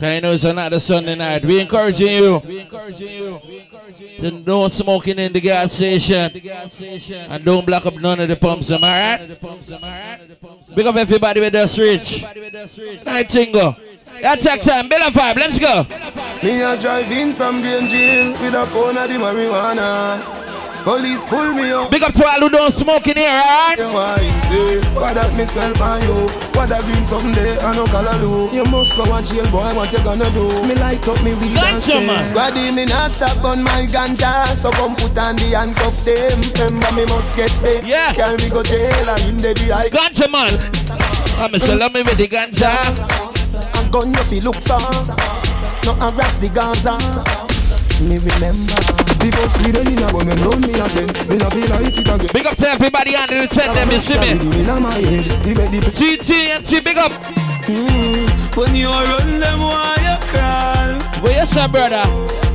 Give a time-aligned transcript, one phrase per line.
[0.00, 1.44] I know it's another Sunday night.
[1.44, 2.40] We encouraging you.
[4.18, 6.30] To no smoking in the gas station.
[7.28, 9.38] And don't block up none of the pumps, am I right?
[10.74, 12.22] Big up everybody with us rich.
[13.04, 13.76] Night tingle.
[14.22, 15.84] Attack time, Bill five, let's go.
[16.42, 20.57] Me a drive in from Green Jail with a pound of the marijuana.
[20.84, 21.90] Police pull me up.
[21.90, 23.78] Big up to all who don't smoke in here, alright?
[24.94, 26.28] What that me smell by you?
[26.56, 28.48] What that green someday I no color do?
[28.54, 29.68] You must go and jail, boy.
[29.74, 30.48] What you gonna do?
[30.66, 34.70] Me light up me weed and say, Squaddy me not stop on my ganja, so
[34.72, 36.40] come put on the handcuff them.
[36.56, 37.84] Remember me must get paid.
[37.84, 38.12] Yeah.
[38.12, 39.90] Carry me go jail and in the DI.
[39.92, 40.52] Ganja man.
[41.38, 42.72] I'm a salami me with the ganja.
[43.78, 44.80] And gun you feel look for.
[45.84, 46.96] No harass the Gaza.
[48.02, 50.86] Me remember the boss we done in a but me run me a.
[51.28, 52.30] Me not feel like it again.
[52.32, 54.30] Big up to everybody under the tent, them you see me.
[54.60, 57.12] Inna my head, the bed the TTNT, big up.
[57.68, 61.22] Mm, when you run them, why you crawl?
[61.22, 62.04] Where you say, brother?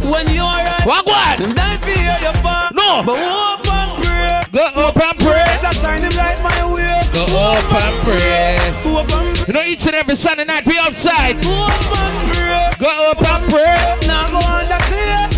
[0.04, 1.40] When you right, what what?
[1.40, 2.70] Them die fear you fall.
[2.74, 3.04] No.
[3.06, 4.42] But hope and pray.
[4.52, 5.46] Go up and pray.
[5.62, 7.02] Better shine them light my way.
[7.14, 8.58] Go up and pray.
[8.84, 9.33] Hope and pray.
[9.48, 11.44] You know, each and every Sunday night we outside.
[11.44, 12.70] Hope and pray.
[12.80, 14.08] Go up and pray.
[14.08, 14.44] Now go.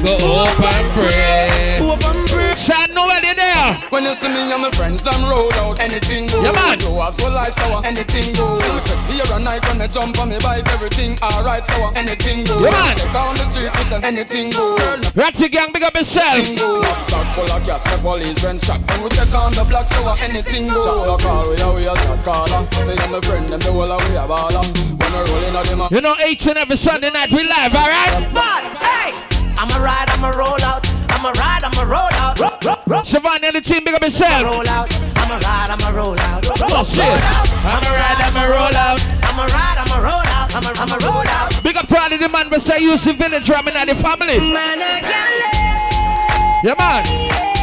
[0.06, 1.80] Go up and pray.
[1.82, 2.54] Hope and pray.
[2.54, 3.74] Shine nobody there.
[3.90, 6.44] When you see me and my friends done roll out, anything goes.
[6.44, 6.78] Yeah, man.
[6.78, 8.62] So as well like sour, anything goes.
[8.86, 12.62] Just be a night when I jump on me bike, everything alright, sour, anything goes.
[12.62, 12.96] Yeah, man.
[12.98, 15.16] Check down the street, listen, anything goes.
[15.16, 16.36] Ratchet gang, big up yourself.
[16.36, 16.98] Anything goes.
[16.98, 18.80] Sack full of gas, the police rent strap.
[18.92, 20.86] When we check on the block, sour, anything goes.
[20.86, 22.62] Chat the car, we are, we are shot caller.
[22.86, 24.64] Me and my friend, them the whole of we are baller.
[25.00, 28.28] When we rolling on them, You know, each and every Sunday night we live, alright?
[28.34, 29.14] But, hey!
[29.58, 30.84] I'ma ride, I'ma roll out.
[31.12, 32.40] I'ma ride, I'ma roll out.
[32.40, 34.44] Ro- ro- ro- Siobhan and the team, big up yourself.
[34.44, 34.92] roll out.
[35.16, 36.46] I'ma ride, I'ma roll out.
[36.46, 37.08] Ro- Oh, shit.
[37.08, 39.00] I'ma ride, I'ma roll out.
[39.24, 40.56] I'ma ride, I'ma roll out.
[40.56, 41.64] I'ma, I'ma roll out.
[41.64, 42.80] Big up to all of the man, Mr.
[42.80, 44.40] Yusuf Village, ramming at the family.
[44.40, 47.55] Man, I Yeah, man.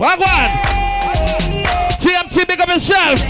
[0.00, 0.48] Wagwan.
[2.00, 3.20] TMT, big up yourself.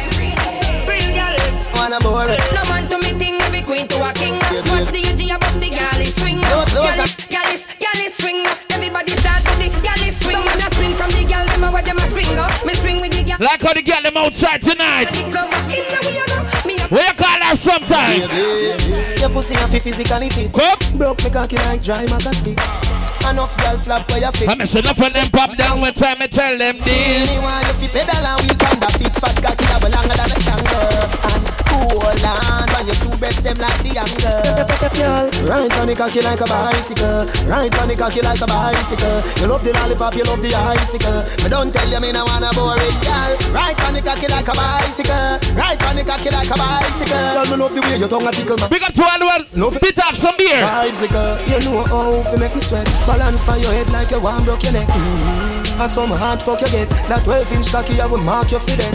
[1.74, 2.38] Wanna bore it.
[2.54, 4.34] No man to me thing, every queen to a king.
[4.70, 6.38] Watch the UG, I bust the galley swing.
[6.40, 8.46] Those- those Galley, galley, galley swing.
[8.70, 10.36] Everybody start to the galley swing.
[10.36, 12.52] Some man a swing from the gal, them a where them a swing up.
[12.64, 13.38] Me swing with the gal.
[13.40, 15.10] Like how they get them outside tonight.
[16.90, 16.98] The club in the way you go.
[16.98, 19.20] Me a Where you call her sometime?
[19.20, 20.52] Your pussy fi physically fit.
[20.52, 20.98] Come.
[20.98, 22.58] Broke me cocky like dry maca stick.
[23.30, 24.48] Enough girl flap where you fit.
[24.48, 27.42] I'm missing enough of them pop down when time I tell them Me this.
[27.42, 30.30] want you fi pedal and wheel on that big fat cocky that will longer than
[30.30, 31.49] a kangaroo.
[31.70, 34.60] And hold on, when you two best them like the angle.
[35.46, 37.26] Ride on the cocky like a bicycle.
[37.46, 39.22] Right on the cocky like a bicycle.
[39.40, 41.22] You love the lollipop, you love the icicle.
[41.42, 43.32] But don't tell you me no wanna bore it, girl.
[43.54, 45.38] Ride on the cocky like a bicycle.
[45.54, 47.16] Right on the cocky like a bicycle.
[47.16, 48.58] Girl, me love the way your tongue a tickle.
[48.68, 49.82] Big up to who Love it.
[49.82, 50.60] spit off some beer.
[50.60, 52.86] Vibes a, you know how fi make me sweat.
[53.06, 54.86] Balance by your head like you want broke your neck.
[54.88, 55.69] Mm-hmm.
[55.80, 56.90] And some hard fuck you get.
[57.08, 58.92] That 12 inch cocky I will mark you for that.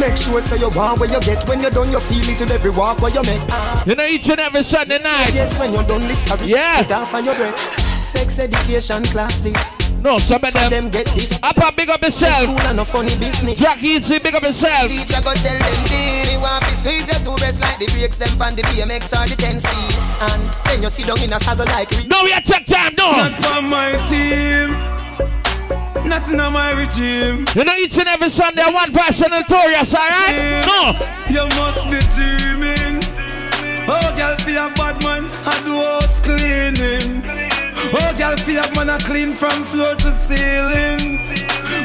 [0.00, 1.44] Make sure say you want where you get.
[1.46, 3.44] When you're done, you feel it in every walk where you make.
[3.84, 5.36] You know, each and every Sunday night.
[5.36, 6.48] Yes, when you're done, list of it.
[6.48, 6.88] Yeah.
[6.88, 7.60] Get off on your breath.
[8.02, 9.76] Sex education class this.
[10.00, 10.70] No, some of them.
[10.70, 11.38] Them get this.
[11.42, 12.48] Up and big up yourself.
[12.48, 13.60] School and no funny business.
[13.60, 14.88] Jack Easy, big up yourself.
[14.88, 16.32] Teacher go tell them this.
[16.32, 19.28] Me want to squeeze your two breasts like the brakes them on the BMX or
[19.28, 19.94] the 10 speed.
[20.32, 22.96] And then you sit down in a saddle like re- No, we are check time,
[22.96, 23.12] no.
[23.20, 25.01] Not for my team.
[26.04, 27.46] Nothing on my regime.
[27.54, 30.64] You know, each and every Sunday, one version notorious, alright?
[30.66, 30.92] No.
[31.28, 33.00] You must be dreaming.
[33.88, 37.22] Oh, girl, feel a bad man, I do house cleaning.
[37.94, 41.18] Oh, girl, feel a man, I clean from floor to ceiling.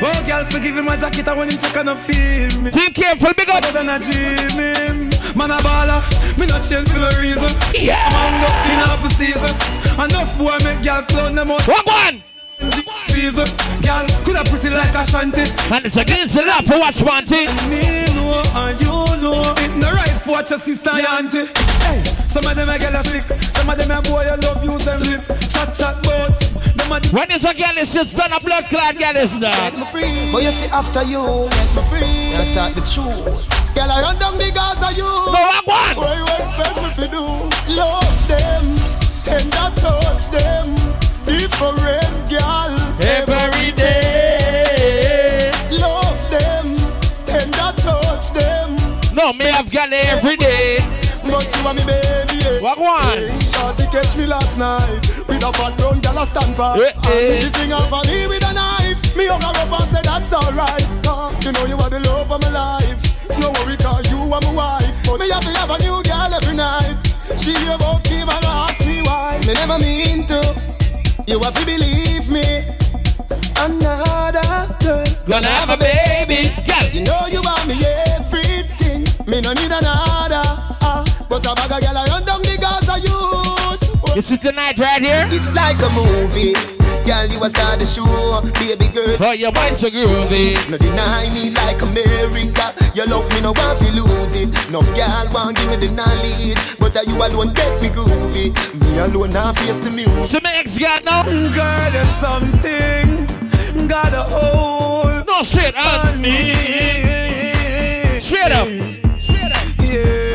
[0.02, 2.72] Oh, girl, forgive him my jacket, I want him check and I feel me.
[2.72, 3.62] Team careful, big up.
[3.62, 5.10] Better than a dream him.
[5.36, 6.04] Man, a baller,
[6.38, 7.50] me not change for no reason.
[7.74, 8.10] Yeah.
[8.12, 9.56] Man, up in half a season.
[9.98, 11.68] Enough boy make girl clown them out.
[11.68, 12.27] Walk one.
[12.58, 13.46] Season.
[13.86, 15.46] Girl, could have pretty like a shanty.
[15.74, 17.50] And it's against the law for what's wanted.
[17.50, 21.46] And me know and you know it no right for what your sister and auntie.
[21.86, 24.64] Hey, some of them a get a stick, some of them a boy you love
[24.66, 25.22] use them lip.
[25.50, 26.34] Chat chat bout.
[26.78, 29.78] Them a When it's a girl, it's just done a blood clot girl, is Set
[29.78, 30.32] me free.
[30.32, 32.14] But you see after you, set me free.
[32.34, 33.50] You talk the truth.
[33.74, 35.06] Girl, I run down the Gaza you.
[35.06, 35.98] No, walk one.
[35.98, 37.24] What you expect me to do?
[37.78, 38.66] Love them,
[39.22, 41.07] tender touch them.
[41.28, 42.72] Different girl.
[43.04, 45.52] Every day.
[45.70, 46.76] Love them,
[47.26, 48.76] tender touch them.
[49.14, 50.78] No, me have girl every day.
[51.28, 52.40] But you are me baby.
[52.48, 52.62] eh.
[52.62, 53.28] Walk one.
[53.44, 56.80] Shorty catch me last night with a fat brown girl a stand by.
[57.40, 59.16] She swing off on me with a knife.
[59.18, 60.82] Me hug her up and say that's alright.
[61.44, 63.00] You know you are the love of my life.
[63.40, 64.96] No worry, cause you are my wife.
[65.06, 66.96] But me have to have a new girl every night.
[67.38, 69.40] She about Kim and ask me why.
[69.46, 70.67] Me never mean to.
[71.28, 72.64] You have to believe me.
[73.60, 75.04] Another girl.
[75.28, 76.48] Gonna have a baby.
[76.66, 76.90] Girl.
[76.94, 77.84] You know you want me
[78.16, 79.04] everything.
[79.28, 80.42] Me no need another.
[80.82, 84.16] Uh, but a bag of girl I run down because of you.
[84.16, 85.28] This is the night right here.
[85.30, 86.77] It's like a movie.
[87.08, 88.04] Girl, you a star the show,
[88.60, 89.16] baby girl.
[89.24, 90.60] Oh, your mind's so groovy.
[90.70, 92.76] No deny me like America.
[92.96, 94.52] You love me, no want to lose it.
[94.68, 98.52] Enough girl want give me the knowledge, but are you alone get me groovy.
[98.82, 100.26] Me alone now face the music.
[100.26, 101.24] So my ex got now.
[101.24, 106.52] Girl, there's something got a hold No shit on on me.
[108.20, 108.68] Straight up.
[109.80, 110.27] Yeah.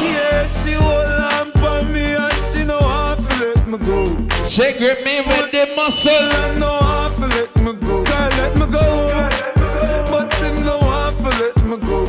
[0.00, 0.46] Yeah.
[0.46, 4.08] She hold on for me and she know how to let me go.
[4.48, 6.10] She grip me with the muscle.
[6.12, 8.04] I know how to let me go.
[8.04, 8.86] Girl, let me go.
[10.10, 12.06] But she know how to let me go.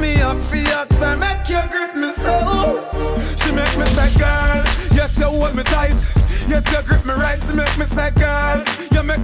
[0.00, 2.82] Me a fiat, I make you grip me so.
[3.38, 4.62] She make me say, girl,
[4.94, 5.94] yes, you hold me tight.
[6.48, 7.42] Yes, you grip me right.
[7.42, 8.64] She make me say, girl,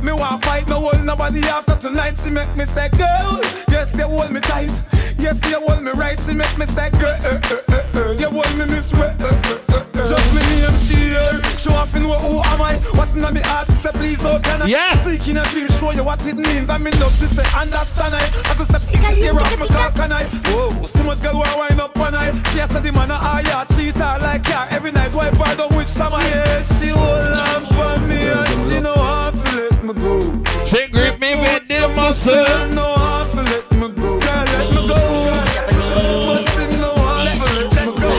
[0.03, 0.69] me want fight.
[0.69, 2.19] No hold nobody after tonight.
[2.19, 3.41] She make me say, girl,
[3.71, 4.73] yes, you hold me tight.
[5.19, 6.21] Yes, you hold me right.
[6.21, 8.13] She make me say, girl, uh, uh, uh, uh.
[8.19, 9.13] you hold me this way.
[9.21, 10.07] Uh, uh, uh, uh.
[10.07, 11.39] Just me name, she here.
[11.59, 12.75] Show off in what, who am I?
[12.99, 13.69] What's in my heart?
[13.69, 14.67] Say, please, oh, can I?
[14.67, 14.97] Yeah.
[14.97, 16.69] Sneak in a dream, show you what it means.
[16.69, 18.23] I'm in love, she say, understand I.
[18.51, 20.25] I could step in the ear off my car, can I?
[20.51, 22.33] Whoa, so much girl want wind up on I.
[22.51, 24.67] She has said the man a high yard, cheat her like car.
[24.71, 26.21] Every night wipe her down with shaman.
[26.21, 29.12] Yeah, she hold on for me and she know
[32.25, 32.47] the muscle.
[32.47, 32.95] She know
[33.43, 34.21] let me go.
[34.21, 34.99] Girl, let me go.
[36.29, 38.11] But she know how to let me go.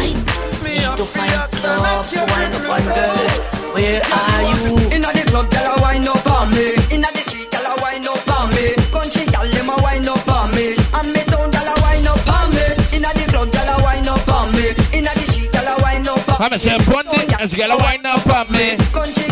[0.63, 3.35] Me a to find fiat, I club make to you wind up on girls.
[3.73, 4.75] Where are you?
[4.91, 6.75] Inna the club, gyal a wine up on me.
[6.91, 8.75] Inna the street, gyal a wine up on me.
[8.91, 10.75] Country gyal dem a wine up on me.
[10.93, 12.65] And me town gyal a wine up on me.
[12.91, 14.75] Inna the club, gyal a wine up on me.
[14.91, 16.43] Inna the street, gyal a wine up on me.
[16.43, 18.75] I'm a say one thing, and she gotta wind up on me.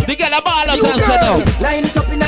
[0.07, 1.43] The girl a ball out and say no.
[1.59, 2.20] Line it up in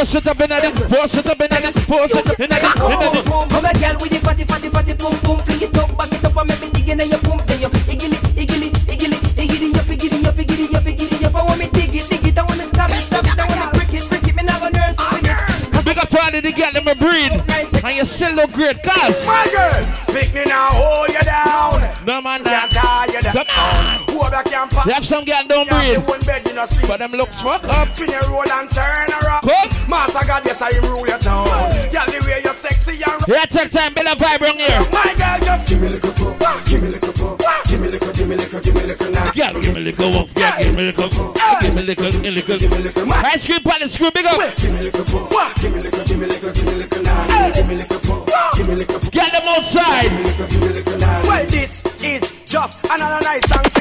[0.00, 2.52] force it up in it, force it up in it, force it up in it,
[2.52, 3.24] in it.
[3.52, 5.38] Come a girl with the fatty, fatty, fatty, boom, boom.
[5.44, 7.36] Fling it up, back it up, and make me dig in your boom.
[7.44, 11.34] Then you iggity, iggity, iggity, iggity up, iggity up, iggity up, iggity up.
[11.34, 12.38] I want me dig it, dig it.
[12.38, 13.38] I want me stab it, stab it.
[13.38, 14.34] I want me break it, break it.
[14.36, 15.84] Me never nurse with it.
[15.84, 17.69] Big up to of the girl in my breed.
[17.82, 19.26] And you still look great, cuz.
[19.26, 21.80] My girl, pick me now, hold you down.
[22.06, 23.32] No man, Can't tie you down.
[23.32, 24.00] Come on.
[24.10, 25.96] Who back can't pack You have some girl don't breed.
[26.06, 26.88] one bed in a street.
[26.88, 27.88] But them looks fuck up.
[27.96, 29.42] Spin your roll and turn around.
[29.42, 29.88] Good.
[29.88, 31.46] Master God, yes, I rule your town.
[31.90, 34.80] Girl, the way you're sexy and Yeah, take time, build a vibe around here.
[34.92, 36.64] My girl, just give me a little pop.
[36.66, 37.64] Give me a little pop.
[37.64, 39.32] Give me a little, give me a little, give me a little now.
[39.32, 42.10] Girl, give me a little wolf, girl, give me a little, give me a little,
[42.10, 42.58] give me a little.
[42.58, 43.12] Give me a little.
[43.12, 44.56] Ice cream, palace screw, big up.
[44.56, 45.54] Give me a little pop.
[45.56, 46.69] Give me a little, give me a little, give me a little
[48.70, 50.10] Get them outside.
[51.26, 53.79] Well, this is just another nice song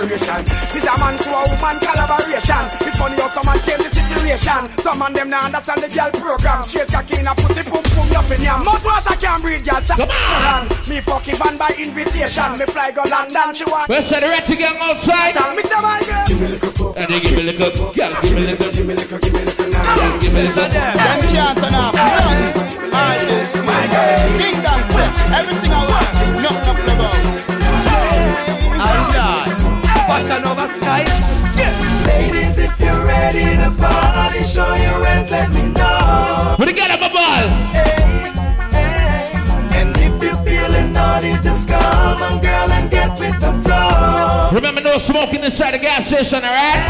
[0.00, 2.64] and no a man to a woman collaboration.
[2.86, 4.62] It's funny how some man change the situation.
[4.78, 6.62] Some man them now understand the girl program.
[6.62, 8.62] Straight cocky in a pussy, boom boom, up in yam.
[8.62, 9.82] Mouth water can't breathe, girl.
[9.82, 10.62] Come on.
[10.86, 12.50] Me fucking van by invitation.
[12.58, 13.88] Me fly go London, she want.
[13.88, 15.34] Where's the red to get outside?
[15.56, 16.26] Me tell my girl.
[16.26, 16.96] Give me a little pop.
[16.96, 19.18] And they give me a little, girl, give me a little, Give me a little,
[19.18, 19.82] give me a little now.
[19.98, 20.68] girl, give me a little.
[20.70, 21.94] Them can't turn off.
[21.98, 24.38] Alright, this my girl.
[24.38, 25.10] Ding dong set.
[25.42, 26.06] Everything I want.
[26.38, 26.50] No,
[30.68, 31.06] style.
[32.06, 36.54] Ladies, if you're ready to party, show your hands, let me know.
[36.58, 37.44] What the get up a ball?
[39.78, 44.50] And if you're feeling naughty, just come on, girl, and get with the flow.
[44.52, 46.82] Remember, no smoking inside the gas station, alright?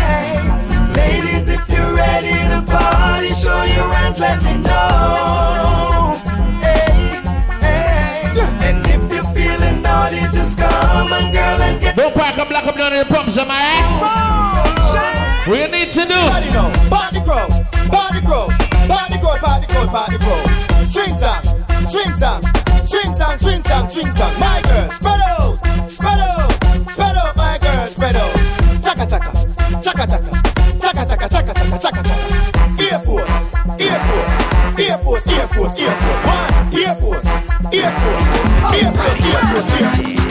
[0.97, 6.15] Ladies, if you're ready to party, show your hands, let me know.
[6.61, 7.21] Hey,
[7.61, 8.33] hey.
[8.69, 11.48] And if you're feeling naughty, just come on, girl,
[11.97, 14.69] Don't park up, black up down in the pumps, am I
[15.49, 16.15] you need to do?
[16.29, 17.51] Party crowd,
[17.89, 18.51] party crowd,
[18.87, 20.47] party crowd, party crowd, party crowd.
[20.91, 21.43] Swing song,
[21.89, 22.43] swing song,
[22.85, 24.33] swing song, swing song, swing song.
[24.39, 25.59] My girl, spread out,
[25.91, 26.53] spread out,
[26.93, 28.35] spread out, my girl, spread out.
[28.85, 29.33] Chaka chaka,
[29.83, 30.31] chaka chaka,
[30.81, 32.15] chaka chaka, chaka chaka, chaka chaka.
[32.79, 34.35] Air Force, Air Force,
[34.79, 36.25] Air Force, Air Force, Air Force.
[36.29, 37.27] One, Air Force,
[37.73, 38.29] Air Force,
[38.75, 40.18] Air Force, Air Force, Air Force.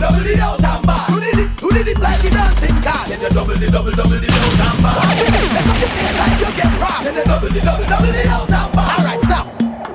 [0.00, 1.06] double, the double, double, the out and back.
[1.08, 3.04] Do the dip, do the dip like the dancing car.
[3.08, 5.04] Then the double, the double, double, the out and back.
[5.52, 7.04] Make up your face like you get rocked.
[7.04, 8.98] Then the double, the double, double, the out and back.
[8.98, 9.44] Alright, stop.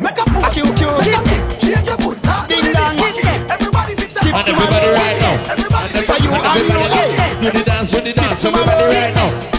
[0.01, 0.53] Make a pose.
[0.53, 0.71] Cute.
[1.01, 1.41] Make a kick.
[1.59, 2.17] Shake your foot.
[2.19, 2.93] Start Ding dong.
[2.93, 3.41] Skip it.
[3.49, 4.15] Everybody fix.
[4.21, 5.35] And everybody right now.
[5.51, 6.21] Everybody And fix that.
[6.21, 8.45] everybody, everybody, do the dance, do the dance.
[8.45, 9.54] Everybody right now.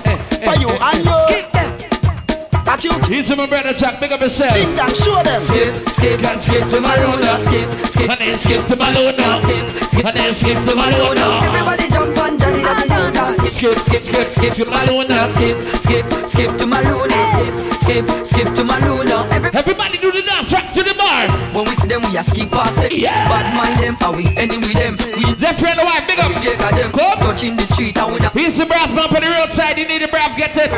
[3.67, 4.55] Easy, my brother, Big up yourself.
[4.55, 5.41] ding dong, show them.
[5.41, 7.39] Skip, skip, and skip to my luna.
[7.39, 9.41] Skip, skip, And then skip to Maluna.
[9.43, 11.27] skip, skip, And then skip to Maluna.
[11.43, 13.37] Everybody jump on Johnny the Dance.
[13.57, 15.27] Skip, skip, skip, skip to Maluna.
[15.35, 17.19] Skip, skip, skip to my luna.
[17.33, 19.27] Skip, skip, skip to my luna.
[19.33, 21.27] Every- Everybody do the dance, rock to the bar.
[21.55, 22.91] When we see them, we a skip past them.
[22.93, 23.27] Yeah.
[23.29, 24.97] Bad mind them, and we ending with them.
[25.17, 26.31] We Jeff friend of wife, big up.
[26.43, 26.93] take a them.
[26.93, 27.19] Come.
[27.21, 28.66] Touching the street, and we da- Here's the brass
[28.97, 29.77] bump on the roadside.
[29.77, 30.73] You need a brass, get it.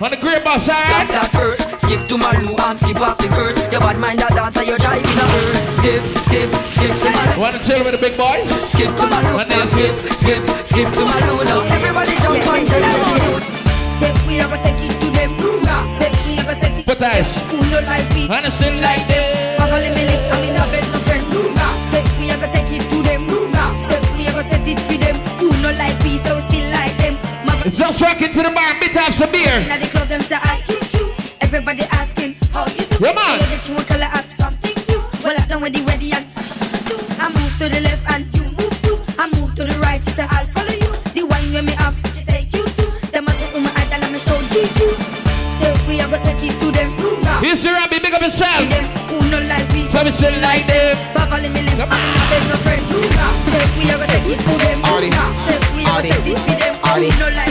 [0.00, 1.10] On the great bus, Got alright?
[1.10, 1.66] that first.
[1.82, 3.58] Skip to my loo and skip past the curse.
[3.74, 5.82] Your bad mind a dancer, you're driving a hearse.
[5.82, 8.46] Skip, skip, skip to my Want to chill with the big boys?
[8.70, 11.66] Skip to my loo And then skip, skip, skip to my loo now.
[11.66, 13.46] Everybody jump on Johnny the Dance.
[13.98, 15.30] Take we a go take it to them.
[15.90, 16.86] Set we a go set it.
[16.86, 17.34] Put eyes.
[17.50, 18.30] Who no like me?
[18.30, 19.05] And it's still like
[27.96, 29.48] Mama just rocking to the bar, bit have some beer.
[29.68, 31.08] Now the club them say I cute you.
[31.40, 32.96] Everybody asking how you do.
[33.00, 33.38] Yeah, man.
[33.40, 35.00] That you want color up something new.
[35.24, 36.26] Well, I done with the ready and
[37.20, 38.98] I move to the left and you move too.
[39.16, 40.02] I move to the right.
[40.04, 40.92] She say I'll follow you.
[41.16, 42.90] The wine when me up, she say you too.
[43.16, 44.92] Them must say um I tell me show you too.
[45.64, 46.92] Take we I go take it to them.
[47.40, 48.60] Here's the Rabbi, big up yourself.
[48.68, 49.88] Them who no like we.
[49.88, 50.96] So we still like them.
[51.16, 51.80] Papa let me live.
[51.80, 52.82] Come I'm in a bed, no friend.
[53.56, 54.78] Take we I go take it to them.
[54.84, 55.08] Audi.
[55.48, 56.10] Take we I go Audi.
[56.12, 56.74] set it for them.
[56.96, 57.45] Who no like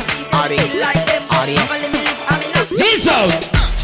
[0.50, 0.70] we, so Audi.
[0.70, 1.22] still like them.
[1.32, 1.56] Audi.
[1.56, 2.20] Papa let me live.
[2.30, 3.32] I'm in a Jesus.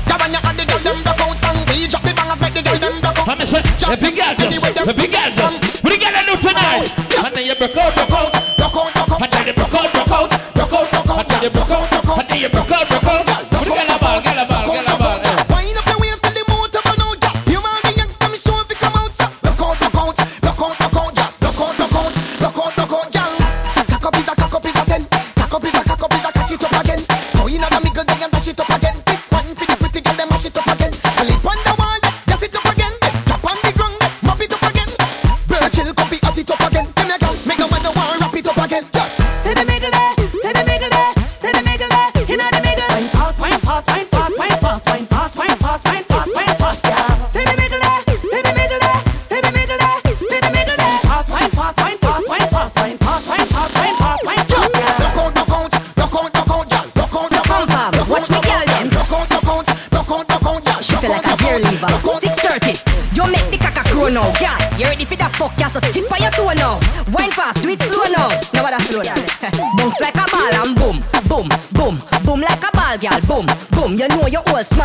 [0.05, 1.57] Gavanya and the girl them broke out song.
[1.69, 3.27] We drop the bangers make the girl them broke out.
[3.29, 5.83] I'm say, the big girl just, the big girl just.
[5.83, 6.89] What you gonna do tonight?
[7.25, 8.31] And then you broke out, broke out.
[8.57, 9.21] Broke out, broke out.
[9.21, 10.29] And then you broke out, broke out.
[10.53, 11.19] Broke out, broke out.
[11.21, 12.19] And then you broke out, broke out.
[12.19, 13.50] And then you broke out, broke out.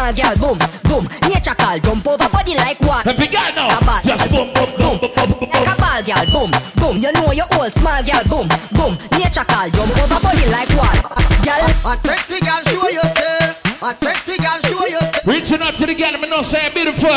[0.06, 0.54] You small, girl.
[0.54, 1.04] Boom, boom.
[1.28, 3.04] Nature call, jump over body like what?
[3.04, 3.78] The big girl now.
[3.78, 4.00] A ball.
[4.02, 6.26] Just boom, boom, boom, boom, boom, boom, Like a ball, girl.
[6.32, 6.96] Boom, boom.
[6.98, 8.22] You know you old small, girl.
[8.28, 8.92] Boom, boom.
[9.18, 10.96] Nature call, jump over body like what?
[11.42, 13.82] Girl, A sexy girl, show yourself.
[13.82, 15.26] A sexy girl, show yourself.
[15.26, 17.08] Reaching out to the girl, me know say beautiful.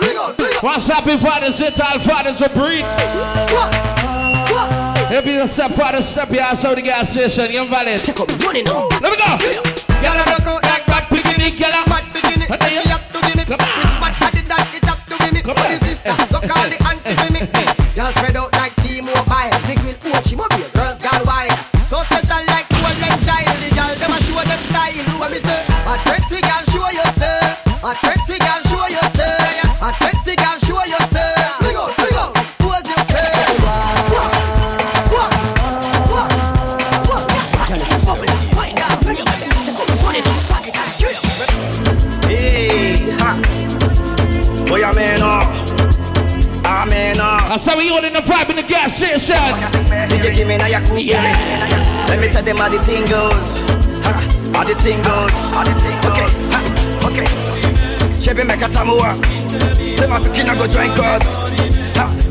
[0.00, 0.62] Bring out, bring out.
[0.62, 2.82] What's happy fathers, it all fathers a breed.
[2.82, 3.72] What?
[4.50, 4.88] What?
[5.10, 8.00] If you step father, step your ass out the gas station, you're valid.
[8.00, 8.88] Take up money now.
[9.00, 9.78] Let me go.
[10.02, 10.67] Girl,
[12.48, 12.87] Mad beginning,
[52.48, 53.60] Them how the thing goes.
[54.56, 55.34] How the thing goes.
[56.08, 56.60] Okay, ha,
[57.04, 57.26] okay.
[58.22, 59.12] Chevy make a tamua.
[59.76, 61.22] Say my picking go join God.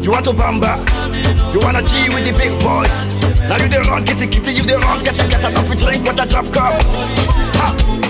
[0.01, 0.81] You want to bamba?
[1.53, 2.89] You wanna G with the big boys?
[3.47, 6.15] Now you the wrong, the kitty, you the wrong, get the get enough drink when
[6.15, 6.73] the drop come.
[7.61, 8.06] Ha.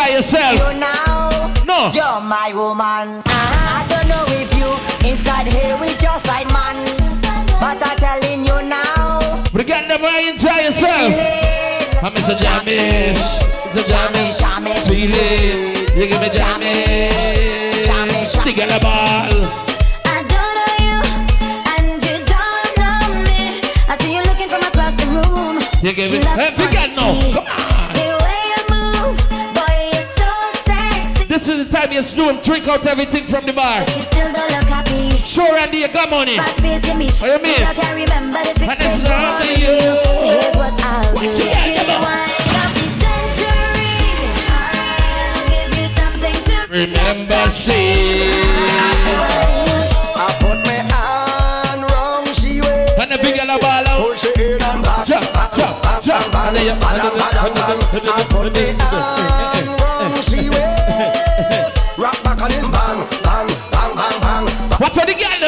[0.00, 0.54] Try yourself.
[0.56, 1.90] You now, No.
[1.92, 3.22] you're my woman.
[3.26, 4.68] I don't know if you
[5.08, 6.76] inside here with your side man,
[7.60, 9.42] but I'm telling you now.
[9.52, 11.12] We got the boy and try yourself.
[12.02, 12.34] I'm ah, Mr.
[12.42, 13.28] Jamish.
[13.72, 13.82] Mr.
[13.92, 14.40] Jamish.
[14.40, 14.88] Jamish.
[14.88, 15.96] Feel it.
[15.96, 17.84] You give me Jamish.
[17.86, 18.40] Jamish.
[18.40, 19.36] Stick on the ball.
[20.14, 20.98] I don't know you,
[21.74, 23.40] and you don't know me.
[31.40, 33.80] This is the time you slow and drink out everything from the bar.
[33.80, 35.08] But you still don't look happy.
[35.24, 36.36] Sure, Andy, you got money.
[36.36, 37.12] Fast pace you meet.
[37.16, 37.64] What you mean?
[37.64, 39.72] I can't remember the And picture it's not for me, you.
[39.72, 40.04] you.
[40.04, 41.32] So here's what I'll What do.
[41.32, 42.12] you If got, you come on.
[42.12, 43.88] wind up the century,
[44.52, 48.36] I'll give you something to Remember, see.
[50.20, 52.84] I put my hand wrong, she way.
[53.00, 54.12] And the big yellow ball out.
[54.12, 55.08] Push it in and back.
[55.08, 55.24] Jump,
[55.56, 56.34] jump, jump.
[56.36, 57.80] And then you- Badam, badam, bang.
[57.80, 59.59] I put my hand wrong,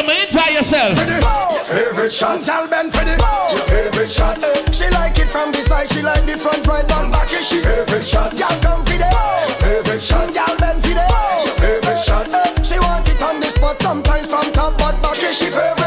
[0.07, 0.27] them?
[0.27, 0.97] Enjoy yourself.
[0.99, 4.39] Your favorite shot, tell Ben for the Your favorite shot,
[4.75, 7.33] she like it from the side, she like the front, right down back.
[7.33, 8.33] Is she favorite shot?
[8.39, 9.11] Y'all come for the
[9.61, 11.05] favorite shot, y'all Ben for the
[11.47, 12.29] Your favorite shot,
[12.65, 15.82] she want it on the spot, sometimes from top, but back is she favorite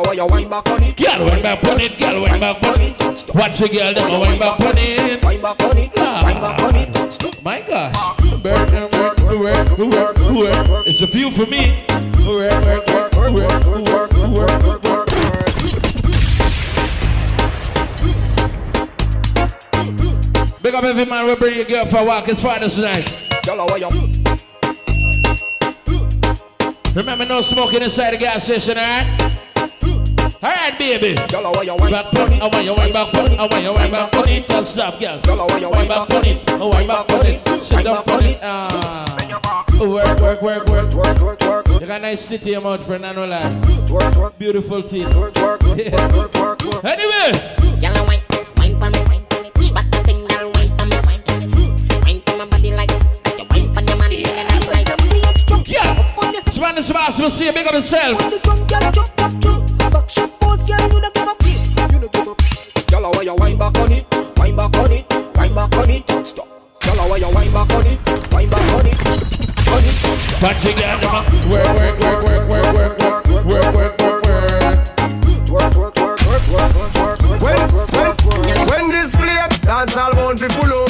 [0.00, 0.96] Y'all why you wind back on it?
[0.96, 1.98] Girl, wind back on it.
[1.98, 3.34] Girl, wind back on it.
[3.34, 5.24] Watch the girl, them a wind back on it.
[5.24, 6.22] Wind back on it, Ah.
[6.24, 7.44] wind back on it.
[7.44, 7.94] My gosh.
[8.42, 10.86] Work, work, work, work, work.
[10.86, 11.84] It's a few for me.
[12.26, 15.08] Work, work, work, work, work, work, work.
[20.62, 22.26] Big up every man, we bring your girl for a walk.
[22.28, 23.04] It's Friday tonight.
[23.46, 23.88] Y'all why you
[26.94, 29.39] Remember, no smoking inside the gas station, alright?
[30.42, 31.16] Alright, baby.
[31.32, 33.46] Y'all why you wind Back on it, I want you wind back on it, I
[33.46, 35.20] want you wind back on it, don't stop, girl.
[35.26, 38.24] Y'all why you Wind back on it, I wind back on it, sit down on
[38.24, 38.38] it.
[38.42, 39.16] Ah,
[39.80, 40.94] work, work, work, work.
[40.94, 43.90] Work, work, work, You got a nice city, your mouth friend, I know that.
[43.90, 45.14] work, work, Beautiful teeth.
[45.14, 46.84] work, work, work.
[46.84, 47.32] Anyway,
[47.80, 48.22] Y'all wine,
[48.56, 49.50] wine for me, wine for me.
[49.54, 51.74] Push back the thing, girl, wine for me, wine for me.
[52.02, 52.90] Wine for my body like,
[53.24, 55.68] like you wine for your man, like, like, like.
[55.68, 56.42] yeah.
[56.50, 57.66] Spanish boss will see you big
[59.94, 60.40] up yourself.
[62.90, 64.04] Y'all why you wind back on it,
[64.36, 65.04] wind back on it,
[65.36, 66.48] wind back on it, stop.
[66.84, 67.98] Y'all why you wind back on it,
[68.32, 69.06] wind back on it,
[69.68, 70.42] on it, stop.
[70.42, 74.24] Watch you girl, them a work, work, work, work, work, work, work, work, work, work,
[74.24, 74.50] work.
[75.50, 78.70] Work, work, work, work, work, work, work, work, When, work, work, work, work.
[78.70, 80.89] when this play, dance all bound fi full up.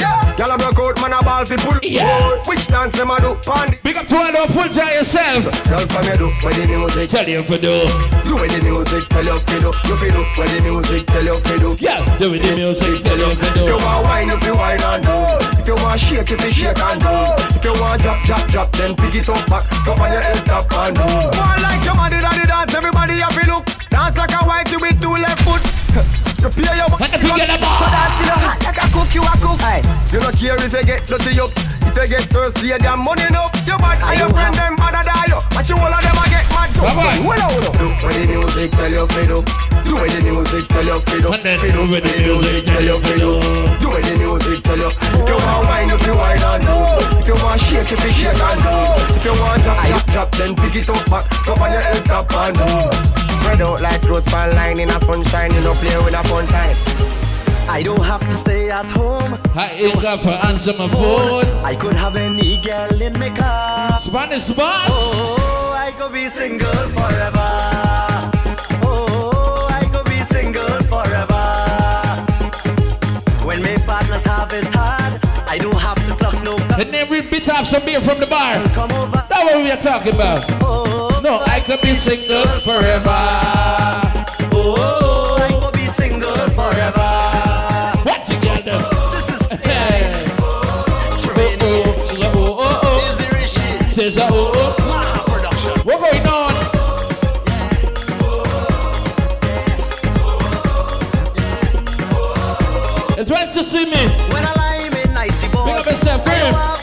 [0.51, 1.79] a broke out, man a ball fi pull.
[1.81, 2.41] Yeah.
[2.45, 3.35] Which dance them a do?
[3.47, 3.77] Pandy.
[3.83, 5.47] Big up to all the full time yourself.
[5.67, 7.09] Girl from you do, where the music.
[7.09, 7.73] Tell you for do.
[8.27, 9.71] Do where the music tell you fi do.
[9.87, 11.69] You fi do, where the music tell you fi do.
[11.79, 13.75] Yeah, do with the music, tell you for If you do.
[13.79, 15.15] want wine, if you wine and do.
[15.61, 17.13] If you want shake, if you shake and do.
[17.55, 19.63] If you want drop, drop, drop, then pick it up back.
[19.87, 21.03] Up on your head top and do.
[21.03, 23.80] One like your body, daddy dance, everybody have to look.
[23.91, 25.61] Dance like a white with two left foot.
[26.41, 29.13] You pay your And the big yellow So dance in the hot like a cook,
[29.13, 29.61] you a cook.
[29.61, 29.85] Aye.
[30.09, 31.53] You not care if you get dirty up.
[31.53, 33.53] If you get thirsty, you damn money enough.
[33.69, 35.37] Your bad and your friend them bad die you.
[35.53, 36.81] But you all of them a get mad too.
[36.81, 37.13] Come on.
[37.13, 37.77] So, well, hold up.
[37.77, 39.45] Do when the music tell you fit up.
[39.85, 41.33] Do when the music tell you fit up.
[41.37, 43.37] And then Fit up when the music tell you fit up.
[43.77, 44.89] Do when the music tell you.
[44.89, 46.75] If you want wine, if you wine and do.
[47.21, 48.73] If you want shake, if you shake and do.
[49.13, 51.29] If you want drop, drop, drop, then pick it up back.
[51.45, 53.30] Up on your head top and do.
[53.41, 55.53] Spread out like clothes pan line in a sunshine.
[55.53, 56.75] You know play with a fun time.
[57.69, 59.39] I don't have to stay at home.
[59.55, 61.45] I ain't got for answer my phone.
[61.63, 63.99] I could have any girl in my car.
[63.99, 64.89] Spanish boss.
[64.89, 67.51] Oh, I could be single forever.
[68.83, 71.45] Oh, I could be single forever.
[73.45, 74.65] When my partners have it
[76.81, 78.57] And then we bit off some beer from the bar.
[78.57, 80.43] That's what we are talking about.
[80.63, 83.05] Oh, No, I could be single forever.
[84.51, 87.11] oh, I could be single forever.
[88.03, 88.81] Watch you them.
[89.11, 90.11] This is Hey.
[90.39, 93.13] Oh, oh, oh, oh, oh.
[93.13, 93.91] Easy Rishi.
[93.91, 95.23] Says a oh, oh.
[95.27, 95.73] Production.
[95.85, 96.51] What going on?
[103.19, 104.30] It's nice to see me.
[106.17, 106.80] the.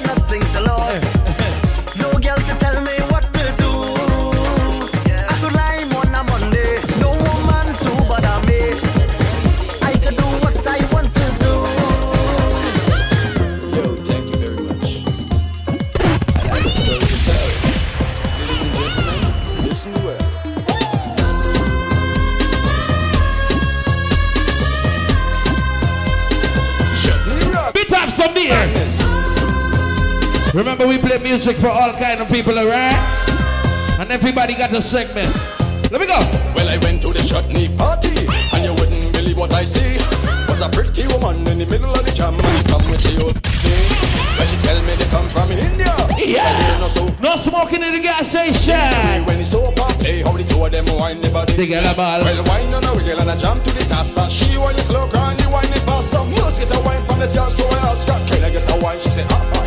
[30.54, 32.96] Remember, we play music for all kind of people, alright?
[34.00, 35.28] And everybody got a segment.
[35.92, 36.18] Let me go.
[36.56, 38.16] Well, I went to the chutney party,
[38.56, 40.00] and you wouldn't believe what I see.
[40.48, 43.22] Was a pretty woman in the middle of the jam, and she come with the
[43.24, 43.92] old thing.
[44.40, 46.80] When she tell me they come from India, yeah.
[46.80, 47.04] No, so.
[47.20, 49.26] no smoking in the gas station.
[49.28, 51.52] When it's over, Hey, how the two of them wine the body.
[51.52, 52.24] They get a ball.
[52.24, 54.24] Well, wine on a wheel and a jump to the tassa.
[54.32, 56.24] She wine slow, grind the wine faster.
[56.24, 58.80] Must get a wine from this girl, so I ask her, can I get a
[58.80, 58.98] wine?
[59.00, 59.58] She say, ah.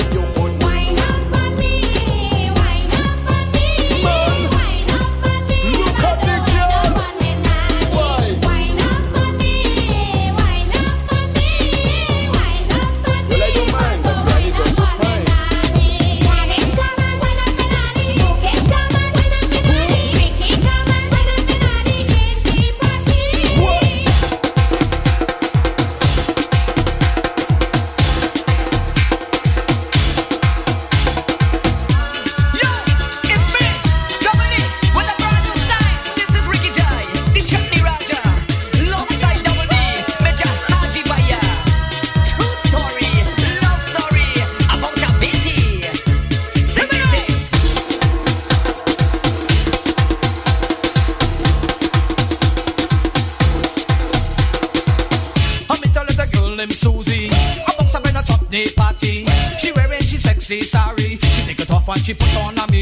[62.02, 62.81] She put on a me.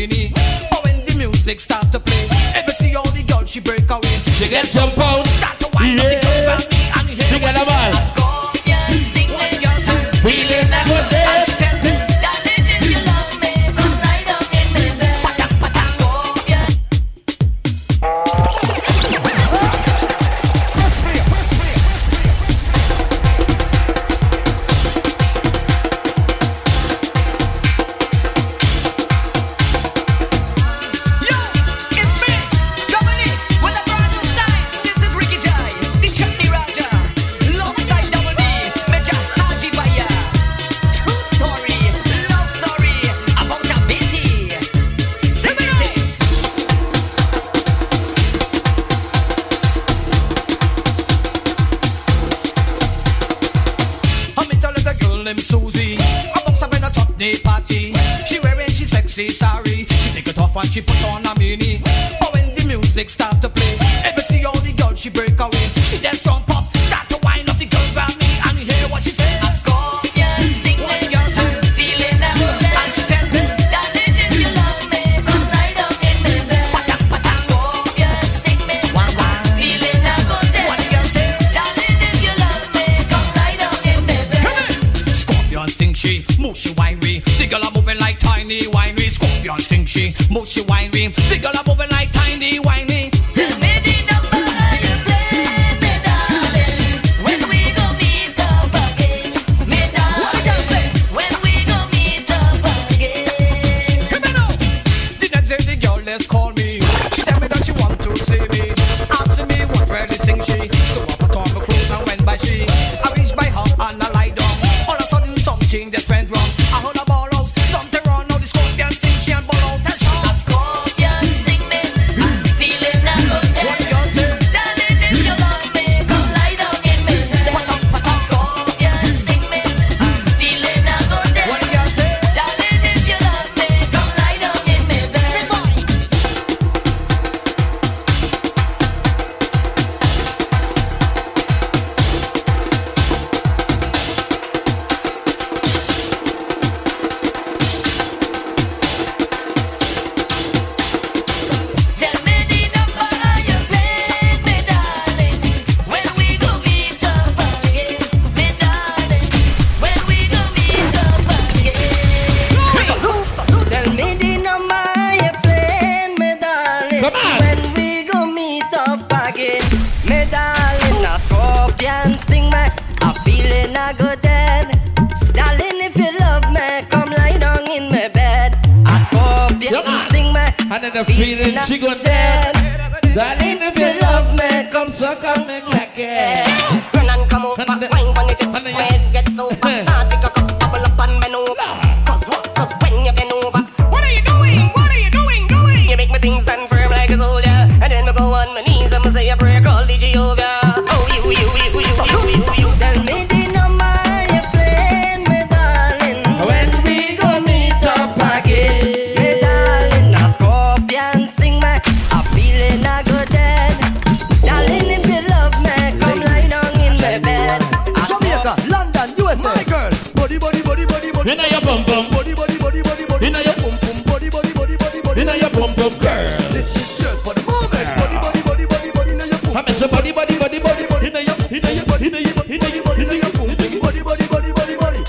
[229.60, 231.08] I miss your body, body, body, body, body.
[231.12, 233.80] Inna your, inna your, inna your, inna your, inna your bum bum.
[233.84, 235.02] Body, body, body, body, body.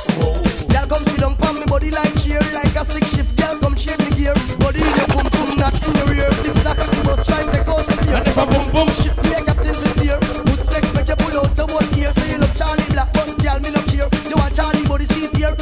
[0.66, 3.30] Girl, come sit down pon me body like chair, like a stick shift.
[3.38, 4.34] Girl, come change me gear.
[4.58, 6.26] Body in your bum bum, not in your rear.
[6.42, 8.18] This is not a bus drive, take out the gear.
[8.18, 8.90] And if a bum bum.
[8.90, 10.18] Ship me a captain for steer.
[10.18, 12.10] Good sex make you pull out the one ear.
[12.10, 14.10] So you love Charlie Black, but girl me no care.
[14.26, 15.54] You want Charlie body seat here.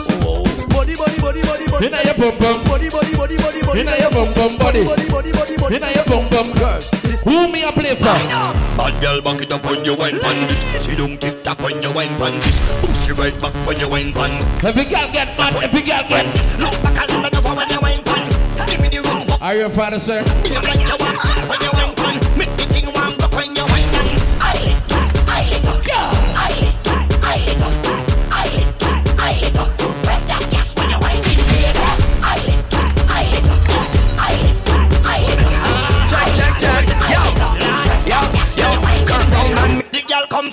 [0.73, 1.93] Body, body, body, body, body.
[1.93, 2.57] Inna your bum bum.
[2.65, 3.81] Body, body, body, body, body.
[3.85, 4.81] Inna your bum bum, body.
[4.89, 5.38] Body, body, body,
[7.99, 8.77] Who me a play for?
[8.77, 10.85] Bad girl, back it up when you wine pan this.
[10.85, 12.59] See don't tick tock when you wine pan this.
[12.81, 14.31] Push it right back when you wine pan.
[14.65, 16.27] Every girl get mad, every girl get.
[16.59, 18.67] Look back and bend over when you wine pan.
[18.69, 19.27] Give me the room.
[19.41, 20.25] Are you a father, sir?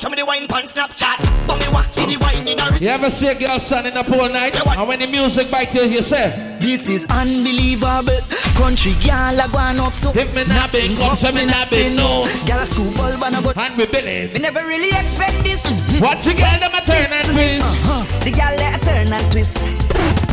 [0.05, 1.47] Girl comes from the wine pan Snapchat.
[1.47, 2.77] But me want see the wine in her.
[2.77, 4.59] You ever see a girl standing up all night?
[4.59, 8.19] And when the music bite you, you say, This is unbelievable.
[8.55, 10.11] Country girl a gone up so.
[10.15, 12.23] If me not been come, so me not been no.
[12.45, 13.57] Girl a school ball but but.
[13.57, 14.33] And we Billy.
[14.33, 15.81] Me never really expect this.
[16.01, 17.61] Watch you girl, them a turn and twist.
[17.63, 18.19] Uh-huh.
[18.23, 19.57] The girl let her turn and twist.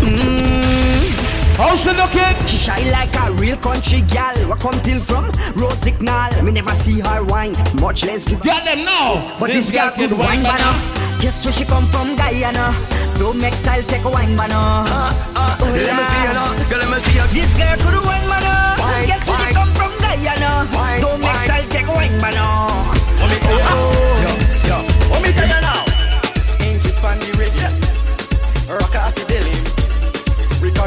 [0.02, 0.82] Mm.
[1.62, 2.35] How's she looking?
[2.46, 4.35] She shy like a real country gal.
[4.48, 5.31] Where come till from?
[5.55, 6.42] Road signal.
[6.42, 8.42] Me never see her wine, much less give.
[8.42, 9.37] Got them now.
[9.38, 10.75] But this, girl could wine banner.
[11.22, 12.75] Guess where she come from, Guyana.
[13.16, 14.57] Don't make style take a wine banner.
[14.57, 16.51] Uh, uh, oh, Let me see you now.
[16.68, 17.27] Girl, let me see you.
[17.31, 18.83] This girl could wine banner.
[18.83, 20.68] Wine, Guess where she come from, Guyana.
[20.75, 21.46] Wine, Don't make wine.
[21.46, 22.51] style take a wine banner.
[23.22, 23.79] Let me tell you now.
[24.18, 24.31] Yo,
[24.66, 25.11] yo.
[25.14, 25.82] Let me tell you now.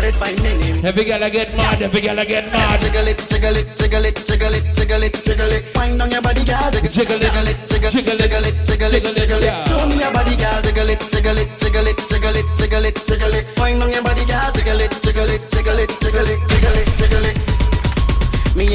[0.05, 0.85] Recorded by Minim.
[0.85, 2.79] Every girl I get mad, every girl I get mad.
[2.79, 5.63] Jiggle it, jiggle it, jiggle it, jiggle it, jiggle it, jiggle it.
[5.73, 6.69] Find on your body, girl.
[6.69, 9.67] Jiggle, it, jiggle it, jiggle, it, jiggle it, jiggle it, it, jiggle it.
[9.67, 10.61] Show me your body, girl.
[10.61, 13.45] Jiggle it, jiggle it, jiggle it, jiggle it, jiggle it, jiggle it.
[13.57, 14.51] Find on your body, girl.
[14.53, 17.24] Jiggle it, jiggle it, jiggle it, jiggle it, jiggle it, jiggle it.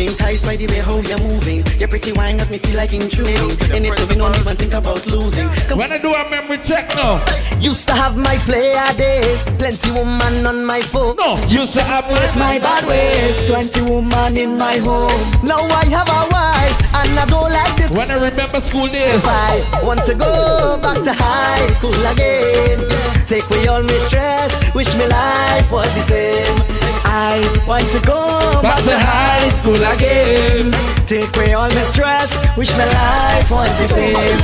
[0.01, 1.61] Me enticed by the way how you're moving.
[1.77, 3.37] Your pretty wine got me feel like intruding.
[3.77, 5.47] In it, we don't even think about losing.
[5.77, 7.23] When I do a memory check now.
[7.61, 9.45] Used to have my player days.
[9.61, 11.17] Plenty woman on my phone.
[11.17, 13.45] No, used to have With my bad ways.
[13.47, 15.21] 20 woman in my home.
[15.45, 16.77] Now I have a wife.
[16.97, 17.91] And I don't like this.
[17.93, 19.17] When I remember school days.
[19.17, 22.89] If I want to go back to high school again.
[23.27, 24.75] Take away all my stress.
[24.75, 26.80] Wish me life was the same.
[27.13, 28.25] I want to go
[28.63, 30.71] back, to high school again.
[31.07, 32.31] Take away all my stress.
[32.57, 34.39] Wish my life was the same.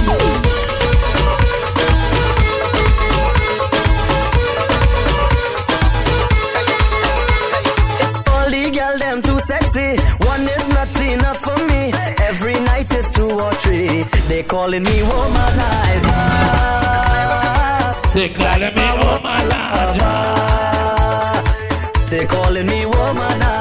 [8.34, 9.96] All the girl them too sexy.
[10.26, 11.92] One is not enough for me.
[12.28, 14.02] Every night is two or three.
[14.26, 16.16] They calling me womanizer.
[18.12, 18.86] They calling me
[19.22, 20.75] my lord.
[22.08, 23.55] They calling me womanizer.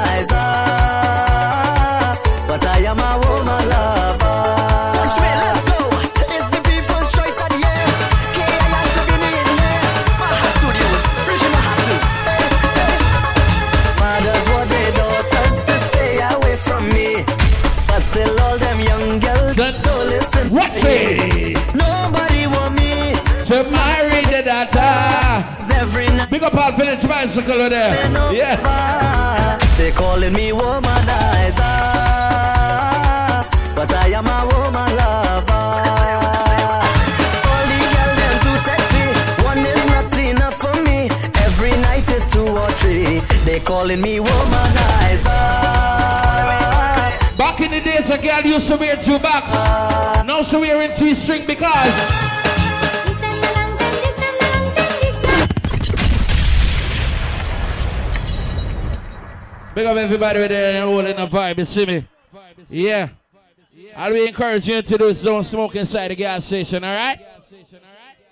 [27.35, 28.33] Bicycle there.
[28.33, 29.57] Yeah.
[29.77, 31.59] They calling me womanizer,
[33.75, 35.51] but I am a woman lover.
[37.51, 39.03] All the girls them too sexy,
[39.43, 41.09] one is not enough for me.
[41.43, 43.19] Every night is two or three.
[43.43, 45.27] They calling me womanizer.
[47.37, 49.53] Back in the days, a girl used to wear two box.
[50.25, 52.35] Now she wearing three string because.
[59.75, 62.07] Big up everybody with there and all in the vibe, you see me?
[62.69, 63.09] Yeah.
[63.93, 67.19] I'll be encouraging you to do is don't smoke inside the gas station, alright?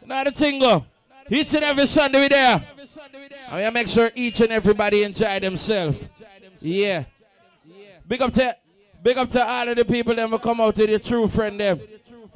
[0.05, 0.85] Now the thing go.
[1.29, 2.65] Each and every Sunday we there.
[3.51, 5.99] I mean, make sure each and everybody enjoy themselves.
[6.61, 7.03] Yeah.
[8.07, 8.55] Big up to
[9.01, 11.59] big up to all of the people that will come out to your true friend
[11.59, 11.81] them.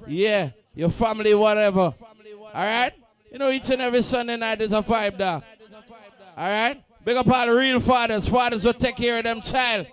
[0.05, 0.49] Yeah.
[0.75, 1.93] Your family, whatever.
[2.53, 2.93] Alright?
[3.31, 5.41] You know, each and every Sunday night there's a vibe there.
[6.37, 6.83] Alright?
[7.07, 8.27] Big up all the real fathers.
[8.27, 9.87] Fathers will take care of them child.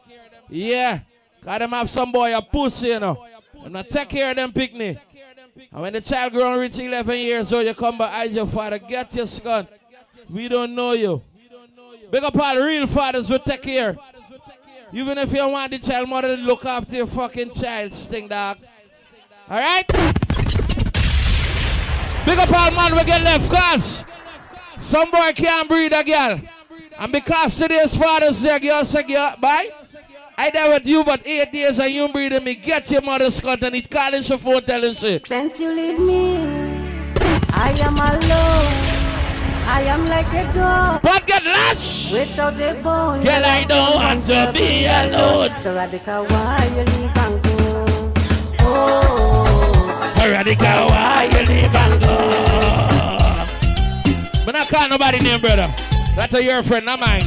[0.49, 0.99] Yeah.
[1.45, 3.25] Cause them have some boy a pussy, you know.
[3.63, 4.99] And I take care of them picnic.
[5.71, 8.81] And when the child grown reach 11 years old, you come by as your father,
[8.81, 9.69] get your son.
[10.29, 11.23] We don't know you.
[12.11, 13.97] Big up all the real fathers will take care.
[14.93, 18.59] Even if you want the child mother to look after your fucking child, sting dog.
[19.49, 19.87] Alright?
[22.27, 24.05] Big up all man we get left cause
[24.81, 26.41] some boy can't breed a girl.
[26.99, 29.69] And because today's father's day, girl say, girl, bye.
[30.37, 32.55] I there with you, but eight days and you breathing me.
[32.57, 35.27] Get your mother's cut and it calling your phone telling shit.
[35.29, 36.37] Since you leave me,
[37.51, 38.95] I am alone.
[39.67, 41.03] I am like a dog.
[41.03, 42.13] But get lost.
[42.13, 43.23] Without a bone.
[43.25, 45.51] Girl, I don't want to be alone.
[45.61, 48.13] So radical, why you leave and go?
[48.61, 50.17] Oh.
[50.19, 52.17] Radical, why you leave and go?
[54.45, 55.73] But not call nobody name, brother.
[56.17, 57.23] That's a your friend, not mine.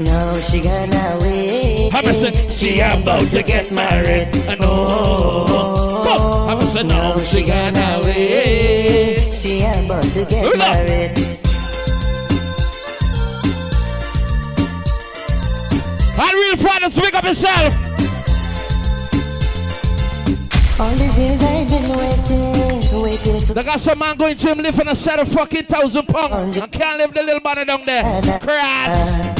[0.00, 1.90] No, she gonna wait.
[1.92, 4.28] Have a say, she about to get married.
[4.48, 6.46] I know.
[6.48, 9.32] Have a say, no, she gonna wait.
[9.32, 11.18] She about to get married.
[16.18, 17.91] All real fathers, wake up yourself.
[20.82, 23.54] All these years I've been waiting, waiting for.
[23.54, 26.66] They got some man going to him living a set of fucking thousand pounds I
[26.66, 28.02] can't live the little banner down there.
[28.40, 29.38] Crash.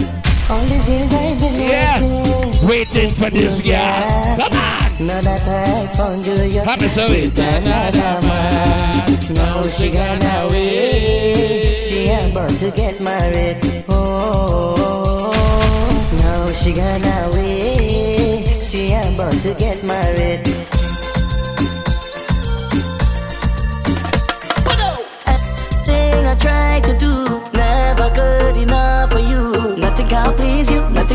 [0.48, 2.00] All these years I've been Yeah.
[2.00, 4.38] waiting, Waiting for this girl.
[4.38, 5.06] Come on.
[5.08, 9.34] Now that I found you, you're Happy so with another man.
[9.34, 11.80] Now she gonna wait.
[11.88, 13.84] She about to get married.
[13.88, 15.32] Oh,
[16.22, 18.62] now she gonna wait.
[18.62, 20.46] She about to get married.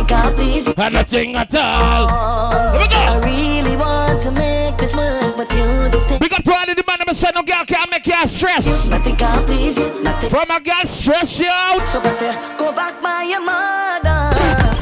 [0.08, 0.74] Please you.
[0.78, 2.52] And nothing at all.
[2.72, 2.98] Here we go.
[2.98, 6.20] I really want to make this work, but you this thing.
[6.22, 8.88] We got to all the man that say no girl can't make you stress.
[8.88, 10.30] Nothing can please you, nothing.
[10.30, 11.82] From a girl stress you out.
[11.84, 14.78] So I say, go back by your mother.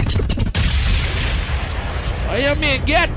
[2.28, 3.10] What you mean, get?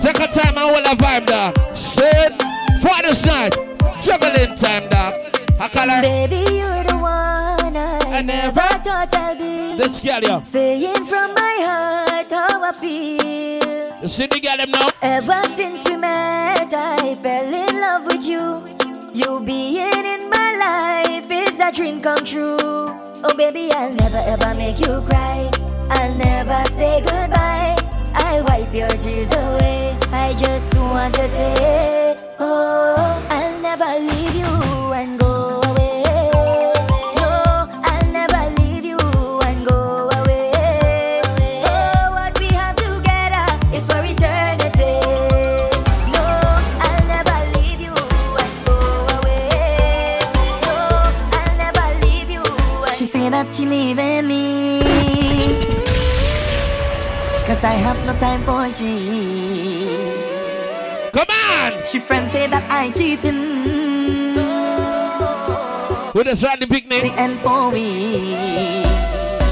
[0.00, 1.54] Take a time and hold a vibe, dog.
[1.76, 2.40] Shit.
[2.82, 3.54] Father's night.
[4.00, 5.14] Juggling time, dog.
[5.60, 6.02] I call her.
[6.02, 9.76] Baby, you're the one I, I never thought I'd be.
[9.76, 10.40] This girl.
[10.42, 14.02] Saying from my heart how I feel.
[14.02, 14.88] You see the girl them now?
[15.02, 18.62] Ever since we met, I fell in love with you.
[19.14, 22.56] You being in my life is a dream come true.
[22.60, 25.50] Oh, baby, I'll never ever make you cry.
[25.90, 27.76] I'll never say goodbye.
[28.14, 29.96] I'll wipe your tears away.
[30.12, 35.37] I just want to say, oh, I'll never leave you and go
[53.28, 54.80] That she leaving me.
[57.46, 59.84] Cause I have no time for she.
[61.12, 61.72] Come on!
[61.84, 64.34] She friends say that I cheating.
[66.14, 67.02] With a Sandy picnic.
[67.02, 68.82] The end for me.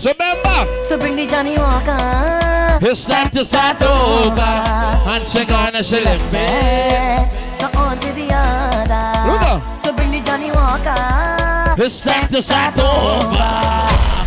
[0.00, 0.82] So remember.
[0.82, 2.80] So bring the Johnnie Walker.
[2.80, 4.40] It's time to start over.
[5.12, 7.45] And she gonna she left me.
[7.58, 9.60] So on to the other.
[9.82, 11.82] So bring the Johnnie Walker.
[11.82, 13.52] It's time to start over.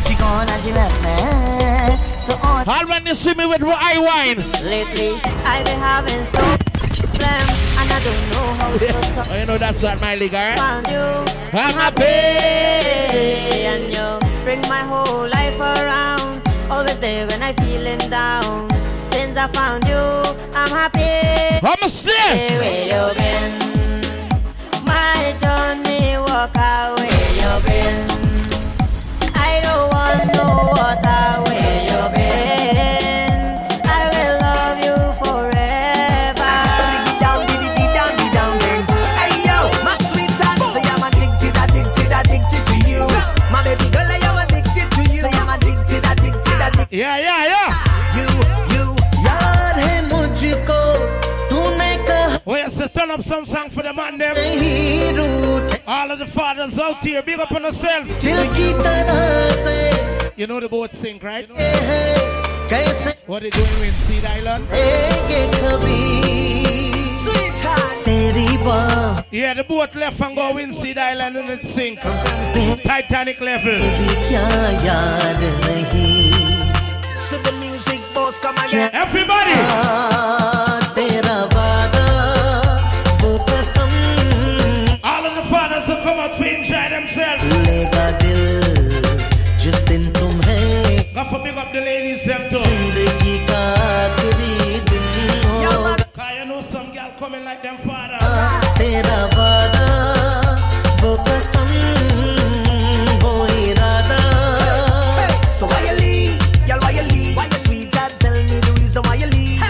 [0.07, 1.97] She gone and she left me.
[2.25, 2.67] So on.
[2.67, 4.37] All when you see me with I wine.
[4.65, 5.11] Lately,
[5.45, 6.59] I've been having some
[7.79, 9.09] and I don't know how to.
[9.31, 10.57] Oh, you know that's not my league, alright?
[10.57, 11.05] Found you,
[11.53, 12.03] I'm happy.
[13.65, 16.41] and you bring my whole life around.
[16.71, 18.67] Always there when I feeling down.
[19.11, 20.03] Since I found you,
[20.55, 21.65] I'm happy.
[21.65, 22.59] I'm a slave.
[22.61, 23.69] Where you been?
[24.85, 25.35] My
[26.97, 27.97] where you been?
[29.35, 30.45] I don't want no
[30.77, 31.08] water,
[53.09, 54.35] turn up some song for the man them.
[55.87, 58.05] All of the fathers out here, big up on yourself.
[60.37, 61.49] You know the boat sink, right?
[63.25, 64.67] What they doing in Seed Island?
[69.31, 71.99] Yeah, the boat left and go in Seed Island and it sink.
[72.83, 73.79] Titanic level.
[78.93, 79.55] Everybody!
[86.08, 87.44] come out to enjoy themselves.
[87.66, 88.40] लेगा दिल
[91.14, 92.62] have to big up the ladies them too.
[92.64, 93.60] जिंदगी का
[94.04, 98.18] आखिरी दिन हो Cause you know some girl coming like them father.
[98.78, 99.86] तेरा वादा
[101.02, 101.68] वो कसम
[103.22, 103.32] वो
[103.62, 104.20] इरादा
[105.58, 106.38] So why you leave?
[106.68, 107.36] Girl, why you leave?
[107.36, 107.92] Why you sweet?
[107.92, 109.62] God, tell me the reason why you leave.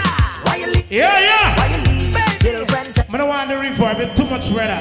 [0.45, 0.85] Why you leave?
[0.89, 1.55] Yeah, yeah.
[1.59, 2.15] Why you leave?
[2.43, 4.79] Little friend, I don't want the reverb, it's too much brother.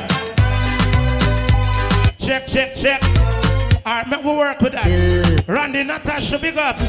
[2.30, 3.02] Check, check, check.
[3.88, 4.86] Alright, make we work with that.
[5.48, 6.78] Randy Natasha, big up.
[6.78, 6.88] Girl,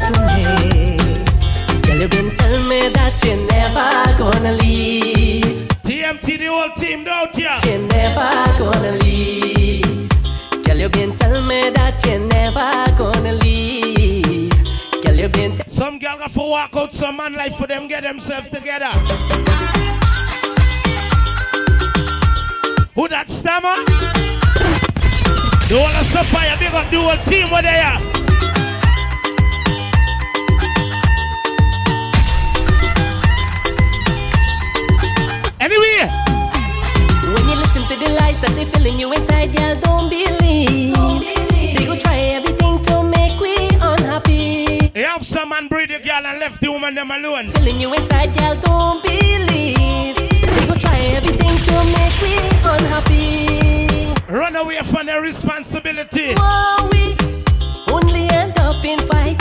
[1.98, 5.66] you been tell me that you're never gonna leave.
[5.80, 7.58] TMT, the whole team, don't ya?
[7.64, 10.10] You're never gonna leave.
[10.62, 14.52] Girl, you been tell me that you're never gonna leave.
[15.02, 17.88] Girl, you been t- Some girl got to walk out some man life for them
[17.88, 18.90] get themselves together.
[22.94, 24.29] Who that stammer?
[25.70, 27.96] The whole of Sapphire, big up the whole team over there.
[35.60, 36.10] Anyway,
[37.22, 40.94] When you listen to the lies that they filling you inside, girl, don't believe.
[41.76, 44.90] They go try everything to make we unhappy.
[44.92, 47.50] you have some man breed the girl and left the woman them alone.
[47.50, 50.16] Filling you inside, girl, don't believe.
[50.16, 53.49] They go try everything to make we unhappy.
[54.30, 56.34] Run away from their responsibility.
[56.36, 57.16] Oh, we
[57.92, 59.36] only end up in fight.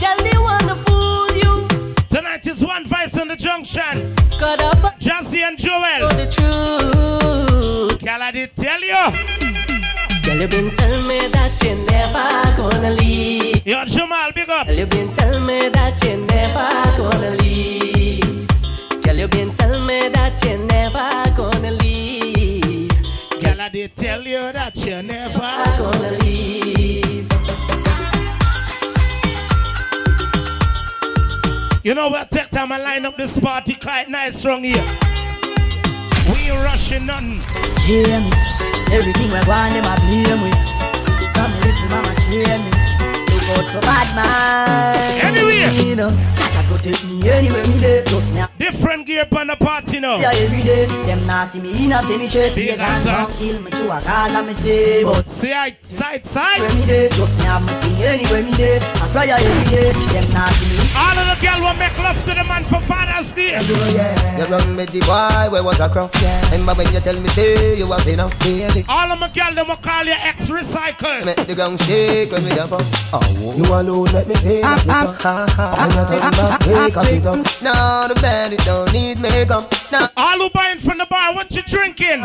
[0.00, 1.68] Girl, they wanna fool you.
[2.08, 4.14] Tonight is one vice on the junction.
[4.40, 6.08] Got up Jassy and Joel.
[6.08, 8.00] the truth.
[8.02, 8.96] Girl, I did tell you.
[10.22, 13.66] Girl, you been tell me that you're never gonna leave.
[13.66, 14.66] Yo, Jamal, big up.
[14.66, 18.48] Girl, you been tell me that you're never gonna leave.
[19.02, 22.29] Girl, you been tell me that you're never gonna leave.
[23.60, 25.38] Girl, I did tell you that you never
[25.76, 27.28] gonna leave.
[31.84, 32.30] You know what?
[32.30, 34.82] Take time and line up this party quite nice strong here.
[36.32, 37.40] We ain't rushing nothing.
[37.86, 38.30] Jamie,
[38.92, 40.50] everything we're want them a blame we.
[41.34, 42.14] From little mama.
[42.30, 42.79] Look
[43.56, 45.24] out for bad man.
[45.24, 45.88] Anyway.
[45.88, 48.04] You know, Chacha protect me anywhere me there.
[48.04, 48.42] Just me.
[48.58, 50.16] Different gear on the party now.
[50.18, 50.86] Yeah, every day.
[51.06, 52.54] Them nah see me in a cemetery.
[52.54, 53.08] Big Big answer.
[53.10, 55.02] and kill me through a Gaza me say.
[55.04, 56.60] But See, I side side.
[56.60, 58.80] where me there, just me have my thing anywhere me there.
[58.80, 59.92] I cry every day.
[60.12, 60.78] Them nah see me.
[60.96, 63.50] All of the girl will make love to the man for Father's Day.
[63.52, 64.38] Yeah.
[64.38, 66.14] You run with the boy where was a crop.
[66.52, 68.84] Remember when you tell me say you was enough baby.
[68.88, 71.24] All of my girl, them will call you ex-recycle.
[71.24, 72.82] Make the ground shake when we jump up.
[73.12, 75.20] Oh, you alone let me feel it up.
[75.20, 75.66] Ha ha.
[75.78, 77.62] When you turn back, wake up it up.
[77.62, 79.72] Now the band it don't need makeup.
[79.90, 82.22] Now All who buying from the bar, what you drinking?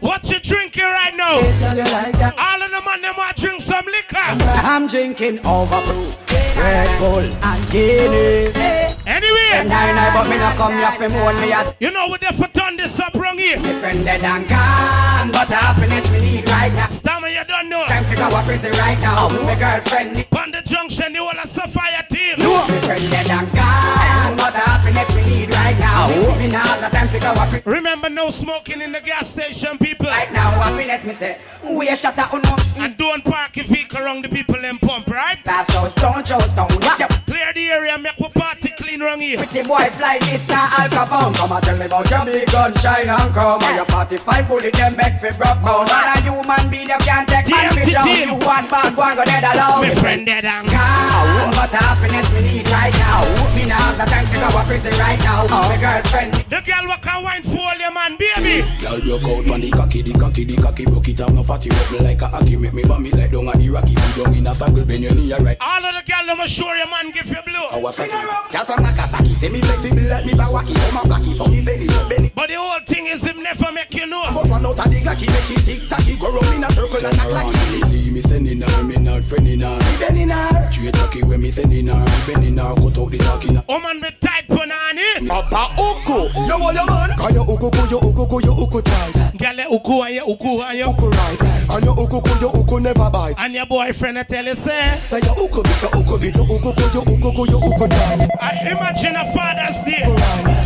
[0.00, 1.36] What you drinking right now?
[1.36, 4.16] All of the man, them want drink some liquor.
[4.18, 6.16] I'm drinking overproof,
[6.56, 9.06] Red Bull and Guinness.
[9.06, 12.06] Anyway, And I know, but me not come here for moan me at you know
[12.06, 13.58] what they for turn this up wrong here.
[13.58, 16.86] me friend dead and gone, but happiness me need right now.
[16.86, 17.84] Stammer, you don't know.
[17.86, 19.28] Time to go a prison right now.
[19.28, 22.38] My girlfriend On the junction, the whole of Sapphire team.
[22.38, 26.08] No, me friend dead and gone, but happiness me need right now.
[26.38, 29.78] Me now the time to go a prison Remember, no smoking in the gas station,
[29.78, 30.06] people.
[30.06, 30.50] right now.
[30.50, 32.56] Happiness me say, we a shut up, oh, no.
[32.82, 35.38] And don't park your vehicle around the people them pump, right?
[35.44, 36.68] That's how stone, show stone.
[36.98, 37.26] Yep.
[37.26, 39.38] Clear the area, make we party clean wrong here.
[39.38, 42.74] Pretty boy fly this now Al Capone Come and tell me about your big gun
[42.74, 46.70] shine and come And your 45 bullet them back for broke bone And a human
[46.70, 48.28] being you can't take man TMT fi down team.
[48.28, 52.40] You one bad one go dead alone Me friend dead and Cow, but happiness me
[52.44, 53.24] need right now
[53.56, 55.64] Me now have the time to go a prison right now oh.
[55.68, 58.60] My girlfriend The girl what can wine for all your man, baby.
[58.80, 61.32] Girl broke out on the cocky, the cocky, the cocky broke it out.
[61.32, 63.94] No fatty up me like a hockey, make me vomit like down a Iraqi.
[63.96, 65.56] Sit down in a circle, bend your knee right.
[65.60, 67.66] All of the girl them assure your man give you blue.
[67.72, 70.76] I was like, girl from Nagasaki, say me flexible like me Bawaki.
[70.76, 72.28] I'm a blacky, so me belly, belly.
[72.34, 74.22] But the whole thing is him never make you know.
[74.36, 77.00] Bust one out of the glocky, make she tick tacky, go round in a circle
[77.00, 79.76] and act like Lily, me sending her, me not friending her.
[79.78, 80.70] Me bending her.
[80.70, 83.54] Straight tacky when me sending her, me bending her, cut out the talking.
[83.68, 85.28] Woman oh be tight punani.
[85.28, 87.10] Papa Uku, you want your man?
[87.16, 89.14] Cause you Uku, you Uku, you Uku tight.
[89.38, 93.10] Girl, you uku and you uku and Uku right, and you Uku, you Uku never
[93.10, 93.34] bite.
[93.38, 94.96] And your boyfriend I tell you say.
[94.98, 98.28] Say you Uku bit, you Uku bit, you Uku, you Uku, you Uku tight.
[98.40, 100.04] I imagine a Father's Day.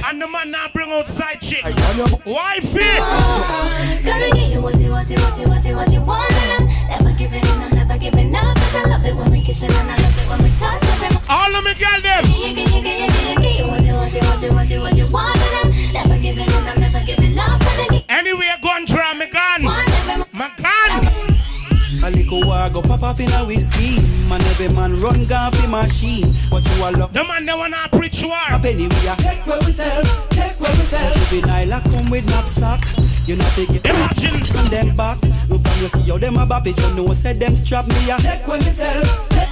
[0.09, 1.65] And the man now bring out side chick.
[2.25, 2.81] Wifey.
[3.01, 6.33] Ah, Gonna get you what you what you what you what you what you want
[6.33, 6.46] and I'm
[6.89, 9.91] never giving in, I'm never giving up Cause I love it when we kissing and
[9.91, 12.25] I love it when we touch every All of me girl them
[18.09, 19.63] Anyway, gun draw me gun.
[20.33, 21.05] My gun.
[22.05, 24.01] A little war go pop off in a whiskey.
[24.29, 26.31] Man, every man run gone fi machine.
[26.51, 27.13] But you a love.
[27.13, 28.37] The man they wanna preach war.
[28.51, 30.03] A penny we a take where we sell,
[30.75, 31.41] take where we.
[31.41, 32.81] Juvenile a come with knapsack.
[33.27, 35.21] You know they get Imagine on them back.
[35.49, 36.79] Look from you see how them a bop it.
[36.79, 39.03] You know said them strap me a take where we sell.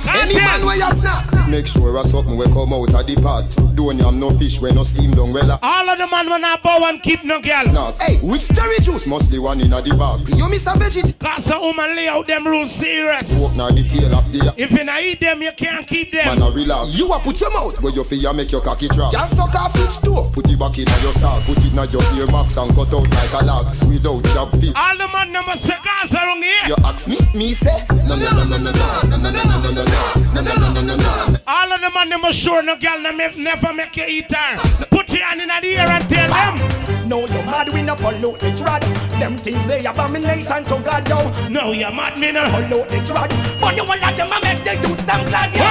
[0.06, 3.48] Any man where you snack, make sure a something will come out of the pot.
[3.74, 5.50] Don't yam no fish when no steam down well.
[5.50, 7.62] a All of the man wanna bow and keep no girl.
[7.62, 7.94] Snack.
[7.96, 10.38] Hey, which cherry juice must the one in a the box?
[10.38, 11.18] You miss a veget.
[11.18, 13.32] Cause a woman lay out them rules serious.
[13.40, 14.54] Walk na the tail of the uh.
[14.56, 16.38] If you not eat them, you can't keep them.
[16.38, 16.98] man a relax.
[16.98, 19.10] You a put your mouth where you feel make your cocky trap.
[19.10, 20.30] Can suck off each toe.
[20.32, 21.44] Put it back in your sock.
[21.44, 24.72] Put it in your ear box and cut out like a lax without job feet.
[24.74, 26.72] All the man number cigars around here.
[26.72, 29.70] You ask me, me say no no no no no no no no no no
[29.70, 29.84] no no
[30.32, 31.36] no no no no no no.
[31.46, 34.56] All of the man them sure no girl them never make you eat her.
[34.88, 37.08] Put your hand in the ear and tell them.
[37.08, 38.80] No, you mad we no pollute the trad.
[39.20, 41.48] Them things they abomination to God, yo.
[41.48, 42.48] No, you mad me no.
[42.50, 43.60] Pollute the trad.
[43.60, 45.68] But you will let them a make the dudes them glad, yo.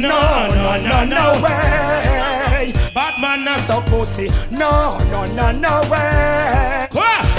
[0.00, 2.37] No, no, no, no way.
[2.94, 4.28] Bad man not so pussy.
[4.50, 6.88] No, no, no, no way.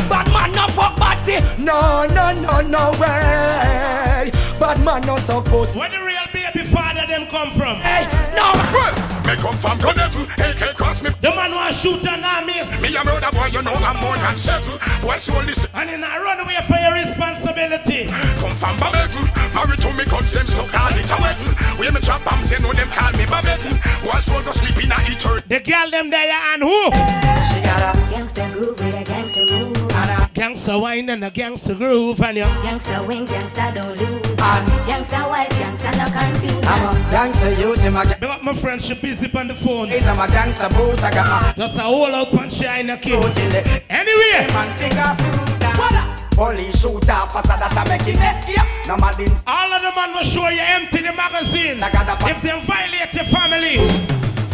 [0.09, 1.39] Bad man no fuck body.
[1.57, 4.31] No, no, no, no way.
[4.59, 5.79] Bad man no so pussy.
[5.79, 7.77] Where the real baby father them come from?
[7.77, 8.53] Hey, no.
[9.29, 9.99] Me come from Gun
[10.99, 11.29] Heaven, AK cross me.
[11.29, 12.81] The man want shoot and not miss.
[12.81, 14.79] Me a murder boy, you know I'm more than seven.
[15.01, 15.69] Boy, so listen.
[15.73, 18.07] And in a run away for your responsibility.
[18.39, 19.13] Come from Babette,
[19.53, 21.55] married to me guns, them so call it a wedding.
[21.79, 23.63] We me chop bombs, you know them call me Babette.
[24.03, 25.41] Boy, so go sleep in a eater.
[25.47, 26.91] The girl them there and who?
[27.49, 29.78] She got a gangster groove with a gangster move.
[30.39, 32.43] Gangster wine and a gangster groove and you.
[32.43, 34.21] Gangster win, gangster don't lose.
[34.37, 36.65] Gangster wise, gangster no confuse.
[36.65, 39.89] I'm a gangster youth, I'm a Big up my friend, she busy on the phone.
[39.89, 43.21] He's a gangster boot, I got my Just a whole out punch in a kid.
[43.89, 44.47] Anyway.
[44.53, 45.59] man think of food.
[46.31, 48.63] Police shoot off a that I make it escape.
[48.87, 51.83] No man didn't All of the man will show you empty the magazine.
[51.83, 53.75] If them violate your family.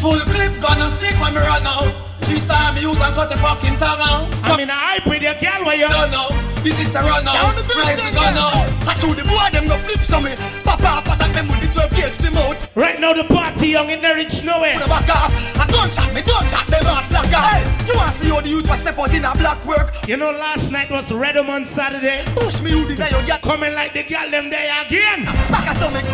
[0.02, 2.15] Full clip gonna stick when me run out.
[2.26, 4.26] She start me use and cut the fucking tongue out.
[4.42, 6.30] I mean, I hype with your girl where you don't know.
[6.66, 7.54] This is a run out.
[7.54, 8.66] Sound the Rise the gun out.
[8.90, 10.34] I told the boy them go flip some me.
[10.64, 12.58] Papa, attack them with the 12 gauge the mouth.
[12.74, 14.80] Right now the party young in the rich nowhere.
[14.80, 15.30] The back off.
[15.62, 18.42] I don't shot me, don't shot them out black Hey, you want to see how
[18.42, 19.94] the youth was step out in a black work?
[20.08, 22.24] You know, last night was Redom on Saturday.
[22.34, 25.26] Push me, you did you get coming like the girl them there again.
[25.54, 26.06] Back a stomach.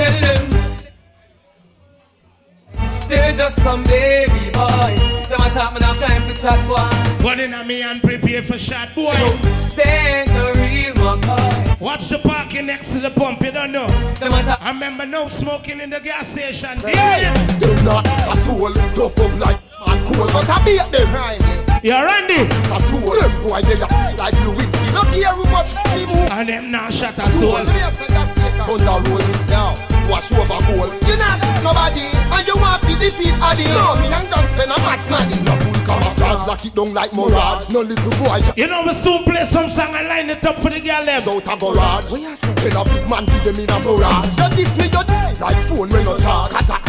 [0.00, 0.59] Tell them.
[3.10, 4.94] They're just some baby boy.
[5.28, 7.22] Them a talk me now time for chat boy.
[7.22, 9.14] Gun in a me and prepare for shot boy.
[9.74, 11.76] They ain't no real one boy.
[11.80, 13.88] Watch the parking next to the pump, you don't know.
[14.20, 14.32] Them.
[14.32, 16.78] I remember no smoking in the gas station.
[16.78, 17.26] Hey,
[17.58, 21.08] them not a soul, tough up like man cool, but I beat them.
[21.82, 22.46] You're Randy.
[22.70, 23.74] A soul, them boy they
[24.18, 24.92] like Lewinsky.
[24.94, 26.30] Not care how much they move.
[26.30, 27.64] And them now shot a soul.
[28.70, 29.74] Thunder roll now,
[30.08, 30.86] wash over goal.
[31.08, 33.64] You not nobody, and you want defeat Addy.
[33.64, 35.34] No, me and don't spend a max money.
[35.42, 37.68] No full camouflage, lock it down like mirage.
[37.70, 38.40] No little boy.
[38.56, 41.28] You know we soon play some song and line it up for the girl them.
[41.28, 42.10] Out a garage.
[42.10, 44.38] When a big man give them in a barrage.
[44.38, 46.52] You diss me, you like phone when no charge.
[46.52, 46.80] Cause I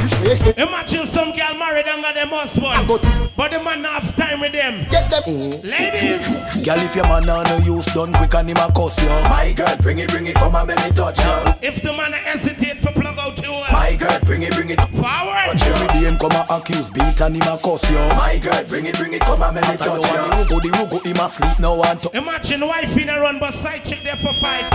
[0.58, 2.88] Imagine some girl married and got them husband.
[2.88, 4.86] But the man not have time with them.
[4.89, 5.49] Get them.
[5.64, 6.28] Ladies.
[6.62, 9.10] Girl, if your man on no use done quick and him a cuss you.
[9.30, 11.54] My girl, bring it, bring it, come and make me touch you.
[11.62, 14.82] If the man hesitate for plug out your My girl, bring it, bring it.
[14.91, 15.58] Forward.
[15.58, 17.97] Touch every day and come and accuse beat and him a cuss you.
[18.20, 20.18] My girl, bring it, bring it, come and make me touch you.
[20.18, 22.18] Rugo, the rugo, him a sleep now and to.
[22.18, 24.66] Imagine wife in a run but side chick there for fight.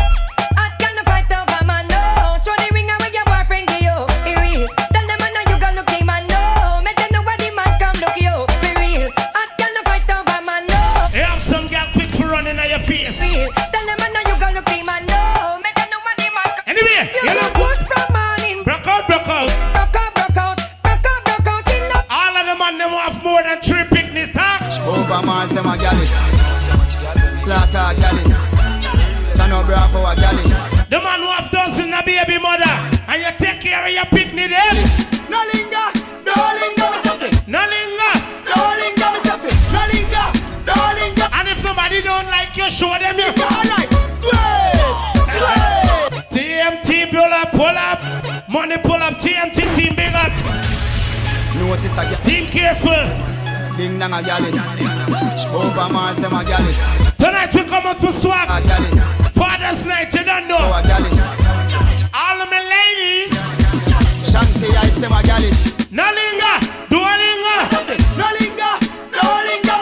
[0.57, 2.37] I can't fight over man, no.
[2.43, 2.86] Show the ring
[25.07, 26.11] Over Mars, them a gallis.
[27.44, 28.50] Slaughter gallis.
[29.36, 30.88] Chano Bravo a gallis.
[30.90, 32.66] The man who have dozen a baby mother
[33.07, 34.74] and you take care of your picnic them.
[35.30, 35.86] No linger,
[36.26, 37.30] no linger, fi.
[37.46, 38.14] No linger.
[38.50, 39.50] No linger, fi.
[39.70, 40.26] No linger,
[40.66, 41.28] no linger.
[41.38, 43.30] And if nobody don't like you, show them you.
[43.46, 43.86] Alright,
[44.18, 46.26] sweat, sweat.
[46.34, 48.02] TMT pull up, pull up.
[48.48, 50.34] Money pull up, TMT team big us.
[51.54, 52.16] Notice a gal.
[52.24, 53.55] Team careful.
[53.77, 54.57] Ding dang a gallis.
[55.53, 56.81] Over Mars, them a gallis.
[57.18, 58.49] Tonight we come out for swag.
[58.49, 59.31] A gallis.
[59.33, 60.57] Father's night, you don't know.
[60.59, 61.16] Oh, a gallis.
[62.14, 63.35] All of my ladies.
[64.31, 65.91] Shanty, I say a gallis.
[65.93, 66.57] No linger.
[66.89, 67.61] Do a linger.
[68.16, 68.72] No linger,
[69.12, 69.77] no linger.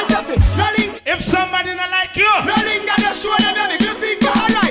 [0.59, 2.31] No linger, If somebody not like you.
[2.47, 2.97] no linger.
[2.99, 4.33] Just show them me middle finger.
[4.33, 4.64] Alright,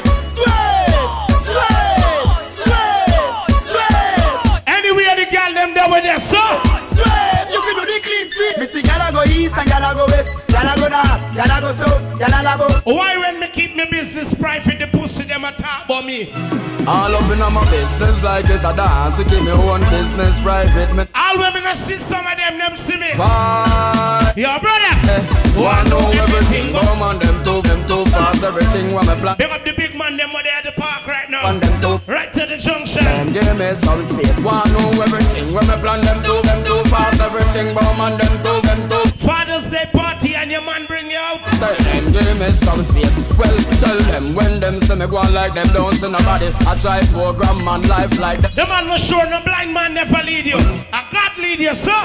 [11.36, 11.86] Y'all go so,
[12.20, 16.06] y'all love Why when me keep me business private, the pussy them attack talk about
[16.06, 16.73] me?
[16.86, 19.18] All up in my business like it's a dance.
[19.18, 20.94] You keep me own business private.
[20.94, 23.12] Me All women I see some of them, them see me.
[23.16, 24.34] Fine.
[24.36, 24.94] Yo, brother.
[25.08, 25.24] Eh,
[25.56, 28.44] Wanna know everything, but man, them too, them too fast.
[28.44, 29.36] Everything what me plan.
[29.38, 31.48] Big up the big man, them where they at the park right now.
[31.48, 32.02] And them too.
[32.12, 33.04] Right to the junction.
[33.06, 34.36] Them give me some space.
[34.40, 36.02] Wanna know everything when me plan.
[36.02, 37.22] Them too, them too fast.
[37.22, 39.06] Everything, but man, them too, them too.
[39.24, 41.40] Father's Day party and your man bring you out.
[41.64, 43.32] Tell them, give me some space.
[43.40, 46.48] Well, tell them when them see me go on like them don't see nobody.
[46.68, 48.56] I try program man life like that.
[48.56, 50.58] The man was sure no blind man never lead you.
[50.58, 52.04] A God lead you, sir.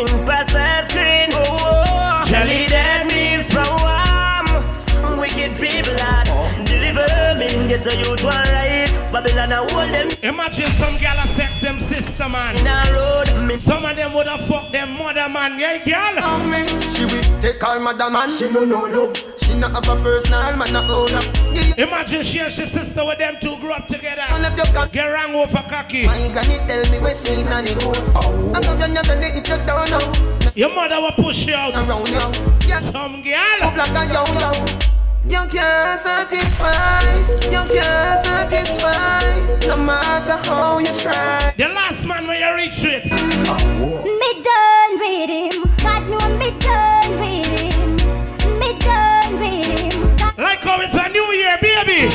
[0.00, 2.24] In past the screen, oh, oh.
[2.26, 5.18] Jelly that means from warm.
[5.20, 6.24] Wicked people are
[6.64, 8.73] deliver me, get a youth one rise.
[9.14, 10.08] Babylon, I hold them.
[10.24, 12.58] Imagine some gal a sex them sister man.
[12.58, 13.54] In a road, me.
[13.54, 15.56] Some of them would have fucked them mother man.
[15.56, 16.18] Yeah, girl.
[16.18, 18.28] Love me, she will take her mother man.
[18.28, 19.14] She no no love.
[19.38, 21.78] She not have a personal man, not own up.
[21.78, 24.26] Imagine she and she sister with them two grew up together.
[24.30, 26.06] And if you can Get wrong over cocky.
[26.06, 28.16] My granny tell me we sing and it goes.
[28.16, 30.50] I love you never if you don't know.
[30.56, 31.74] Your mother will push you out.
[31.74, 32.90] Around you, yes.
[32.90, 33.62] Some girl.
[33.62, 34.93] Up like a yo yo.
[35.26, 37.00] You can't satisfy,
[37.44, 41.54] you can't satisfy, no matter how you try.
[41.56, 43.04] The last man where you reach it.
[43.06, 45.64] Me done with him.
[45.82, 48.58] God know me done with him.
[48.58, 50.16] Me done with him.
[50.18, 52.12] God Like how it's a new year, baby.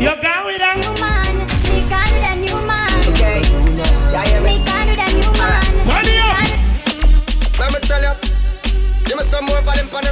[0.00, 0.99] You gone with her?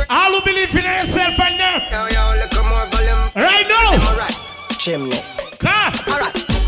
[0.09, 1.85] All who believe in yourself and there.
[1.93, 3.21] Yo, yo, look more volume.
[3.37, 4.79] Right now.
[4.79, 5.21] Chimney.
[5.59, 5.93] Car.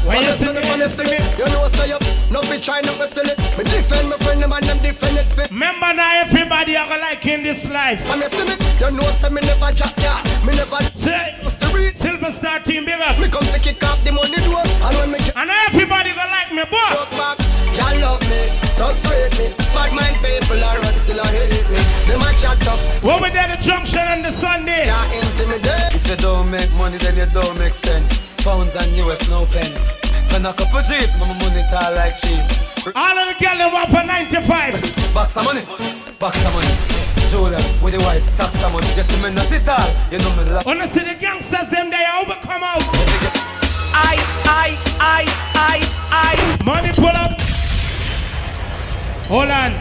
[0.04, 1.16] When you see me, wanna see me.
[1.38, 1.96] You know, so you
[2.30, 3.32] no fit try, no fit silly.
[3.56, 5.50] Me defend my friend, them and them defend it fit.
[5.50, 8.06] Remember now, everybody are gonna like in this life.
[8.08, 10.20] When you see me, you know, so me never drop ya.
[10.44, 11.96] Me never Say, to read.
[11.96, 13.18] Silver Star team, big up.
[13.18, 16.52] Me come to kick off the money door, and when me And everybody gonna like
[16.52, 17.49] me, boy.
[17.90, 18.42] Look y'all love me,
[18.78, 19.50] talk sweet me.
[19.74, 21.80] Bad mind people are run still a hate me.
[22.06, 24.86] Them a chat up, What we there the junction on the Sunday?
[24.86, 25.94] can't intimidate.
[25.94, 28.36] If you don't make money, then you don't make sense.
[28.44, 29.98] Pounds and US, no pence.
[30.30, 32.46] Spend a couple G's, mama money tall like cheese.
[32.94, 35.12] All of the girls they want for 95.
[35.14, 35.62] Box of money,
[36.18, 36.72] box of money.
[37.30, 38.86] Julia with the white socks of money.
[38.96, 40.64] You see me not it all, you know me love.
[40.66, 42.82] Wanna see the gangsters them they over come out.
[43.92, 44.16] I,
[44.46, 45.22] I, I,
[45.54, 45.76] I,
[46.10, 46.64] I.
[46.64, 47.38] Money pull up.
[49.30, 49.72] Hold on.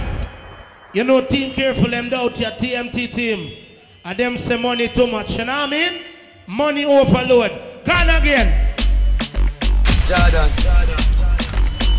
[0.94, 3.52] You know team careful them out your TMT team.
[4.06, 6.02] And them say money too much, you know what I mean?
[6.46, 7.52] Money overload.
[7.84, 8.76] Gone again.
[10.06, 10.50] Jordan,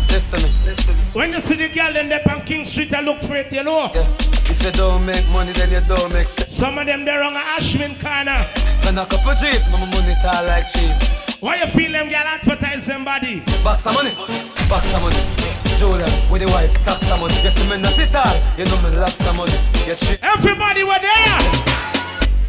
[0.07, 1.00] listen to me.
[1.13, 3.63] When you see the girl in there on King Street, I look for it, you
[3.63, 3.91] know.
[3.93, 4.07] Yeah.
[4.47, 6.55] If you don't make money, then you don't make sense.
[6.55, 8.41] Some of them they're on a Ashman corner.
[8.79, 11.35] Spend a couple G's, mama money tall like cheese.
[11.41, 13.41] Why you feel them girl advertise them body?
[13.61, 14.11] Box of money,
[14.71, 15.19] box of money.
[15.75, 17.35] Julia with the white socks of money.
[17.43, 19.59] You see me not it all, you know me lots of money.
[19.87, 20.19] You cheat.
[20.23, 22.00] Everybody were there.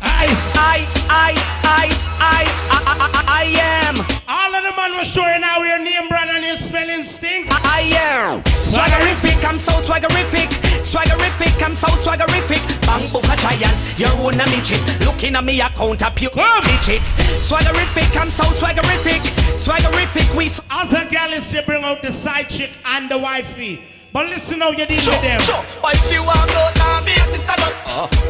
[0.03, 1.33] I, I, I,
[1.65, 1.85] I,
[2.21, 3.45] I, I, I, I
[3.87, 3.95] am.
[4.29, 7.49] all of the man was showing how your name brand and your spelling stink.
[7.51, 10.49] I am swaggerific, I'm so swaggerific,
[10.83, 12.63] swaggerific, I'm so swaggerific.
[12.87, 14.81] Bang book a giant, your own a midget.
[15.05, 17.03] Looking at me account a pure digit.
[17.43, 19.21] Swaggerific, I'm so swaggerific,
[19.59, 20.35] swaggerific.
[20.37, 23.92] We As a girl is they bring out the side chick and the wifey.
[24.13, 25.41] But listen how you deal with them.
[25.81, 27.73] But if you want go now, be a sister done.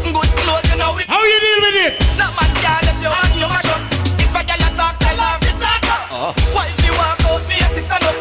[0.06, 1.10] Good clothes, you know it.
[1.10, 1.92] How you deal with it?
[2.14, 3.82] No man can if you want you mash up.
[4.22, 6.02] If a girl a talk, tell her to talk up.
[6.14, 6.30] Ah.
[6.54, 8.14] What if you want go be a sister done.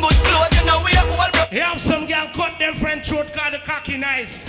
[0.00, 1.44] Good clothes, you know we have all bro.
[1.52, 4.48] You have some girl cut them friend throat called the cocky nice.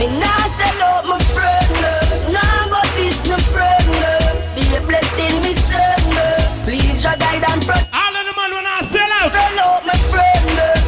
[0.00, 1.92] Me nah sell out my friend, no.
[2.32, 3.84] nah but this my friend.
[4.00, 4.16] no.
[4.56, 6.00] Be a blessing, me son.
[6.16, 6.24] no.
[6.64, 7.84] Please your guide and front.
[7.92, 9.28] All of the man when I sell out.
[9.28, 10.41] Sell out my friend, no.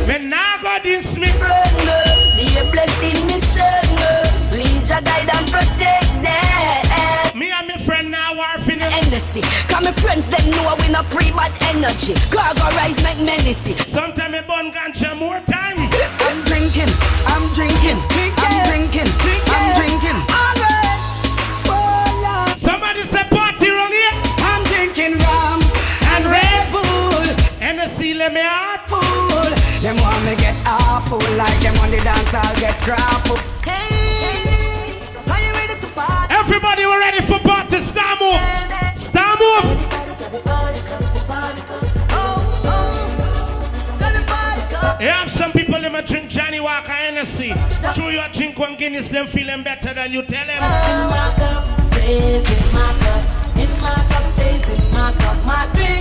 [0.09, 1.27] Me nah go this me.
[1.29, 1.77] friend.
[1.87, 1.99] no.
[2.37, 3.87] Be a blessing, me son.
[4.01, 4.13] no.
[4.51, 7.39] Please your guide and protect them.
[7.39, 8.91] Me and my friend now war for them.
[8.91, 12.15] Hennessy, cause my friends them know we not pre bad energy.
[12.31, 13.75] Cargo rise make menacey.
[13.89, 15.79] Sometimes me bun ganja more time.
[16.29, 16.91] I'm drinking,
[17.27, 17.99] I'm drinking,
[18.39, 19.09] I'm drinking,
[19.51, 20.19] I'm drinking.
[20.31, 20.85] I'm drinking.
[21.67, 24.15] Oh, Somebody say party wrong here.
[24.47, 25.61] I'm drinking rum
[26.15, 27.27] And Red Bull.
[27.61, 28.84] And the seal me heart.
[29.85, 29.93] Fool.
[29.93, 33.41] Them want me get awful like them on the dance I'll get grappled.
[33.65, 34.97] Hey,
[35.31, 36.35] are you ready to party?
[36.35, 37.81] Everybody we're ready for party.
[37.81, 38.41] Star move.
[38.99, 39.91] Star move.
[45.01, 47.53] You have some people them a drink Johnnie Walker Hennessy.
[47.95, 50.63] True you a drink one Guinness, them feeling better than you tell them.
[51.93, 53.23] stays in my cup.
[53.57, 55.45] In my cup, stays in my cup.
[55.45, 55.94] My drink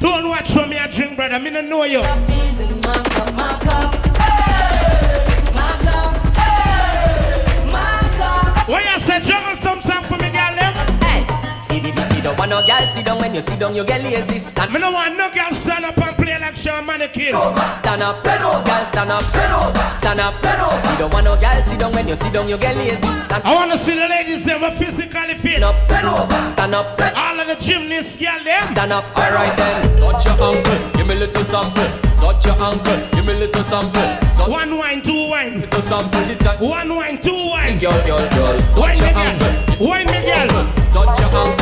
[0.00, 1.38] Don't watch for me a drink, brother.
[1.40, 1.98] Me no know you.
[2.00, 3.34] is in my cup.
[3.34, 3.94] My cup.
[4.16, 6.14] Hey, my cup.
[6.36, 8.68] Hey, my cup.
[8.68, 10.04] Why you say juggle some song
[12.28, 14.38] don't want no girl sit down when you sit down, you get lazy.
[14.40, 17.32] Stand, Me no want no girl stand up and play like Shawn Mannequin.
[17.80, 20.34] stand up, girl, stand up, stand up.
[20.92, 22.96] You don't want no girl sit down when you sit down, you get lazy.
[23.24, 25.62] Stand I want to see the ladies them were physically fit.
[25.62, 28.72] up, stand up, All of the gymnasts, girl, them.
[28.74, 29.04] stand up.
[29.16, 31.88] Alright then, touch your ankle, give me a little sample.
[32.18, 34.02] Touch your ankle, give me a little sample.
[34.36, 35.60] Touch One wine, two wine.
[35.60, 36.58] little sample, the time.
[36.60, 37.78] One wine, two wine.
[37.78, 39.76] Girl, girl, girl, Wine touch me, your ankle.
[39.78, 39.88] girl.
[39.88, 40.48] Wine me, girl.
[40.92, 41.57] Touch your ankle,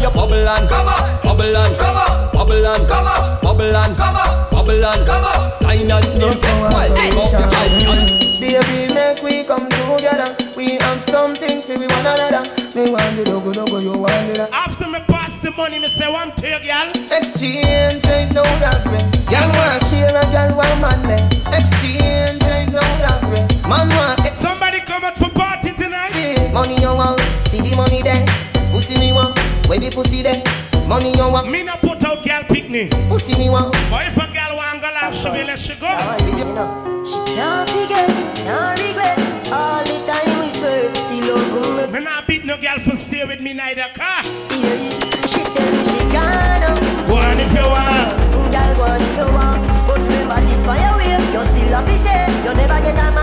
[0.00, 3.96] you bubble and come on, bubble and come on, bubble and come on, bubble and
[3.96, 5.52] come on, bubble and come on.
[5.52, 6.34] Sign and seal.
[6.40, 8.30] Well, hey, go, girl.
[8.40, 10.36] Baby, make we come together.
[10.56, 12.48] We have something for we one another.
[12.74, 16.10] Me want the dogo dogo, you want the After me pass the money, me say
[16.10, 16.90] one to you, girl.
[17.12, 18.84] Exchange ain't no regret.
[19.28, 21.29] Girl want share a girl want man
[29.70, 30.42] Where the pussy there?
[30.88, 31.48] Money you want.
[31.48, 32.90] Me no put out girl picnic.
[33.06, 33.70] Pussy me want.
[33.88, 35.86] But if a girl want go like she will let she go.
[37.06, 39.14] She can't forget, can't regret.
[39.54, 43.24] All the time we swear, the love will Me not beat no girl for stay
[43.24, 44.24] with me neither car.
[44.24, 46.74] She tell me she gonna.
[47.06, 48.50] Go on if you want.
[48.50, 49.62] Girl, go on if you want.
[49.86, 51.14] But remember this your way.
[51.30, 53.19] You still have to say, you never get a man.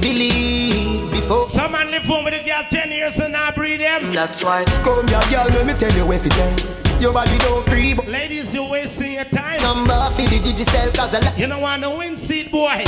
[0.00, 1.48] Believe before.
[1.48, 4.12] Some man live home with a girl 10 years and I breed them.
[4.14, 4.64] That's why.
[4.84, 6.56] Come here, girl, let me tell you everything.
[7.00, 9.60] Your body don't free, but Ladies, you're wasting your time.
[9.62, 12.84] number for the Gigi cell, cause I like You don't want to win seed, boy.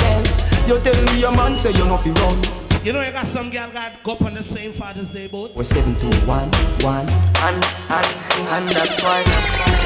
[0.66, 2.61] You tell me your man say you know fi run.
[2.84, 5.54] You know you got some girl got go up on the same Father's Day boat.
[5.54, 6.50] We're seven two one
[6.82, 7.06] one.
[7.46, 7.54] And,
[7.94, 8.06] and,
[8.50, 9.22] and that's why.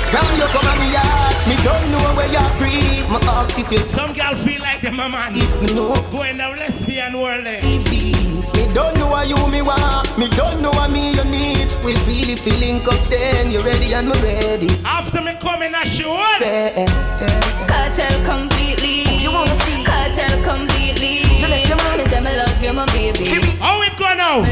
[0.08, 1.34] Girl, you come at me yard.
[1.44, 3.04] Me don't know where you breathe.
[3.12, 5.34] My ask if you Some girl feel like them a man.
[5.34, 5.92] me know.
[6.10, 7.44] Going down lesbian world.
[7.46, 7.60] eh.
[7.60, 10.08] Me don't know what you me want.
[10.16, 11.68] Me don't know what me you need.
[11.84, 13.50] We really feeling up then.
[13.50, 14.68] You ready and me ready.
[14.86, 16.16] After me coming a show.
[16.40, 17.66] Yeah, yeah, yeah.
[17.68, 19.04] Cartel completely.
[19.20, 19.84] You wanna see?
[19.84, 21.20] Cartel completely.
[21.36, 23.24] You let your mommy say me love you, my baby.
[23.58, 24.44] How it go now?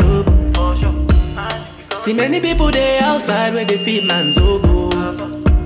[1.96, 4.90] See many people there outside where they feed man's oboe.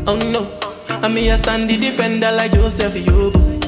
[0.07, 3.59] Oh no, I me a stand the defender like Joseph Yobo.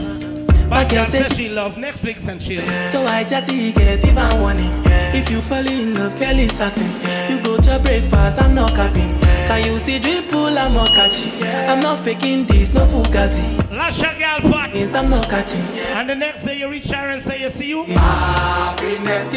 [0.68, 2.64] But girl girl say says she love Netflix and chill.
[2.86, 4.70] So I chatty get even warning.
[5.12, 6.86] If you fall in love, Kelly satin.
[7.28, 9.18] You go to breakfast, I'm not capping.
[9.48, 11.42] Can you see dripple, I'm not catching.
[11.68, 13.59] I'm not faking this, no fugazi.
[13.80, 14.74] Lasha girl part.
[14.74, 15.62] Means I'm not catching.
[15.96, 17.86] And the next day you reach her and say you see you.
[17.96, 19.32] Ah, happiness.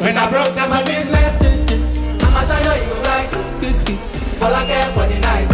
[0.00, 1.34] When I broke down my business,
[2.26, 3.30] I'ma show you you right.
[4.42, 5.48] All I care for the night.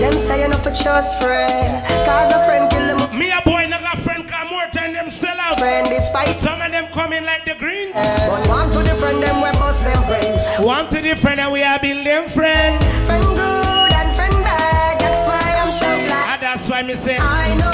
[0.00, 1.86] Them say you're not for trust friend.
[2.04, 3.16] Cause a friend kill them.
[3.16, 5.60] Me a boy no got friend come more time them sell out.
[5.60, 6.36] Friend despite.
[6.38, 7.92] Some of them come in like the greens.
[7.94, 10.42] Eh, but one to the friend them we bust them friends.
[10.58, 12.82] One to the friend and we are build them friend.
[13.06, 13.61] Friend good
[16.82, 17.18] And that's why me say.
[17.20, 17.70] I know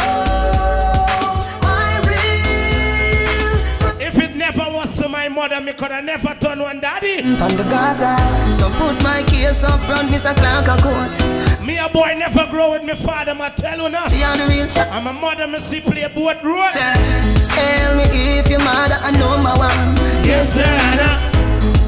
[1.63, 3.57] my real.
[4.01, 7.23] If it never was for my mother, me could have never done one daddy.
[7.23, 8.17] On the Gaza,
[8.53, 10.37] so put my case up front, Mr.
[10.37, 11.17] Clark a court.
[11.65, 14.09] Me a boy never grow with me father, ma tell you now.
[14.09, 14.89] She on the real chat.
[14.93, 16.73] And my mother me see play boat road.
[16.73, 19.97] Tell me if your mother a number one.
[20.25, 21.09] Yes, sir, Anna.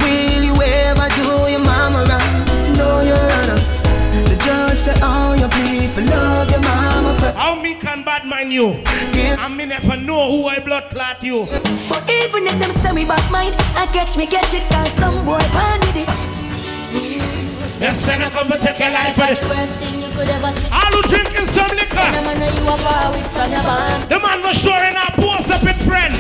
[0.01, 2.45] Will you ever do your mama wrong?
[2.77, 3.61] No, your honor.
[4.29, 6.80] The judge said, all oh, your people love your mama.
[7.35, 8.83] How me can bad man mind you.
[9.39, 11.47] I me never know who I blood clot you.
[11.89, 15.25] But even if them say me bad mind, I catch me catch it, cause some
[15.25, 16.09] boy born with it.
[17.81, 19.17] Yes, then I come to take your life.
[19.17, 20.69] The worst thing you could ever see.
[20.73, 22.09] All who drinking some liquor.
[22.13, 24.09] When I know you are far with from your band.
[24.09, 26.13] The man was showing our post up with friend.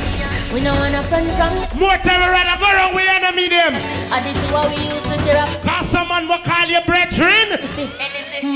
[0.53, 1.53] We know want a friend from.
[1.79, 3.77] More time we rather go around with enemy them.
[4.13, 5.49] I did two what we used to share up.
[5.63, 7.61] Cause someone will call you brethren.
[7.61, 7.89] You see,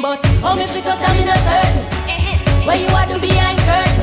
[0.01, 1.94] but how me fit just I'm in a certain.
[2.65, 4.01] Where you are to behind curtain.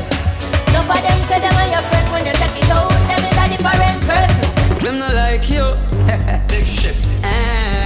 [0.68, 2.90] Enough of them say them are your friend when you check it out.
[3.10, 4.78] Them is a different person.
[4.84, 5.66] Them not like you.
[6.48, 6.96] Big shit.
[7.24, 7.82] Eh.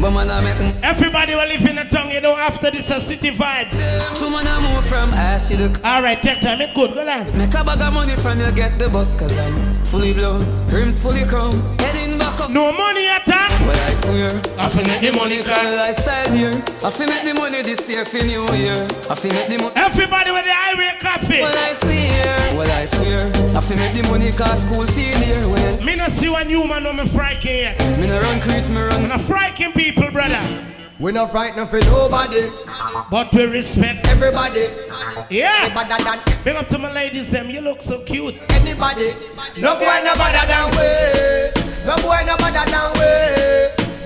[0.00, 3.00] But man, I make Everybody will live in a tongue, you know, after this a
[3.00, 3.70] city vibe.
[4.16, 7.36] Two man I move from ass to the Alright, take time, it good, go on.
[7.36, 10.68] Make a bag of money from you, get the bus, cause I'm fully blown.
[10.68, 12.13] Rims fully chrome, heading back up.
[12.50, 13.50] No money attack.
[13.66, 15.76] Well, I swear, I feel make the money call come.
[15.76, 16.52] lifestyle here.
[16.84, 18.76] I feel make the money this year for new year.
[19.10, 19.72] I feel make the money.
[19.76, 21.40] Everybody with the highway coffee.
[21.40, 23.26] Well, I swear, well, I swear.
[23.56, 25.40] I feel make the money cause school feel here.
[25.48, 27.78] Well, Me no see one human no me frighten yet.
[27.98, 29.02] me no run creeps, me run.
[29.02, 30.42] Me no frighten people, brother.
[31.00, 32.48] We not frightened for nobody.
[33.10, 34.68] But we respect everybody.
[35.28, 35.74] Yeah.
[35.74, 37.50] Better than Big up to my ladies, them.
[37.50, 38.36] You look so cute.
[38.52, 39.12] anybody.
[39.60, 41.53] No boy no better than we.
[41.84, 43.10] No boy no better than we.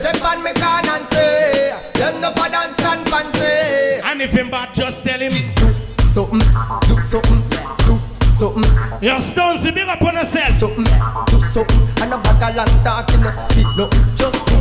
[0.02, 1.74] Them pan me can and say.
[1.94, 4.02] Them no for dance and fancy.
[4.04, 5.32] And if him bad, just tell him.
[5.54, 5.74] Do
[6.08, 6.40] Something,
[6.88, 7.42] do something,
[7.86, 8.00] do
[8.32, 8.64] something.
[9.02, 10.56] Your stones, you big up on yourself.
[10.58, 10.84] Something,
[11.26, 12.02] do something.
[12.02, 13.88] And a bag of long talking, no feet, no.
[14.16, 14.56] Just do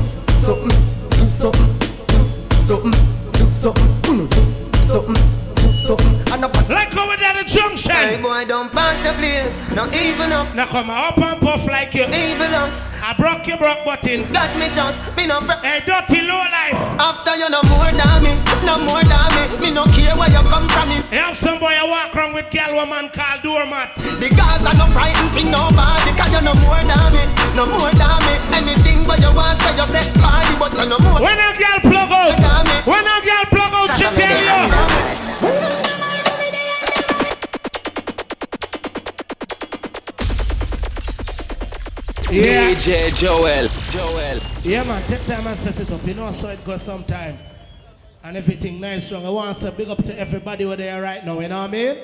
[0.45, 0.75] something,
[1.09, 2.91] do something, do something,
[3.31, 3.97] do something.
[4.03, 5.15] Do something,
[5.55, 6.15] do something.
[6.33, 6.49] And a
[7.47, 7.91] bag Like over there at the junction.
[7.91, 9.75] Hey boy, don't pass the place.
[9.75, 10.53] Not even up.
[10.55, 12.03] Now come up and puff like you.
[12.03, 12.89] Even us.
[13.01, 14.31] I broke your broke button.
[14.31, 15.65] Got me just been a friend.
[15.65, 16.77] Hey, dirty low life.
[16.99, 18.33] After you no more than me,
[18.65, 19.43] no more than me.
[19.61, 20.89] Me no care where you come from.
[20.89, 21.01] Me.
[21.11, 23.95] Have some boy you walk around with girl woman called doormat.
[23.95, 26.11] The guys are no frightened for nobody.
[26.15, 27.23] Cause you no more than me,
[27.55, 28.33] no more than me.
[28.53, 31.21] Anything but you want say you say party, but you no more.
[31.21, 32.35] When a girl plug out,
[32.85, 35.26] when a girl plug out, she tell you.
[42.29, 42.71] Yeah.
[42.71, 43.67] DJ Joel.
[43.89, 44.39] Joel.
[44.63, 46.05] Yeah, man, take time and set it up.
[46.05, 47.39] You know, so it goes sometime.
[48.23, 49.25] And everything nice, strong.
[49.25, 51.61] I want to say big up to everybody where they are right now, you know
[51.61, 51.97] what I mean?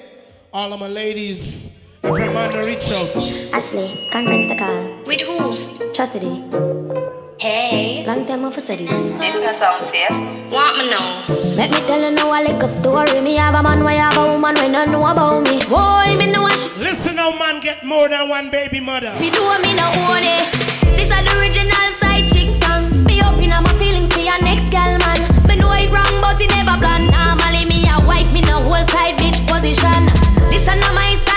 [0.53, 3.09] All of my ladies, every man to reach out.
[3.53, 5.03] Ashley, conference the call.
[5.05, 5.91] With who?
[5.91, 7.22] Chastity.
[7.39, 8.05] Hey.
[8.07, 8.85] Long time off for study.
[8.85, 10.09] This This no sound safe.
[10.51, 11.23] Want me know?
[11.57, 13.19] Let me tell you now a little story.
[13.21, 15.59] Me have a man, why have a woman when I know about me.
[15.67, 19.11] Boy, me know a sh- Listen how man get more than one baby mother.
[19.19, 20.45] Me do me no own it.
[20.95, 22.87] This is the original side chick song.
[23.05, 25.19] Me up my feelings for your next gal man.
[25.47, 27.07] Me know it wrong, but it never plan.
[27.11, 30.05] Normally me a wife, me no whole side bitch position.
[30.47, 31.32] This is not my style.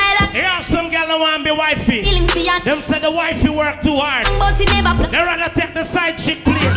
[1.16, 2.04] Don't want to be wifey.
[2.04, 4.26] Feelings for your Them say the wifey work too hard.
[4.38, 4.92] but it never.
[5.08, 6.76] They rather take the side chick place.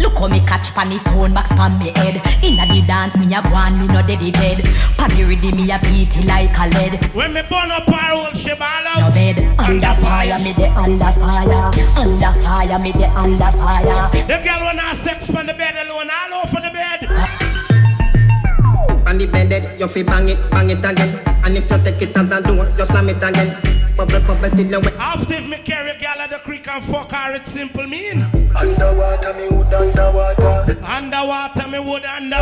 [0.00, 3.26] Look how me catch pan his own box pan me head Inna the dance me
[3.34, 4.64] a go on me no dead it dead
[4.96, 8.12] Pan the rhythm me a beat it like a lead When me burn up our
[8.14, 13.08] old she ball No bed under fire me the under fire Under fire me the
[13.12, 17.47] under fire The girl wanna sex on the bed alone, all over the bed.
[19.18, 21.18] On the bed, you fi bang it, bang it again.
[21.42, 23.50] And if you take it as a door, you slam it again.
[23.96, 24.94] Bubble, bubble till you wet.
[24.94, 28.22] After if me carry a girl at the creek and fuck her, it simple mean.
[28.54, 30.78] Underwater, me wood underwater.
[30.84, 32.36] Underwater, me wood under.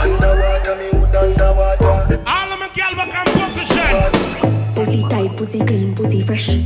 [0.00, 2.22] Underwater, me wood underwater.
[2.26, 4.74] All of my girl back in position.
[4.74, 6.56] Pussy tight, pussy clean, pussy fresh.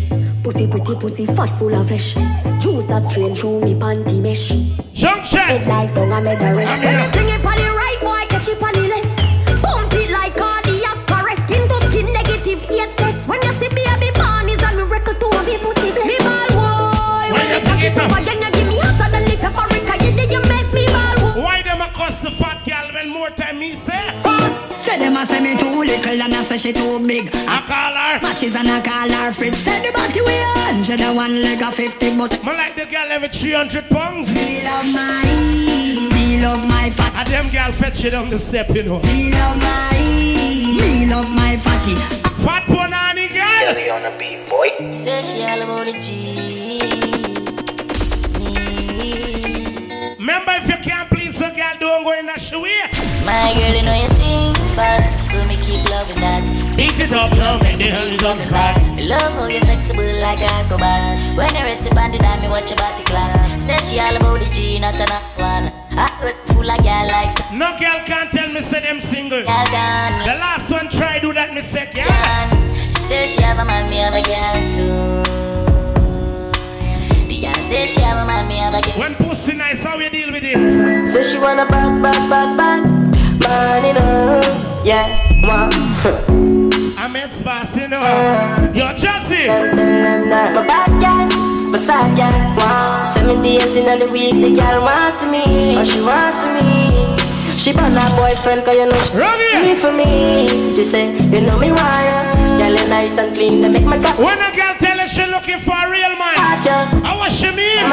[0.45, 2.15] Pussy pretty, pussy fat, full of flesh.
[2.61, 4.51] Juice a strain through me panty mesh.
[4.93, 5.41] Junction.
[5.41, 6.85] Head like down and make the rest.
[6.85, 8.86] When you bring it on the right, boy, catch it on the
[21.37, 24.11] Why them a cuss the fat girl when more time me say?
[24.79, 27.95] Say them a say me too little and I say she too big I call
[27.95, 28.21] her.
[28.23, 31.63] Matches and I call her Fritz Say the body we a hundred and one leg
[31.63, 34.33] a fifty But Me like the girl every 300 pounds.
[34.35, 35.25] me love my
[36.15, 39.01] Me love my fat And them girl fetch you down the step, you know.
[39.03, 39.91] Me love my
[40.81, 41.95] Me love my fatty
[42.45, 43.75] Fat punani girl.
[43.75, 44.95] Kelly on the beat, boy.
[44.95, 47.16] Say she all about the G.
[50.19, 52.91] Remember, if you can't please a girl, don't go in that way.
[53.25, 56.43] My girl, you know you think fast, so me keep loving that.
[56.77, 58.45] Beat it up, love, and the hell is on the.
[58.51, 58.75] I
[59.07, 61.37] love how you flexible like a acrobat.
[61.37, 63.61] When you rest upon the dime, me watch your body clap.
[63.61, 65.73] Say she all about the G, not an one.
[65.97, 67.45] Hot red full of girl like so.
[67.55, 69.43] No girl can't tell me say them single.
[69.43, 69.67] Girl.
[70.27, 72.51] The last one try do that, me say yeah.
[72.89, 75.66] She say she have a man, me have a girl too.
[77.37, 78.99] Say she have a man, me have a girl.
[78.99, 81.09] When pussy nice, how you deal with it?
[81.11, 82.83] Say she wanna back, back, back, back.
[83.41, 84.41] Man, you know,
[84.83, 85.69] yeah, wow.
[86.97, 87.13] I'm
[87.45, 88.01] boss, you know.
[88.01, 89.77] Uh, you're Justin.
[89.77, 92.57] My bad girl, my sad girl.
[92.57, 93.05] Wow.
[93.05, 95.77] Seven days in the week, the girl wants me.
[95.77, 96.97] Oh, she wants me.
[97.59, 100.73] She bought her boyfriend, cause you know she me for me.
[100.73, 102.33] She say, you know me why.
[102.59, 104.19] Girl, you nice and clean, they make my cat.
[104.19, 104.75] When a girl
[105.17, 106.37] she looking for a real man,
[107.01, 107.89] how what she mean?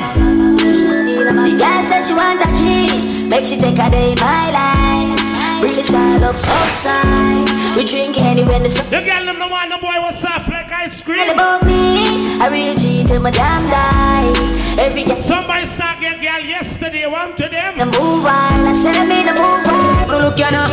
[0.60, 5.20] The girl said she want a G, make she take a day my life.
[5.62, 7.78] Bring it all up outside.
[7.78, 8.90] We drink anywhere the sun.
[8.90, 11.20] The girl them no want no boy was soft like ice cream.
[11.22, 14.84] And about me, I real G till my damn die.
[14.84, 15.18] Every girl.
[15.18, 17.78] Somebody saw a girl yesterday, one to them.
[17.78, 19.93] The move on, I should me the move on.
[20.08, 20.70] Bro, look ya now.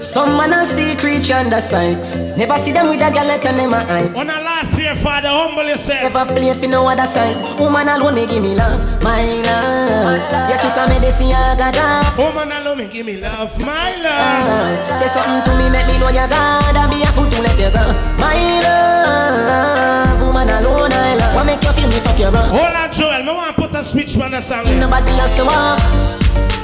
[0.00, 2.16] Some man a see creature under sights.
[2.36, 4.12] Never see them with a girl let them my eye.
[4.14, 6.02] On a last year, father, humble yourself.
[6.02, 7.36] Never play for no other side.
[7.58, 10.50] Woman alone me give me love, my love.
[10.50, 12.14] You kiss a medicine, I got that.
[12.18, 14.12] Woman alone me give me love, my love.
[14.12, 16.76] Ah, say something to me, make me know you God.
[16.76, 17.84] I be a fool to let you go,
[18.20, 20.20] my love.
[20.20, 21.34] Woman alone, I love.
[21.34, 22.50] What make you feel me fuck your run?
[22.50, 23.22] Hold on, Joel.
[23.24, 24.64] Me want to put a switch on the song.
[24.78, 25.80] Nobody else to walk.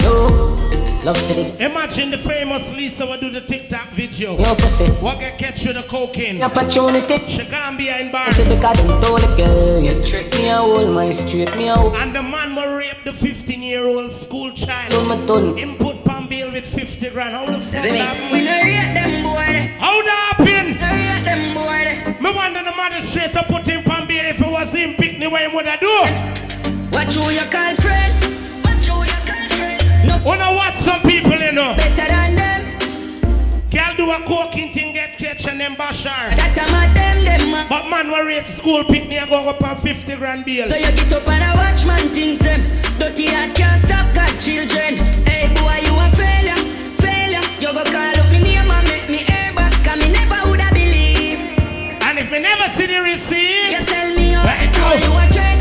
[0.03, 0.70] No.
[1.03, 1.65] Love City.
[1.65, 4.37] Imagine the famous Lisa will do the TikTok video.
[4.37, 4.85] Yo, pussy.
[5.03, 6.43] What get catch with the cocaine?
[6.43, 7.19] Opportunity.
[7.27, 8.27] She gone behind bar.
[8.29, 11.95] Because them told the girl, you trick me, I hold my straight me out.
[11.97, 14.91] And the man will rape the 15 year old school child.
[14.91, 15.57] Do my ton.
[15.59, 17.35] Input pan bill with 50 grand.
[17.35, 17.99] How the fuck See me?
[17.99, 19.73] that We no rate them boy.
[19.81, 20.77] How that happen?
[20.77, 22.21] No rate them boy.
[22.21, 25.27] Me wonder the magistrate to put him pan bill if it was him pick me
[25.29, 25.87] what he would have do.
[26.93, 28.50] What you you call friend?
[30.21, 30.27] No.
[30.27, 31.75] Wanna watch some people, you know?
[31.77, 33.71] Better than them.
[33.71, 36.37] Girl do a coking thing, get catch and then bash her.
[36.37, 37.55] That time at them, them.
[37.55, 40.69] a- But man will rate school pick me and go up on 50 grand bill.
[40.69, 42.61] So you get up and a watch man things them.
[42.99, 44.99] Dirty heart can't stop got children.
[45.27, 46.61] Hey boy, you a failure,
[47.01, 47.43] failure.
[47.61, 49.73] You go call up me name and make me air back.
[49.85, 51.41] Cause me never woulda believe.
[52.03, 54.45] And if me never see the receipt, You sell me out.
[54.45, 54.95] Right Boy, now.
[55.07, 55.60] you a traitor.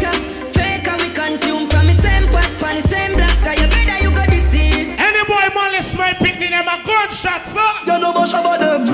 [6.59, 7.65] Them a gunshot, so.
[7.85, 8.85] You know about Shabba them.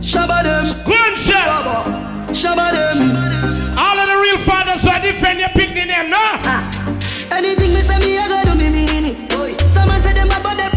[0.00, 0.64] Shabba them.
[0.84, 1.86] Gunshot.
[2.34, 3.78] Shabba them.
[3.78, 6.16] All of the real fathers are defend your picnic, them, no?
[6.18, 7.32] Ah.
[7.32, 9.60] Anything me say me, I gotta do me mean it.
[9.60, 10.72] Someone say them bad, but them.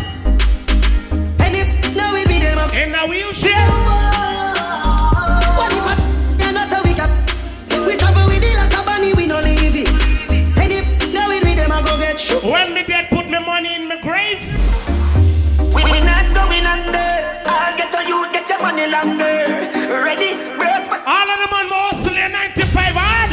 [1.41, 2.73] And if now we be them up.
[2.73, 3.67] In a wheelchair.
[5.57, 6.05] What if I
[18.85, 20.03] get your longer.
[20.03, 23.31] Ready, break, All of them on my hustle in 95 hard.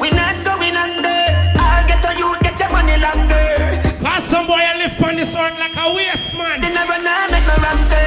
[0.00, 1.22] we not going under.
[1.58, 3.98] I'll get to you, get your money longer.
[4.02, 6.60] Cause some boy I live on this earth like a waste man.
[6.60, 8.04] They never know make no rante.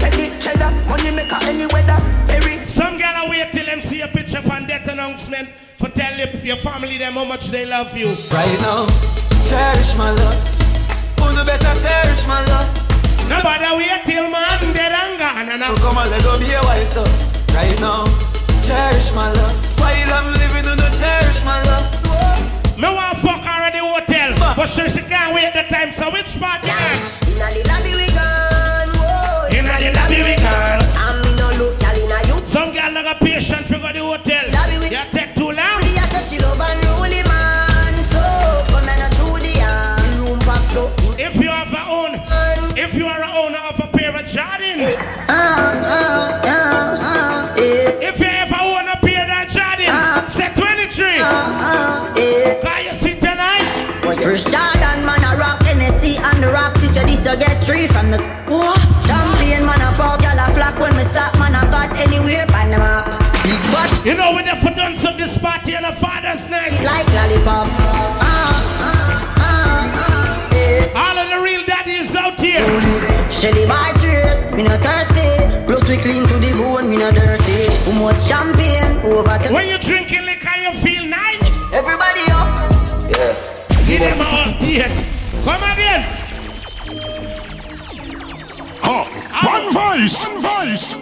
[0.00, 1.98] Get the cheddar, money maker any weather.
[2.26, 5.48] Perry, Some girl I wait till them see a picture on death announcement
[5.78, 8.08] for tell you, your family them how much they love you.
[8.32, 8.86] Right now,
[9.48, 10.40] cherish my love.
[11.20, 12.93] Who better cherish my love?
[13.28, 16.60] Nobody wait till man dead and gone and Who come and let go be a
[16.62, 17.08] white love.
[17.54, 18.04] Right now,
[18.66, 19.56] cherish my love.
[19.80, 21.86] While I'm living, do not cherish my love.
[22.76, 25.92] Me want fuck her at the hotel, but she, she can't wait the time.
[25.92, 28.03] So which part you got?
[54.24, 57.86] First Jordan man a rock Hennessy and the rock if you this you get three
[57.86, 58.16] from the
[59.04, 62.70] Champagne man a pop gyal a flock when me stop man a got anywhere pan
[62.70, 63.04] them up.
[63.44, 66.72] Big butt You know when they for done some this party on a Father's night.
[66.80, 67.68] like lollipop.
[67.68, 68.24] Ah,
[68.80, 70.88] ah, ah, ah, eh.
[70.96, 72.64] All of the real daddies out here.
[73.28, 75.36] Shelly by trade, me no thirsty.
[75.66, 77.68] Plus we clean to the bone, me no dirty.
[77.84, 79.52] Too much champagne over the.
[79.52, 81.44] When you drinking liquor, you feel nice.
[81.76, 82.13] Everybody
[83.94, 84.00] up.
[84.00, 84.94] Give them a update.
[85.44, 86.02] Come again.
[88.86, 89.04] Oh,
[89.44, 90.94] one voice, one voice.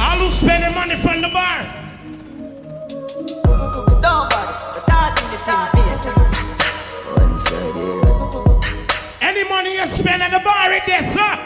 [0.00, 1.74] All who spend the money from the bar.
[9.88, 11.38] Stand at the bar right there, sir.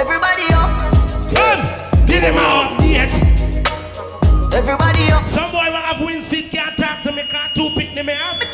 [0.00, 0.78] Everybody up.
[1.34, 1.62] Come.
[2.06, 3.12] Give them an update.
[4.54, 5.26] Everybody up.
[5.26, 8.45] Some boy will have win seat, can't talk to me, can't two pick me up.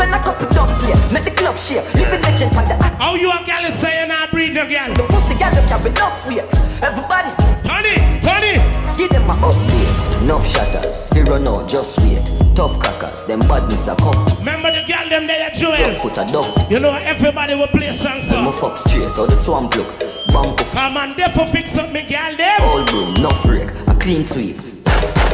[0.00, 1.84] Spend a couple dog here, make the club share.
[1.92, 4.88] Living legend from the How you a gal is saying not breed no gal?
[4.94, 6.48] The pussy gal don't have enough weight.
[6.80, 7.28] Everybody.
[7.60, 8.56] Tony, Tony.
[8.96, 10.22] Give them a update.
[10.22, 11.04] Enough shatters.
[11.12, 12.24] Fear no, just wait.
[12.56, 13.24] Tough crackers.
[13.24, 14.16] Them badness a come.
[14.38, 15.94] Remember the gal them there, Joel?
[15.96, 16.48] Foot a dog.
[16.70, 18.70] You know everybody will play song Them a for.
[18.70, 19.92] fuck straight out the swamp look.
[20.28, 20.56] Bump.
[20.72, 22.62] Come on, there for fix up me gal them.
[22.62, 23.68] All broom, no freak.
[23.86, 24.56] A clean sweep.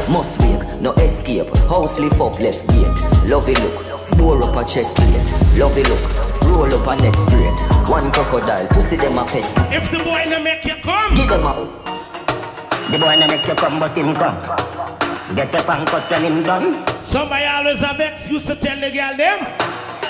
[0.08, 1.46] Must wake, no escape.
[1.70, 3.15] House lift up left gate.
[3.26, 3.82] Lovey look.
[4.18, 5.10] Bore up a chest plate.
[5.58, 5.98] Love Lovey look.
[6.42, 7.58] Roll up a next grade.
[7.90, 8.68] One crocodile.
[8.68, 9.56] Pussy them a pets.
[9.74, 11.12] If the boy no make you come.
[11.14, 11.66] Give them a.
[12.92, 14.36] The boy no make you come, but him come.
[15.34, 16.86] Get up and cut when him done.
[17.02, 19.44] Somebody always have excuse to tell the girl them.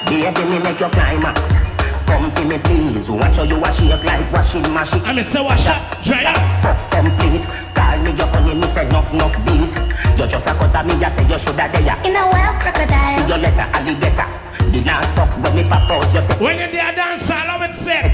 [0.05, 1.66] Baby, me make your climax.
[2.07, 3.11] Come for me, please.
[3.11, 5.03] Watch how you a shake like washing machine.
[5.05, 6.39] I mean, say wash up, dry up.
[6.63, 7.45] Fuck complete.
[7.75, 9.75] Call me your honey, me say enough, enough bees.
[10.19, 11.99] You just a cut of me, you say you shoulda there.
[12.07, 13.19] In a wild crocodile.
[13.19, 14.29] See your letter, alligator.
[14.71, 16.35] The last fuck when me pop out, you say.
[16.39, 18.13] When you there dance, I love it, say.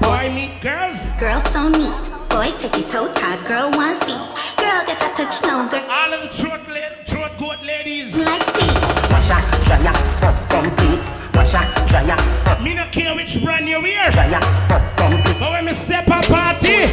[0.00, 1.10] Boy meet girls.
[1.18, 1.92] Girls so neat.
[2.30, 4.18] Boy take it out, hard girl want see.
[4.58, 5.84] Girl get a touch now, girl.
[5.90, 8.16] All of the throat, la- throat goat ladies.
[8.16, 8.43] Like
[14.12, 14.30] brand you wear.
[14.30, 15.38] Dry up, fuck complete.
[15.38, 16.86] But when me step up party.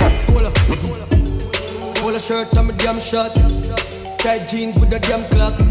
[2.00, 3.36] Polo shirt and my damn shorts.
[4.18, 5.62] Tight jeans with the damn clocks.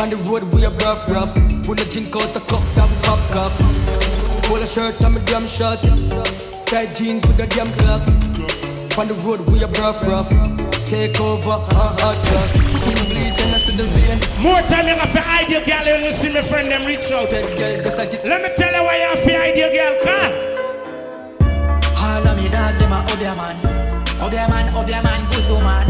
[0.00, 1.34] On the road we a rough rough.
[1.68, 3.52] When I drink out the cup, that pop cup.
[4.44, 5.84] Polo shirt and my damn shorts.
[6.66, 8.10] Tight jeans with the damn clocks.
[8.98, 10.28] On the road we a rough rough.
[10.86, 12.52] Take over, uh, hot cross.
[12.82, 14.18] See me bleed and I see the vein.
[14.42, 17.10] More time you have to hide your girl when you see my friend them reach
[17.10, 17.30] out.
[17.32, 20.53] Let me tell you why you have to hide your girl, car.
[22.74, 23.56] All of me them a obia man.
[24.18, 25.86] Obia man, obia man, guzo man.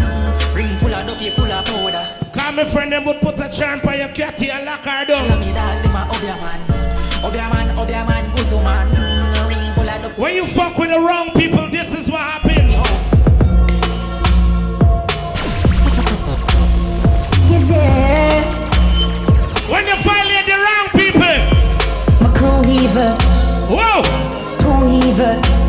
[0.54, 2.06] Ring full of dopey, full of powder.
[2.32, 5.30] Cause my friend them would put a charm on your catty and lock her down.
[5.30, 6.60] All me dog, them a obia man.
[7.22, 8.88] Obia man, obia man, guzo man.
[9.48, 10.20] Ring full of dopey.
[10.20, 12.60] When you fuck with the wrong people, this is what happens.
[17.54, 17.70] Is?
[19.70, 21.36] When you violate the wrong people.
[22.20, 23.16] My crew heaver.
[23.72, 24.02] Whoa.
[24.58, 25.63] Crew heaver.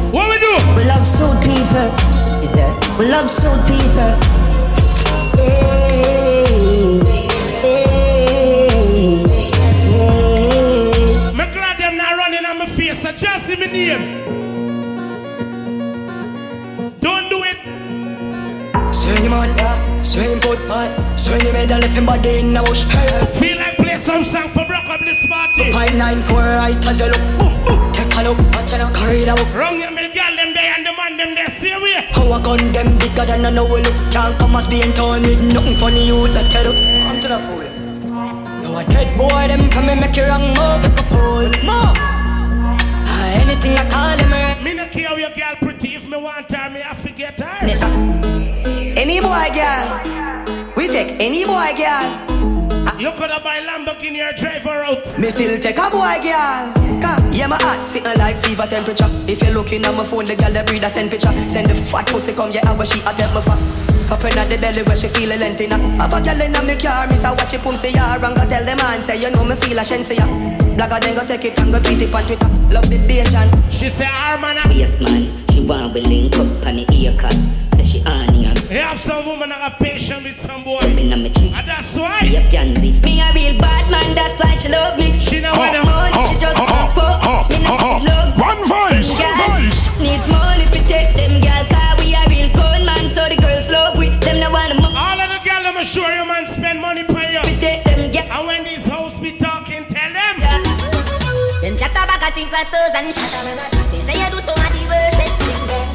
[0.55, 1.91] What we love suit people.
[2.97, 4.15] We love suit people.
[5.35, 6.99] Hey,
[7.59, 7.83] hey,
[9.83, 11.31] hey.
[11.33, 13.01] Me glad them not running on my face.
[13.01, 14.03] So just see me name.
[17.01, 17.57] Don't do it.
[18.95, 19.75] Swing him on, yeah.
[20.03, 21.17] Swing foot, man.
[21.17, 22.83] Swing him head and left body in the bush.
[22.83, 23.25] Hey, hey.
[23.39, 25.73] Feel like play some song for broke up this party.
[25.73, 27.21] Five nine four right as you look.
[27.39, 27.91] Boom, boom.
[27.91, 28.37] Take a look.
[28.53, 29.53] Watch out, carry the book.
[29.53, 30.14] Wrong you, me girl
[31.25, 31.75] them there and the man them there.
[31.75, 31.93] See we.
[32.13, 33.93] How I gun them bigger than I know we look.
[34.11, 36.75] Can't come as being torn with nothing funny you that tell up.
[36.75, 37.63] Come to the fool.
[38.63, 40.81] You a dead boy, them come and make you wrong move.
[40.83, 41.97] Like a fool, move.
[43.07, 44.61] Ah, anything I call them, right?
[44.63, 45.95] Me no care how your girl pretty.
[45.95, 47.57] If me want her, me I forget her.
[48.97, 50.73] Any boy, girl.
[50.75, 52.54] We take any boy, girl.
[52.97, 55.19] You could have buy Lamborghini or drive her out.
[55.19, 56.71] Me still take a boy, girl.
[57.03, 59.11] Come, yeah, my heart sitting like fever temperature.
[59.27, 61.31] If you're looking at my phone, the girl that breed a send picture.
[61.49, 63.59] Send the fat pussy come, yeah, and where she a tell me fat.
[64.07, 65.79] Up in the belly where she feel a length in her.
[65.99, 68.15] Have a girl in me car, miss a watch it pum say ya.
[68.15, 70.25] And go tell the man, say you know me feel a shense ya.
[70.75, 72.47] Blagger then go take it and go tweet it on Twitter.
[72.71, 73.47] Love the Asian.
[73.71, 74.55] She say, our man.
[74.71, 75.27] Yes, man.
[75.51, 77.35] She want we link up on the ear cut.
[77.75, 78.24] Say she on here.
[78.24, 78.24] You
[78.83, 80.83] have some woman that have patience with some boy.
[80.99, 81.47] In a me tree.
[81.55, 82.19] And that's why.
[82.19, 82.91] Be a pansy.
[83.07, 85.15] Me a real bad man, that's why she love me.
[85.19, 87.47] She know what money, she just want fuck.
[87.55, 88.35] Me not love.
[88.35, 89.87] One voice, one voice.
[90.03, 93.71] Need money to take them gal, cause we a real cold man, so the girls
[93.71, 94.11] love we.
[94.19, 94.91] Them no want money.
[94.91, 97.39] All of the girls, I'm sure you man spend money for you.
[97.63, 98.27] take them gal.
[98.27, 100.35] And when these hoes be talking, tell them.
[101.63, 103.47] Them chat about a things like those and shut up.
[103.87, 105.31] They say you do so many verses.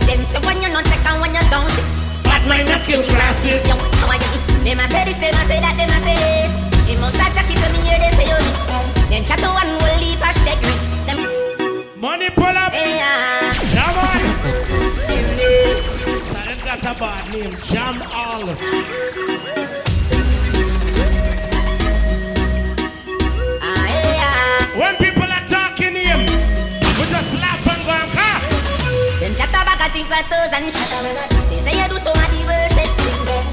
[0.09, 2.00] Them say when you not take and when you don't
[2.45, 2.49] say.
[2.49, 3.67] Bad mind not kill classes.
[3.67, 4.65] Young, how are you?
[4.65, 6.53] Them a say this, them a say that, them a say this.
[6.87, 8.29] Them out a jacket when me hear they say.
[8.33, 10.75] Oh, them chat to one will leave a shake me.
[11.07, 11.19] Them
[12.01, 12.73] Money pull up.
[12.73, 13.55] yeah.
[13.77, 14.19] Come on.
[16.47, 17.55] Them got a bad name.
[17.65, 18.49] Jam all.
[23.63, 25.10] Ah, when people
[29.93, 30.91] things like those and shut.
[31.51, 32.91] They say you do so many verses.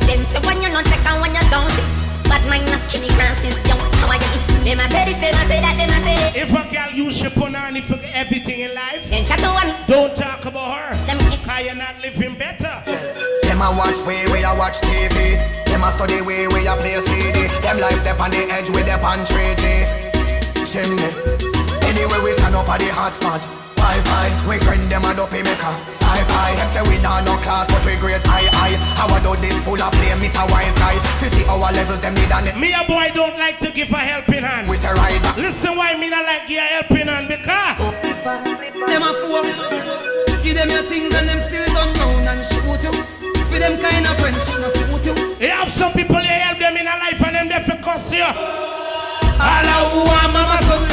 [0.06, 1.86] Them say when you not take and when you don't say.
[2.30, 3.80] Bad mind not kill me Francis young.
[4.00, 4.40] How are you?
[4.64, 6.42] Them a say this, them a say that, them a say.
[6.42, 9.72] If a girl use she punani for everything in life, Then chat to one.
[9.88, 10.96] not talk about her.
[11.08, 12.76] Them Cause you're not living better.
[13.44, 15.40] Them a watch way, we a watch TV.
[15.66, 17.48] Them a study way, we a play CD.
[17.64, 20.68] Them life them on the edge with them on 3G.
[20.68, 21.08] Chimney.
[21.88, 23.67] Anyway, we stand up at the hot spot.
[23.78, 25.74] Wi-Fi, we friend them a dopey maker.
[25.88, 28.76] Sci-fi, them say we not no class, but we great high high.
[28.98, 30.44] How I do this full of play, Mr.
[30.52, 30.96] Wise Guy.
[31.22, 32.58] To see our levels, them need a net.
[32.58, 34.70] Me a boy don't like to give a helping hand.
[34.70, 35.38] We say right back.
[35.38, 38.02] Listen why me not like give a helping hand because
[38.90, 39.46] Them a fool.
[40.44, 42.94] Give them your things and them still turn round and shoot you.
[43.52, 45.16] With them kind of friendship, no suit you.
[45.40, 48.12] you have some people you help them in a life and them they for cuss
[48.12, 48.24] you.
[48.24, 48.34] All
[49.40, 50.87] I want mama son.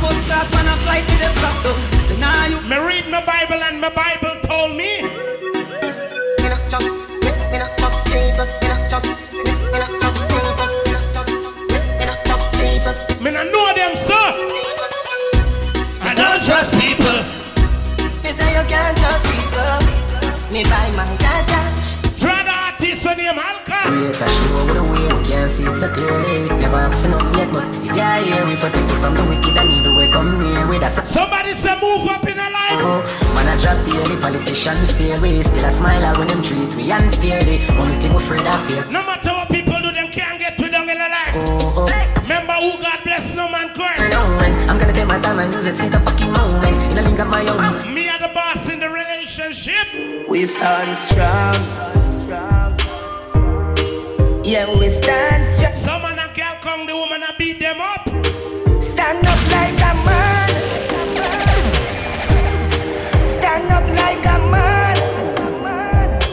[0.00, 1.76] A first class man a flight with a strap down.
[2.08, 2.60] Deny you.
[2.62, 5.02] Me read my Bible and my Bible told me.
[13.20, 14.26] Me not know them, sir.
[16.00, 17.20] I don't trust people.
[18.24, 19.76] Me say you can't trust people.
[20.50, 21.92] Me buy my cash.
[22.18, 23.69] Try the artist on name Alka.
[23.90, 26.46] Create a show with a way we can't see it so clearly.
[26.62, 29.50] Never ask for nothing yet, but if you're here, we protect you from the wicked
[29.58, 29.98] and evil.
[29.98, 30.94] We come near with that.
[30.94, 32.78] Somebody say move up in a life.
[32.86, 33.02] Oh,
[33.34, 34.14] man, I drop daily.
[34.22, 35.18] Politicians fail.
[35.20, 37.66] We still a smile out when them treat we unfairly.
[37.82, 38.86] Only thing we afraid of fear.
[38.86, 41.34] No matter what people do, them can't get to down in a life.
[41.34, 42.22] Oh, oh.
[42.22, 43.98] Remember who God bless no man curse.
[43.98, 44.70] I know, man.
[44.70, 45.74] I'm gonna take my time and use it.
[45.74, 46.78] See the fucking moment.
[46.94, 47.92] In a link of my own.
[47.92, 50.30] Me are the boss in the relationship.
[50.30, 51.99] We stand strong.
[54.50, 55.74] Yeah, we stand strong.
[55.74, 58.02] Some man and girl come, the woman and beat them up.
[58.82, 60.48] Stand up like a man.
[63.22, 64.96] Stand up like a man.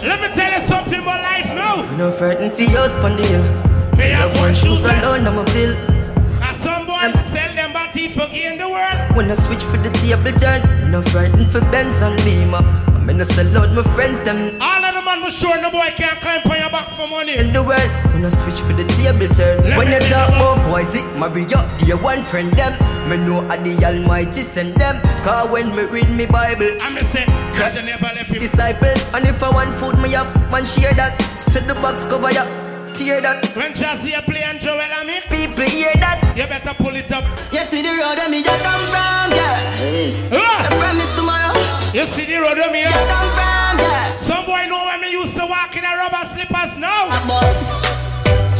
[0.02, 1.95] Let me tell you something about life now.
[1.95, 3.45] No frightened for your spondyle.
[3.99, 5.76] Me have One one shoes shoes alone, I'm a bill.
[6.41, 9.15] Cause some boy sell them body for in the world.
[9.15, 12.65] When I switch for the table turn, no frightened for Benz and Beamer.
[12.98, 14.77] I'm in a sell out my friends, them All of the
[15.08, 17.36] man was sure no boy can't climb on your back for money.
[17.38, 17.90] in the world.
[18.12, 21.46] When I switch for the table turn, Let when you talk about boys, it marry
[21.56, 22.74] up, dear one friend, them.
[23.10, 25.00] Me know I the Almighty send them.
[25.24, 27.24] Cause when me read me Bible, I me say,
[27.56, 28.40] cause you never left him.
[28.40, 31.16] disciples, and if I want food, me have man share that.
[31.40, 32.44] Set the box cover ya,
[32.94, 33.46] tear that.
[33.56, 36.20] When Jazzy a play and Joel a mix, People hear that.
[36.36, 37.24] you better pull it up.
[37.54, 40.36] You see the road where me just come from, yeah.
[40.36, 40.68] Ah!
[40.68, 41.56] I promise tomorrow.
[41.96, 42.92] You see the road with me here?
[42.92, 43.66] come from.
[44.28, 47.08] Some boy know when me used to walk in a rubber slippers now.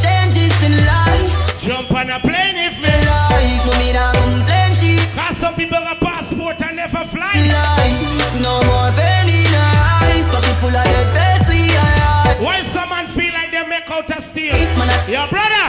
[0.00, 1.60] Changes in life.
[1.60, 2.88] Jump on a plane if me.
[2.88, 5.06] Life, no me not complain shit.
[5.14, 7.34] Cause some people got passport and never fly.
[7.52, 10.24] Life, no more pain in our eyes.
[10.32, 12.34] Pocket full of dead face, we are.
[12.44, 14.54] Why some man feel like they make out a steal?
[14.54, 15.66] man, I- Your brother,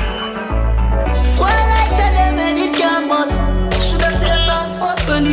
[1.40, 3.36] Well, I tell them and it can bust.
[3.84, 5.10] Should I say songs first?
[5.10, 5.26] When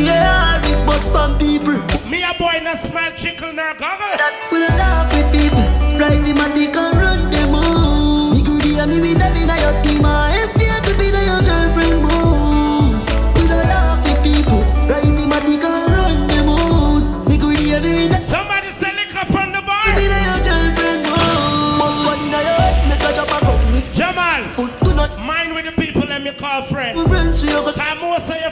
[0.97, 2.09] the it people.
[2.09, 4.07] me a boy no smile chickle nor goggle.
[4.51, 5.67] We don't laugh with people.
[5.97, 8.33] Rise him and they can run them all.
[8.33, 10.29] Me good hear me with them in your schema.
[10.33, 12.97] Empty to be your girlfriend more.
[13.35, 14.61] We don't laugh with people.
[14.89, 16.99] Rise him and they can run them all.
[17.29, 18.23] Me good hear me with them.
[18.23, 19.85] Somebody say liquor from the bar.
[19.95, 21.77] Be your girlfriend more.
[21.77, 23.71] Bust one in your head, make a drop a.
[23.71, 26.97] Me Jamal, put do not mind with the people let me call friend.
[27.09, 27.75] friends to your good.
[27.75, 28.51] Cause most of your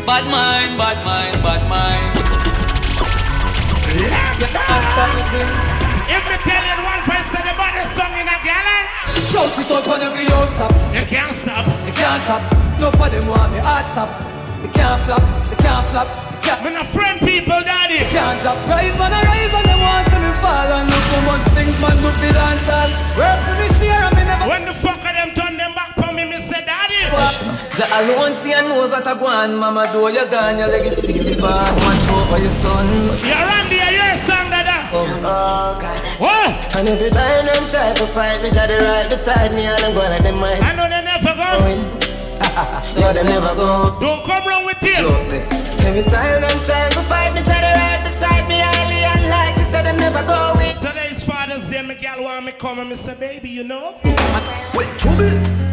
[0.00, 0.06] of.
[0.06, 2.16] Bad mind, bad mind, bad mind.
[6.10, 8.84] If me tell you one voice say the song in a gallon,
[9.26, 10.72] Shout it out on every house stop.
[10.92, 11.66] you can't stop.
[11.86, 12.42] You can't chop.
[12.80, 14.10] No for them want me hard stop.
[14.62, 15.22] You can't flop.
[15.50, 16.08] You can't flop.
[16.64, 18.04] Me no friend people, daddy.
[18.04, 18.58] You can't drop.
[18.68, 21.78] Rise man, I rise and them want to me fall and look how much things
[21.80, 22.90] man do for dance all.
[23.16, 24.48] Work for me share and me never.
[24.50, 25.49] When the fuck of them turn
[27.10, 27.60] say.
[27.78, 29.56] Ja alone see and knows what I go on.
[29.56, 31.66] Mama do you gone, your legacy live on.
[31.84, 32.86] Watch over your son.
[33.26, 34.76] You're Randy, I hear a song, dada.
[34.92, 35.06] Oh,
[36.18, 36.76] what?
[36.76, 39.94] And every time them try to fight me, try to right beside me, and I'm
[39.94, 40.64] gonna let them mind.
[40.64, 42.00] I know they never go.
[43.00, 43.98] No, them never go.
[44.00, 45.06] Don't come wrong with you.
[45.86, 49.82] Every time them try to fight me, try to right beside me, highly unlikely, so
[49.82, 50.78] them never go with.
[50.80, 53.94] Today's Father's Day, my gal want me come and me say, baby, you know.
[54.74, 55.28] Wait, trouble.
[55.28, 55.69] I'll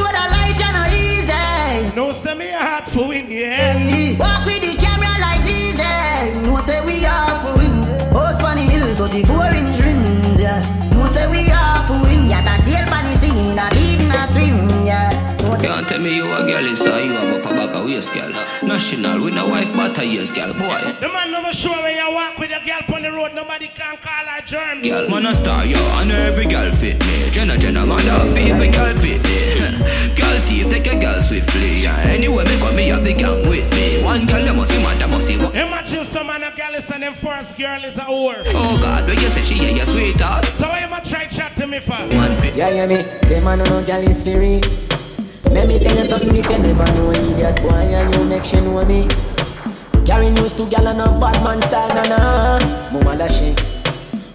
[0.00, 1.96] what I like, you know, easy.
[1.96, 3.72] No, say me a heart for win, yeah.
[3.78, 6.34] Hey, Walk with the camera like Jesus.
[6.46, 7.74] No say we are for win.
[8.12, 10.60] Host on the hill, 34 inch rims, yeah.
[10.96, 12.28] No say we are for win.
[12.28, 14.56] Yeah, that's the help on the scene, in a deep in a swim.
[14.68, 14.69] No
[15.58, 18.30] Can't tell me you a girl is you have up a back a waist, girl.
[18.62, 20.52] National with no wife, but a years, girl.
[20.54, 23.66] Boy, The man never sure when you walk with a girl on the road, nobody
[23.68, 24.82] can call her germ.
[24.82, 27.30] girl, man a star, yo, and every girl fit me.
[27.30, 30.14] Jenna, Jenna, man a baby, girl fit me.
[30.14, 31.74] girl thief, take a girl swiftly.
[31.82, 31.96] Yeah.
[32.06, 34.02] Anyway, me got me have the gang with me.
[34.04, 35.36] One girl, you must see, man, that must see.
[35.36, 38.40] what- Imagine some man a girl listen, them first girl is a whore.
[38.54, 40.44] Oh God, when you say she yeah, your sweetheart.
[40.46, 41.92] So why you ma try chat to me for?
[42.14, 42.54] One bit.
[42.54, 43.02] Yeah, yeah, me.
[43.28, 44.60] Them man no girl is free.
[45.50, 48.56] Let me tell you something if you never know idiot boy and you make she
[48.60, 49.08] know me.
[50.06, 52.58] Carry news to gal and a bad man style, na na.
[52.92, 53.54] Mama da she.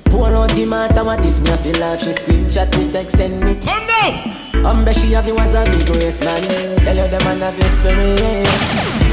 [0.05, 3.39] Pour out the matter what this me a feel like she screenshot me text send
[3.39, 3.55] me.
[3.55, 4.71] Come now.
[4.71, 6.41] Umbre she have you as a big waist man.
[6.83, 8.19] Tell you the man have your spirit.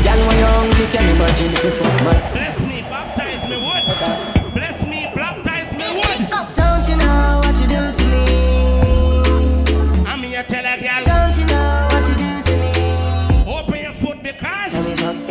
[0.05, 2.33] Gal when you hungry can imagine if you fuck man.
[2.33, 2.83] Bless me,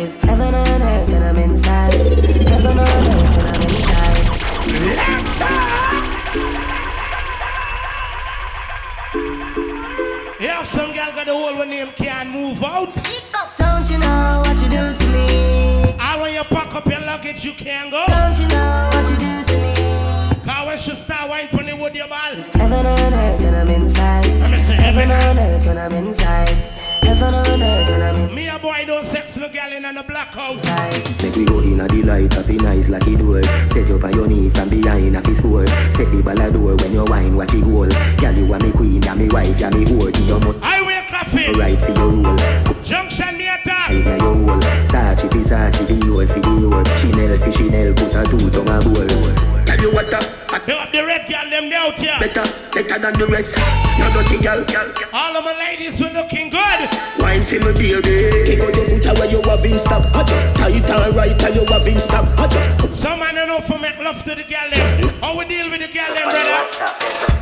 [0.02, 1.94] Is heaven and earth and I'm inside.
[1.94, 4.18] Heaven and earth and I'm inside.
[10.40, 12.92] You have some gal got the whole when name can't move out.
[13.56, 15.94] Don't you know what you do to me?
[16.00, 18.04] All when you pack up your luggage, you can't go.
[18.08, 19.72] Don't you know what you do to me?
[20.44, 22.34] Cause when she start pon the wood your ball.
[22.54, 24.21] Heaven and earth and I'm inside.
[24.82, 25.38] Me say Heaven heaven.
[25.38, 26.48] and earth when I'm inside.
[27.02, 28.34] Heaven and earth when I'm inside.
[28.34, 30.64] Me a boy don't sex no gal in on the black house.
[31.22, 33.42] Make we go in a delight, up in eyes like it door.
[33.68, 35.66] Set you on your knee from behind a fi score.
[35.90, 37.88] Set the ball a door when you wine, watch it goal.
[38.18, 40.12] Girl, you are me queen, ya me wife, ya me whore.
[40.12, 41.52] Give your money I wear coffee.
[41.58, 42.36] right for your role.
[42.82, 43.88] Junction me attack.
[43.90, 44.60] Right na your hole.
[44.86, 46.84] Sachi fi Sachi, Dior fi Dior.
[46.98, 49.51] Chanel fi Chanel, put a two tongue a bowl.
[49.82, 50.22] Tell you what up,
[50.62, 52.14] Pick the red gal them they out here.
[52.22, 53.58] better, better than the rest.
[53.98, 54.62] You dirty girl,
[55.10, 56.78] All of my ladies were looking good.
[57.18, 58.46] wine fi me baby.
[58.46, 60.06] Kick out your foot away, you have in stop.
[60.14, 62.30] I just tight and right, and you have in stop.
[62.38, 65.10] I just Some man don't know for make love to the gal them.
[65.18, 66.62] How we deal with the gal them, brother?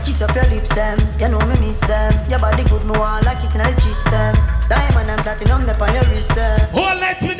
[0.08, 0.96] Kiss up your lips, them.
[1.20, 2.16] You know me miss them.
[2.32, 4.32] Your body good, me want like it in the chest, them.
[4.72, 6.56] Diamond and platinum, them on your wrist, them.
[6.72, 7.39] Whole night today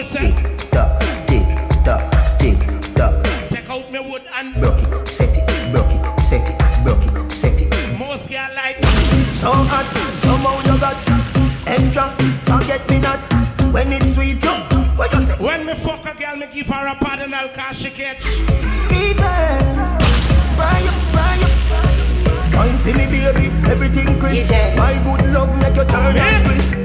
[0.00, 0.32] me want come, me say.
[0.70, 1.46] tock, tick
[1.84, 2.58] tock, tick
[2.94, 3.22] tock.
[3.50, 7.32] Take out me wood and Broke it, set it, broke it, set it, broke it,
[7.32, 7.98] set it.
[7.98, 8.76] most gal like.
[9.40, 9.86] So hot,
[10.20, 10.96] somehow you got
[11.66, 12.10] extra.
[12.44, 13.20] Forget me not
[13.72, 14.42] when it's sweet.
[14.42, 14.50] You,
[14.96, 15.34] what you say?
[15.38, 18.22] When me fuck a girl, me give her a pardon, I'll cause she catch.
[18.88, 19.20] Fever,
[20.56, 22.54] buy up, buy up.
[22.54, 24.50] Wine see me, baby, everything crisp.
[24.76, 26.79] My good love make you turn and crisp.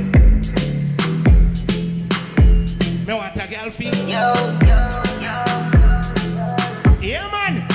[7.01, 7.67] Yeah, man.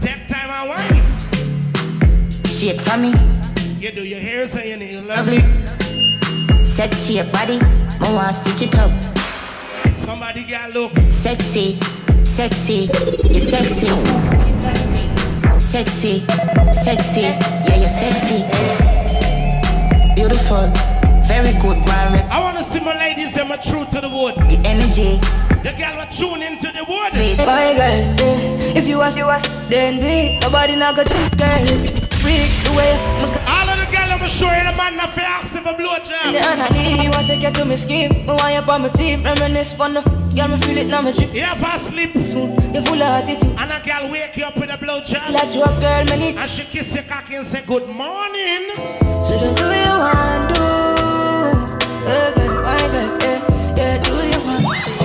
[0.00, 1.02] Take time and wine.
[2.44, 3.14] Shape for me,
[3.80, 5.38] You do your hair so you need lovely.
[6.64, 7.58] Sexy body,
[8.02, 8.90] I want stitch it up.
[9.94, 10.92] Somebody got look.
[11.08, 11.78] Sexy,
[12.24, 12.90] sexy,
[13.30, 13.86] you're sexy.
[15.58, 16.20] Sexy,
[16.72, 18.44] sexy, yeah, you're sexy.
[20.14, 20.70] Beautiful,
[21.26, 22.20] very good, Mary.
[22.28, 24.34] I want to see my ladies them a true to the wood.
[24.50, 25.20] The energy,
[25.66, 27.10] The girl will tune into the wood.
[27.44, 30.40] My girl, eh, if you ask, you ask, then it.
[30.40, 31.66] Nobody not got you, girl.
[31.66, 34.96] If you freak the way me All of the girl I'm sure you the man
[34.96, 36.30] not fair ask if a blow job.
[36.30, 38.12] the honey, you want to take you to me scheme.
[38.12, 40.02] Me want you on my team, reminisce on the
[40.36, 41.34] girl, me feel it now, me drip.
[41.34, 42.12] You have a sleep.
[42.22, 43.58] Smooth, you full of attitude.
[43.58, 45.30] And a girl wake you up with a blow job.
[45.34, 46.36] Like you a girl, me need.
[46.38, 48.70] And she kiss your cocky and say good morning.
[49.26, 50.62] So just do you want do?
[52.06, 53.35] Yeah, girl, my girl, yeah, yeah, you?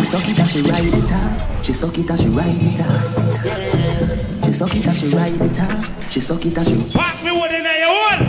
[0.02, 1.64] She suck it and she ride it off.
[1.64, 4.44] She suck it and she ride it off.
[4.44, 6.12] She suck it and she ride it off.
[6.12, 6.76] She suck it and she.
[6.98, 8.26] Pass me wood in your hole.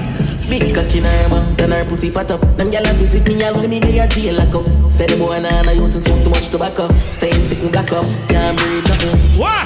[0.52, 2.40] Big cock in her mouth and her pussy fat up.
[2.60, 4.68] Them gyal a visit me all when me dey a jail lock up.
[4.92, 6.92] Say the boy nah nah used to smoke too much tobacco.
[7.10, 9.40] Say him sick and black up, can't breathe nothing.
[9.40, 9.64] What?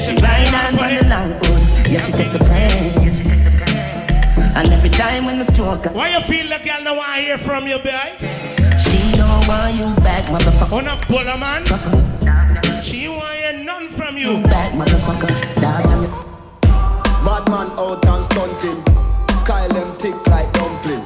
[0.00, 1.92] She blind and on the long hood.
[1.92, 3.12] Yeah, she take the pain.
[4.56, 7.36] And every time when the stroke, Why you feel the girl no want to hear
[7.36, 8.55] from you, boy?
[9.46, 10.72] She want you back, motherfucker.
[10.72, 12.82] On a puller man.
[12.82, 14.42] She want hear none from you.
[14.42, 15.30] Back, motherfucker.
[15.60, 18.82] Dog, I'm your- Bad man out and stunting.
[19.44, 21.04] Kyle them thick like dumpling.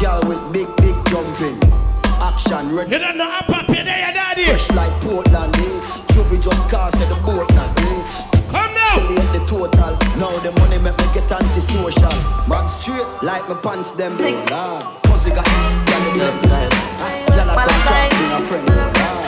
[0.00, 1.58] Girl with big, big jumping.
[2.22, 2.92] Action ready.
[2.92, 4.44] You don't know how pop you there, daddy.
[4.44, 5.80] Fresh like Portland, eh?
[6.14, 8.50] Juvie just cast at the boat now, eh?
[8.50, 8.94] Come now.
[8.98, 9.96] Calculate the total.
[10.18, 12.14] Now the money make me get antisocial.
[12.48, 14.12] Man straight like my pants them.
[14.12, 14.46] Six.
[15.02, 15.44] Pussy got.
[15.86, 17.23] Girl, them bless
[17.66, 17.72] me.
[17.72, 18.68] Girl, I come trans being a friend.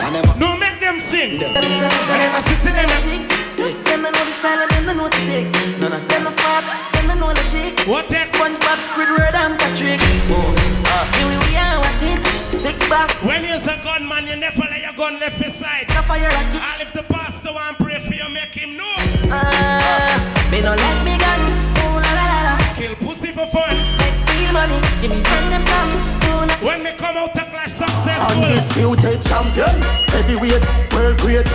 [0.04, 1.38] And them No, make them sing.
[1.38, 1.54] them.
[1.54, 1.62] Them
[4.02, 4.70] know the style and
[7.08, 8.32] them know what it What take?
[8.32, 10.00] SpongeBob, Squidward, and Patrick.
[10.00, 12.18] Here we are watching
[12.58, 13.10] six back.
[13.24, 15.86] When you're a gunman, you never let your gun left your side.
[15.88, 16.62] No fire rocket.
[16.62, 18.94] All if the pastor want pray for you, make him know.
[19.30, 21.40] Ah, me no let me gun.
[21.86, 22.74] Ooh la la la la.
[22.76, 23.76] Kill pussy for fun.
[23.98, 24.80] Make real money.
[25.00, 26.15] Give me friend them some.
[26.66, 28.42] Ooh, na- When me come out to clash successful.
[28.42, 29.80] Undisputed champion,
[30.10, 30.62] heavyweight,
[30.92, 31.46] world great.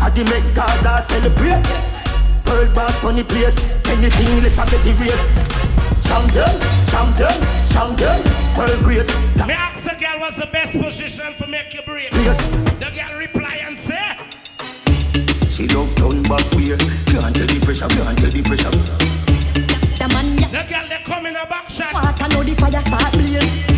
[0.00, 1.64] I the make Gaza celebrate.
[2.46, 3.56] World boss run the place,
[3.88, 5.30] anything left a get erased.
[6.06, 6.52] Champion,
[6.88, 7.36] champion,
[7.68, 8.18] champion,
[8.56, 9.08] world great.
[9.46, 12.10] Me ask the girl what's the best position for make you break.
[12.12, 12.40] Yes.
[12.80, 14.16] The girl reply and say,
[15.50, 16.76] She love turn back way,
[17.08, 18.72] can't tell the pressure, can't tell the pressure.
[19.98, 20.48] The man ya.
[20.48, 21.92] the girl they come in a back shot.
[21.94, 23.73] Water know the fire start blaze.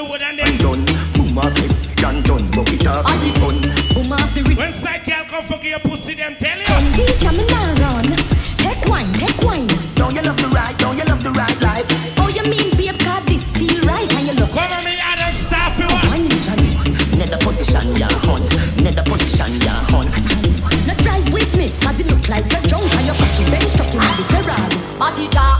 [0.00, 0.64] Boom off me wood and And then.
[0.64, 3.56] done, boom off it, done done, bucket off As the if- sun.
[3.92, 4.56] Boom off the rip.
[4.58, 6.64] When side girl come for your pussy, them tell you.
[6.64, 8.04] Come teach me now run.
[8.56, 9.68] Take wine, take wine.
[9.96, 11.84] Don't you love the right, don't you love the right life?
[12.18, 15.20] Oh, you mean babes got this feel right and you look Come on me and
[15.20, 16.06] then start for what?
[16.08, 16.28] one.
[17.20, 18.48] Net the position, ya hunt,
[18.80, 20.08] net the position, ya hunt.
[20.88, 23.92] Not drive with me, cause it look like you're drunk and your cocky bench stuck
[23.92, 24.76] in the Ferrari.
[24.96, 25.59] Matty jaw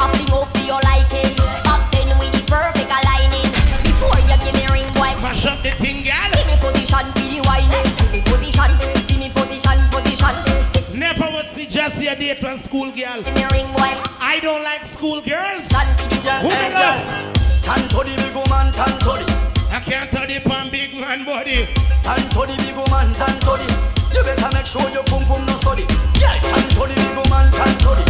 [12.35, 13.23] just your date on school girl.
[13.35, 13.91] me ring boy,
[14.21, 15.65] I don't like school girls.
[15.67, 17.63] stand for the Who me love?
[17.63, 19.27] Tan to the big woman, tan to the.
[19.71, 21.69] I can't tell the pan big man body.
[22.03, 23.67] Tan to the big woman, tan to the.
[24.15, 25.87] You better make sure your pum pum no study.
[26.19, 28.05] Yeah, tan to the big woman, tan to the.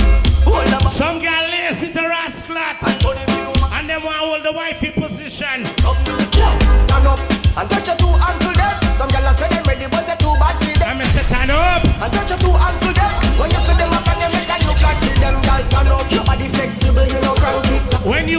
[0.44, 0.92] Hold the back.
[0.92, 3.68] Some girl lazy to rascal Tan to big woman.
[3.72, 5.64] and them want hold the wifey position.
[5.84, 5.96] Up
[6.36, 6.52] yeah.
[6.86, 7.20] Stand up
[7.56, 7.99] and touch your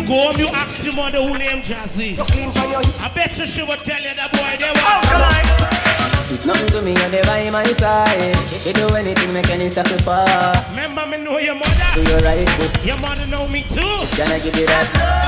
[0.01, 2.17] you go home, you ask your mother who named Jazzy.
[2.17, 3.01] You clean from your hip.
[3.01, 5.05] I bet you she would tell you that boy they Oh, want.
[5.05, 6.33] come on.
[6.33, 8.35] It's nothing to me and they by my side.
[8.61, 10.69] She do anything, make any sacrifice.
[10.69, 11.89] Remember me know your mother.
[11.95, 13.99] Do your right foot, Your mother know me too.
[14.15, 15.20] can I give you that?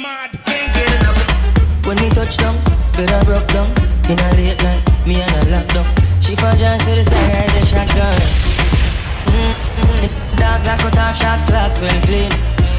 [0.00, 0.32] Mad.
[1.84, 2.56] When we touch down,
[2.96, 3.68] bed I broke down.
[4.08, 5.86] In a late night, me and her locked up.
[6.18, 8.16] She for just to the side, ride the shotgun.
[9.30, 10.36] Mm-hmm.
[10.40, 12.32] Dark glass cut off shots, clocks well clean.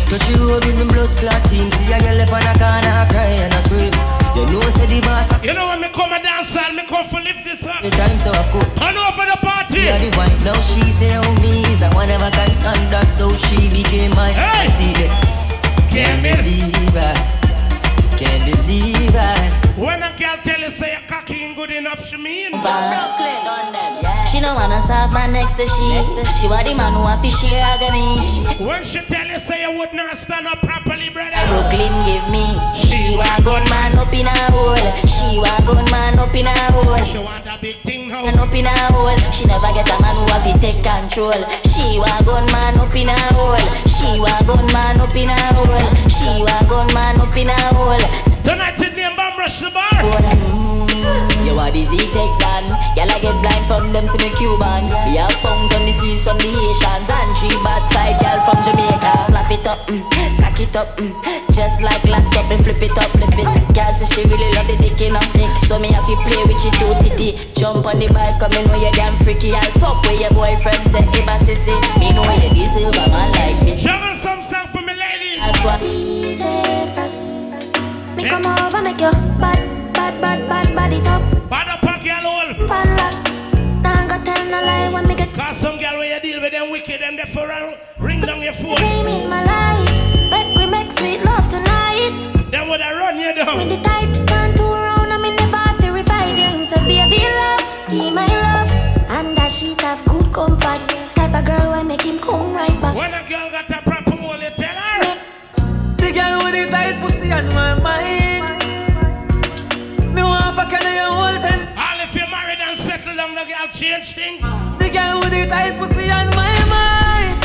[0.09, 1.71] Touch you road with me blood clot team.
[1.71, 3.93] See a girl up on a corner, cry and a scream.
[4.35, 5.27] You know, say the boss.
[5.43, 7.81] You know when me come a dance hall, me come for lift this up.
[7.81, 8.67] The time so I cook.
[8.75, 9.87] Turn over the party.
[9.87, 10.35] Yeah, the wine.
[10.43, 12.51] Now she say, oh, me is a one of a kind.
[12.51, 14.35] And that's how she became mine.
[14.35, 14.67] Hey!
[14.75, 15.41] See that?
[15.91, 19.61] Can't believe Can't believe I.
[19.77, 22.51] When a girl tell you say your cocky ain't good enough, she mean.
[22.51, 24.03] Brooklyn on them.
[24.03, 24.23] Yeah.
[24.25, 25.87] She don't wanna serve man next to she.
[26.37, 28.21] She want the man who have to share agony.
[28.63, 31.39] When she tell you say you would not stand up properly, brother.
[31.47, 32.45] Brooklyn give me.
[32.77, 34.77] She want gun man up in a hole.
[35.01, 37.03] She want gun man up in a hole.
[37.05, 38.25] She want a big thing now.
[38.25, 39.17] Man up in a hole.
[39.31, 41.41] She never get a man who have to take control.
[41.67, 43.57] She want gun man up in a hole.
[43.89, 45.81] She want gun man up in a hole.
[46.07, 48.30] She want gun man up in a hole.
[48.43, 49.89] Tonight in name bomb rush the bar.
[51.45, 52.65] You are busy take down.
[52.97, 54.89] Girl I get blind from them see me Cuban.
[55.05, 58.57] We have pounds on the seas from the Haitians and three bad side girl from
[58.65, 59.11] Jamaica.
[59.21, 60.01] Slap it up, mm,
[60.41, 61.13] cock it up, mm,
[61.53, 63.49] just like laptop and flip it up, flip it.
[63.73, 66.41] Girl say she really love the dick in her dick, so me have to play
[66.49, 67.53] with you two titty.
[67.53, 69.53] Jump on the bike, come me know you damn freaky.
[69.53, 71.75] I'll fuck with your boyfriend say hey sissy.
[72.01, 73.77] Me know you deserve a man like me.
[73.77, 75.41] Shovel some song for me ladies.
[75.45, 75.79] That's what.
[76.41, 76.70] DJ.
[78.21, 79.11] Me come over, make your
[79.41, 81.21] bad, bad, bad, bad body top.
[81.49, 82.67] Bad up a girl hole.
[82.67, 83.15] Pan lock.
[83.81, 86.51] Nah, go tell no lie when me get Cause some girl when you deal with
[86.51, 88.75] them wicked and they for a ring down your phone.
[88.77, 90.29] came in my life.
[90.29, 92.11] Make we make sweet love tonight.
[92.51, 93.69] Then would I run you Me down?
[93.69, 96.45] the type turn two round and me never have to revive you.
[96.45, 98.71] Him say baby love, be my love,
[99.09, 100.77] and that she have good comfort.
[101.15, 102.95] Type of girl when make him come right back.
[102.95, 105.17] When a girl got a proper hole, you tell her.
[105.97, 108.43] The girl with the tight pussy on my mind.
[110.13, 111.67] Me want fuck her your whole ten.
[111.77, 114.41] All if you're married and settled down, the girl change things.
[114.79, 117.37] The girl with the tight pussy on my mind.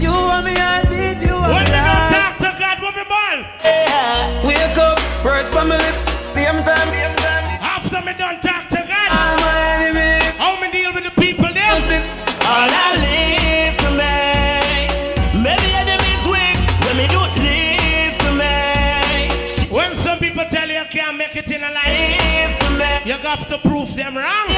[0.00, 3.04] You want me heartbeat, you want When me me don't talk to God, what me
[3.04, 3.38] ball?
[4.46, 6.88] Wake up, words from my lips, same time.
[7.60, 8.42] After me don't
[23.04, 24.53] You have to prove them wrong.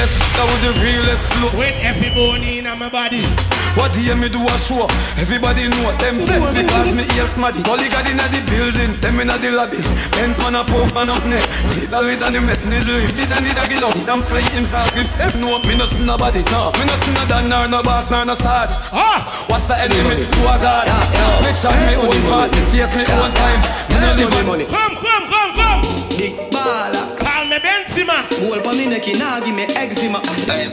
[0.00, 1.52] Realest, that with the realest flow.
[1.58, 3.22] With every bone in my body.
[3.78, 4.88] What do you me do a show?
[5.14, 7.62] Everybody know them vex because me ear smarty.
[7.62, 9.78] Gully got inna the building, them inna the lobby.
[10.16, 11.44] Benz man a pump and up neck.
[11.76, 12.98] Little it and the met needle.
[12.98, 13.94] It and it a get up.
[14.08, 15.14] Them fly himself grips.
[15.20, 16.42] If no, me no see nobody.
[16.50, 18.74] No, me no see no dan nor no boss nor no sarge.
[18.90, 20.90] Ah, what's the enemy to a god?
[21.44, 23.60] Me try me own part, face me own time.
[23.92, 25.80] Me no live on Come, come, come, come.
[26.18, 26.59] Big baller.
[26.59, 26.59] Call
[27.50, 28.16] me Benzema.
[28.46, 30.20] Hold for me neck, nah give me eczema.
[30.22, 30.72] Don't turn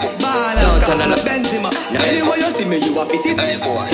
[0.81, 1.69] call on me the- Benzema.
[1.91, 3.39] No, Anyway you see me, you a fi sit.
[3.39, 3.87] Hey boy.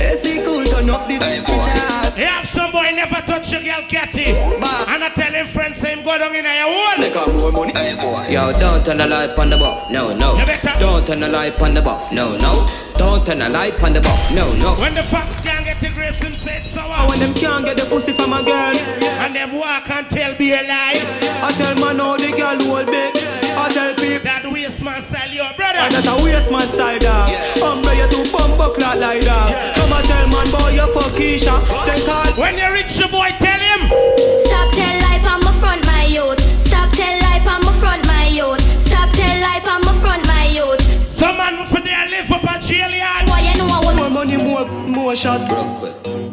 [0.00, 2.20] AC cool, turn up the temperature.
[2.20, 4.24] You have some boy never touch your girl Catty.
[4.32, 4.60] And
[5.02, 6.98] I tell him friends say him go down in your hole.
[6.98, 7.72] Make her more money.
[7.74, 8.28] Hey boy.
[8.28, 10.36] Yo, don't turn the light on the buff, no, no.
[10.78, 12.66] Don't turn the light on the buff, no, no.
[12.96, 14.74] Don't turn the light on the buff, no, no.
[14.76, 17.08] When the fox can't get the grapes, him say it's sour.
[17.08, 18.76] When them can't get the pussy from a girl.
[19.24, 21.00] And them walk and tell be a lie.
[21.42, 23.16] I tell man how the girl hold big.
[23.56, 24.20] I tell people.
[24.20, 25.80] That waste man style, your brother.
[25.80, 27.32] And that a waste man style dog.
[27.64, 29.74] Umbre you too bumbo clock like that.
[29.80, 31.56] Come and tell man boy you fuck Keisha.
[31.88, 32.28] Then call.
[32.36, 33.49] When you reach your boy, tell
[41.20, 43.26] Some man for there live up a jail yard.
[43.26, 45.44] Boy, you know I want More money, more, more shot.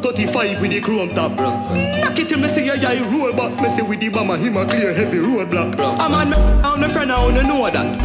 [0.00, 1.36] 35 with the chrome top.
[1.36, 3.60] Knock it till me see a guy roll back.
[3.60, 5.76] Me see with the bomber, him a clear heavy roadblock.
[6.00, 8.00] I'm on me, on the friend, I wanna know that.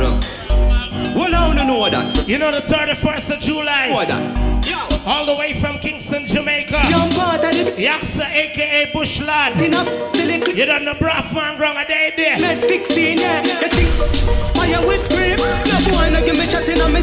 [1.15, 2.27] Well, I wanna know that.
[2.27, 3.87] You know the 31st of July.
[3.87, 5.07] Know that.
[5.07, 6.83] All the way from Kingston, Jamaica.
[6.91, 9.57] Jump out of the Yaksa, aka Bush Lad.
[9.57, 12.37] Tin the little You don't know Braff man grung a day there.
[12.39, 13.39] Med fixing, yeah.
[13.39, 14.79] You think why you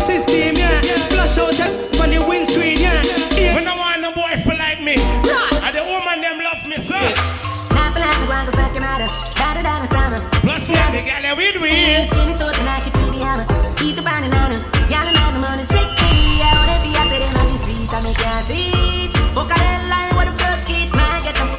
[0.01, 0.81] system, yeah.
[1.13, 1.61] Flash out
[2.01, 3.03] on the windscreen, yeah.
[3.37, 3.57] yeah.
[3.57, 4.97] We don't want no boy for like me.
[4.97, 6.97] And the woman them love me, sir.
[10.43, 11.71] Plus we have the gal with we.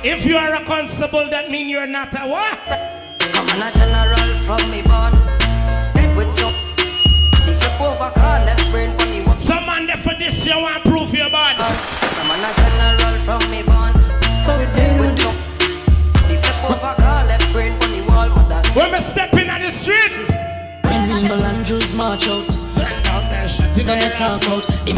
[0.03, 2.59] If you are a constable, that mean you're not a what?
[3.22, 5.13] I'm a general from me born.
[5.95, 6.80] Head with some.
[9.41, 11.57] Some man there for this, you want proof your bad.
[11.59, 13.91] I'm a general from me born.
[14.45, 15.33] So we deal with some.
[16.29, 18.71] If you overcall left brain for me wall, mother's.
[18.75, 20.13] When we step in on the street,
[20.85, 22.47] When Rimble and Jules march out,
[23.83, 24.67] gonna talk out.
[24.85, 24.97] Them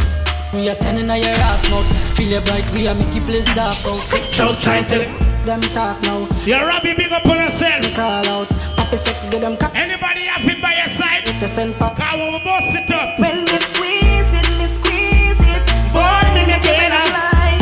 [0.53, 1.87] we are sending a your ass mouth.
[2.17, 3.97] Feel your bright, we are make you place dark out.
[3.97, 5.07] Six outside till
[5.45, 6.27] Them talk now.
[6.45, 7.95] You're Robbie, big up on yourself.
[7.95, 8.72] Call out.
[8.93, 9.73] Happy sex, get them cock.
[9.73, 11.25] Anybody have it by your side?
[11.41, 11.97] The send pop.
[11.97, 13.17] Cause when we bust it up.
[13.17, 15.65] When me squeeze it, me squeeze it.
[15.89, 17.01] Boy, me make it better.
[17.09, 17.57] fly.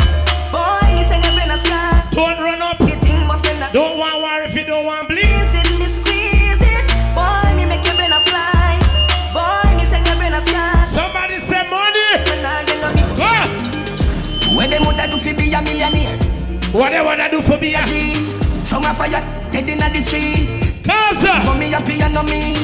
[0.52, 2.04] Boy, me sing it in the sky.
[2.12, 2.76] Don't run up.
[2.76, 3.72] The thing must be not.
[3.72, 5.24] Don't want war if you don't want bleed.
[5.24, 6.84] Squeeze it, me squeeze it.
[7.16, 8.76] Boy, me make your brain a fly.
[9.32, 10.84] Boy, me sing your brain a sky.
[10.84, 12.28] Somebody say money.
[12.28, 13.02] When I get on me.
[13.24, 13.48] Ah!
[14.52, 16.20] Where them woulda do fi be a millionaire?
[16.76, 17.72] What they wanna do for me?
[17.72, 17.88] ah?
[17.88, 18.20] G.
[18.68, 20.71] Some a fire dead inna the street.
[20.84, 22.54] Cause For me a piano me.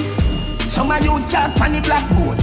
[0.69, 2.39] Some a use chalk on the blackboard.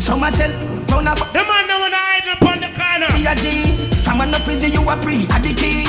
[0.00, 0.52] Some a sell
[0.88, 3.08] round a the man that wanna idle upon the corner.
[3.14, 3.96] be a G.
[3.98, 5.86] A no prison you a pre a the key.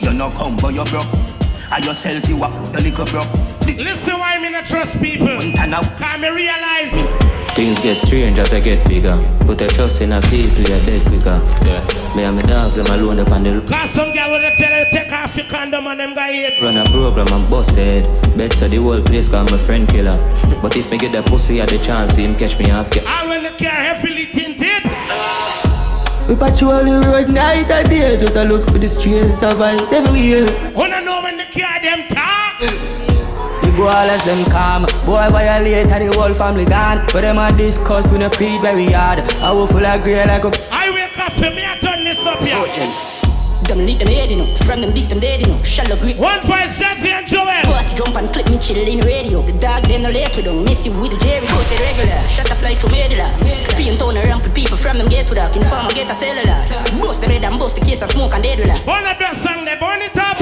[0.00, 1.06] You no come but you broke.
[1.70, 3.32] And yourself you a the little broke.
[3.76, 5.28] Listen why me not trust people.
[5.28, 9.18] and Cause me realize Things get strange as I get bigger.
[9.40, 11.42] Put a trust in a people, you're dead quicker.
[11.66, 12.14] Yeah.
[12.14, 14.88] Me and my dogs, them alone up on the Cause some girl would tell you
[14.92, 16.62] take off your condom and them guy hate.
[16.62, 18.04] Run a program and bust head.
[18.36, 20.18] Bet so the whole place call my friend killer.
[20.62, 22.92] But if me get the pussy at the chance, him catch me off.
[22.92, 24.84] Get All when the car heavily tinted.
[26.28, 29.90] We patrol the road night and day Just a look for the streets of vibes
[29.90, 32.97] everywhere Wanna know when the car them talk?
[33.78, 38.10] The ballers them calm Boy violate and the whole family gone But them a discuss
[38.10, 41.30] we no feed very hard I will full of grey like a I wake up
[41.38, 42.58] for me, I turn this up here.
[43.70, 44.50] Them lead them head, you know.
[44.66, 45.62] From them this, them dead, you know.
[45.62, 46.16] Shallow grip.
[46.16, 47.52] One voice, Jesse and Joel.
[47.68, 49.42] Forty jump and clip me chill in radio.
[49.42, 50.64] The dog them no late with them.
[50.64, 51.46] Miss you with the Jerry.
[51.46, 52.18] Go say regular.
[52.26, 53.28] Shut the fly from medulla.
[53.60, 55.54] Spin town around for people from them get to that.
[55.54, 56.64] In the farm get a cellular.
[56.98, 58.82] Bust them head and bust the case and smoke and dead with that.
[58.86, 60.34] Burn up that song, they burn it up.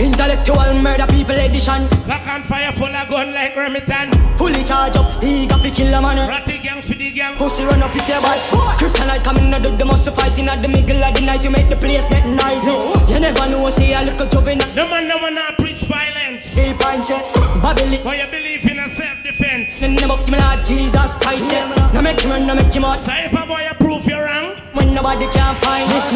[0.00, 1.86] Intellectual murder people edition.
[2.08, 4.10] Lock on fire full of gun like Remington.
[4.36, 6.28] Fully charge up, he got fi kill a man.
[6.28, 7.36] Ratty gang for the gang.
[7.36, 8.38] Pussy run up if you bad.
[8.78, 11.44] Kryptonite coming out of the muscle fighting at the middle of the night.
[11.44, 12.74] You make the place get noisy.
[13.12, 14.74] You never know, say a little juvenile.
[14.74, 16.54] No man no wanna preach violence.
[16.54, 17.20] He pint say,
[17.62, 18.00] Babylon.
[18.02, 19.80] But you believe in a self-defense.
[19.80, 21.62] Then never give me Lord Jesus Christ say.
[21.94, 23.00] No make him run, no make him out.
[23.00, 26.10] So if a boy approve you're wrong, When nobody can find this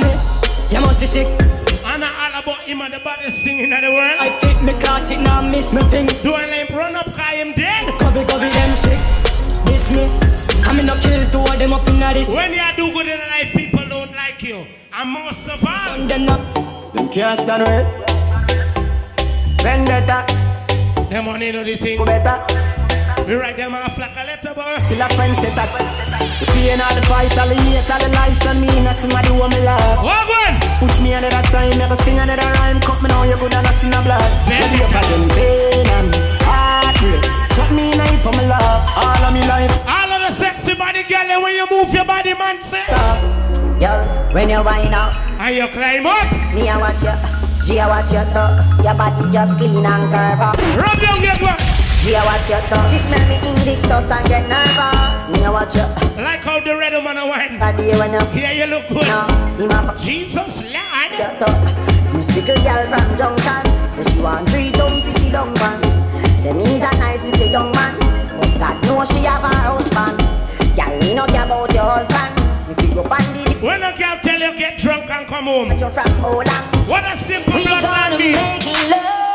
[0.70, 1.67] you must be sick.
[2.02, 4.18] And And all about him and the baddest thing in the world.
[4.20, 6.06] I fit me caught it now miss me thing.
[6.22, 7.98] Do I let him run up cause him dead?
[7.98, 8.98] Cover cover them sick.
[9.66, 10.06] This me.
[10.64, 12.28] I'm in a kill two of them up in this.
[12.28, 14.66] When you do good in life, people don't like you.
[14.92, 16.94] And most of all, them not.
[16.94, 17.86] Them can't stand it.
[19.62, 20.24] Vendetta.
[21.10, 21.98] them money know the thing.
[21.98, 22.67] Go better.
[23.28, 24.64] We write them off like a letter, boy.
[24.80, 25.68] Still a trendsetter.
[26.40, 28.72] The pain, all the fight, all the hate, all the lies done me.
[28.80, 30.00] Not somebody want me love.
[30.00, 30.56] What one?
[30.80, 32.80] Push me another time, never sing another rhyme.
[32.80, 34.24] Cut me now, you could have not seen a blood.
[34.48, 36.08] Baby, up again, pain and
[36.40, 37.20] heartbreak.
[37.52, 39.76] Shut me night for my love, all of me life.
[39.84, 42.80] All of the sexy body, girl, when you move your body, man, say.
[43.76, 46.32] Girl, when you wind up, And you climb up.
[46.56, 47.12] me I watch you.
[47.60, 48.56] G I watch your toe.
[48.80, 50.56] Your body just clean and curve up.
[50.80, 51.87] Rub down, get?
[52.00, 52.86] G I watch your toe.
[52.88, 55.28] She smell me invictus and get nervous.
[55.34, 55.84] Me I watch you.
[56.22, 57.58] Like how the red woman a wine.
[57.58, 59.06] That day when you Yeah, you look good.
[59.06, 59.26] No,
[59.58, 61.10] him a Jesus, Lord.
[61.18, 61.52] your toe.
[62.14, 63.62] You stickle girl from junction.
[63.92, 65.82] Say she want three dumb fifty dumb one.
[66.40, 67.94] Say me's a nice little young man.
[68.40, 70.16] But God knows she have her husband.
[70.78, 72.32] Girl, me no care about your husband.
[72.68, 73.60] You pick up and did.
[73.62, 75.70] When a girl tell you get drunk and come home.
[75.76, 76.64] You from Holland.
[76.88, 78.32] What a simple We bloodline gonna be.
[78.32, 79.27] make love,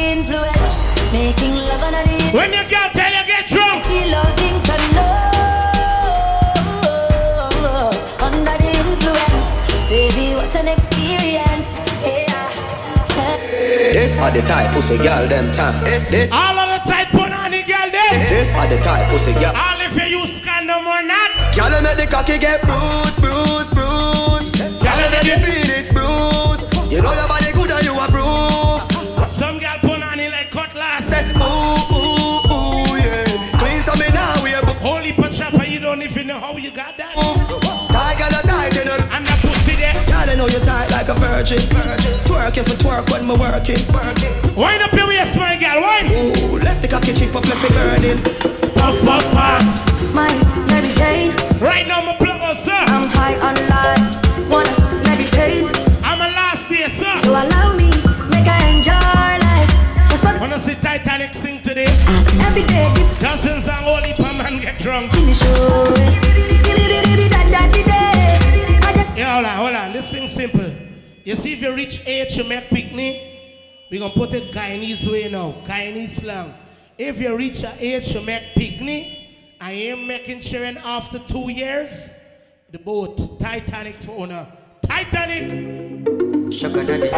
[0.00, 0.88] influence.
[1.12, 3.84] Making love and the When your girl tell you get drunk.
[3.84, 4.76] loving to
[7.40, 9.48] love under the influence.
[9.88, 11.80] Baby, what an experience.
[12.04, 12.28] Yeah.
[13.92, 15.82] This are the type pussy girl them time.
[16.10, 18.28] This, All of the tight put on the girl there.
[18.30, 19.52] this are the type pussy girl.
[19.54, 21.30] All if you use condom or not.
[21.56, 24.58] Girl make the cocky get bruised, bruised, bruised.
[24.80, 26.70] Girl make the penis bruised.
[26.92, 27.49] You know your body
[36.40, 37.12] how you got that.
[37.92, 38.96] Tiger the tight you know.
[39.12, 39.92] And the pussy there.
[40.08, 41.58] Girl I know you tight like a virgin.
[42.24, 43.80] Twerk if you twerk when me working.
[44.56, 46.08] Wind up your waist, my girl, wind.
[46.10, 48.18] Ooh, left the cocky cheap up, left it burning.
[48.74, 49.68] Puff, puff, pass.
[50.14, 50.32] My
[50.66, 52.72] Mary Jane, Right now, my plug out, sir.
[52.72, 54.48] I'm high on life.
[54.50, 54.79] Wanna
[60.90, 61.86] Titanic sing today?
[62.42, 62.92] every day?
[63.20, 65.14] Dozens and holy per man get drunk.
[65.14, 65.94] in the show.
[69.16, 69.92] Yeah, hold on, hold on.
[69.92, 70.68] This thing simple.
[71.24, 73.22] You see, if you reach age, you make picnic.
[73.88, 76.54] We gonna put it Guyanese way now, Guyanese slang.
[76.98, 79.06] If you reach a age, you make picnic.
[79.60, 82.14] I am making children after two years.
[82.72, 84.44] The boat Titanic for owner.
[84.82, 86.52] Titanic.
[86.52, 87.10] Sugar daddy.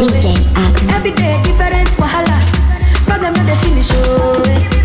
[0.00, 0.94] DJ Akma.
[0.96, 2.38] Every day different wahala.
[3.06, 4.77] Problem not the finish, oh.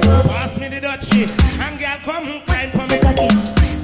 [0.00, 1.30] Pass me the dutchie.
[1.60, 2.98] And girl come climb for me.
[2.98, 3.28] Cocky.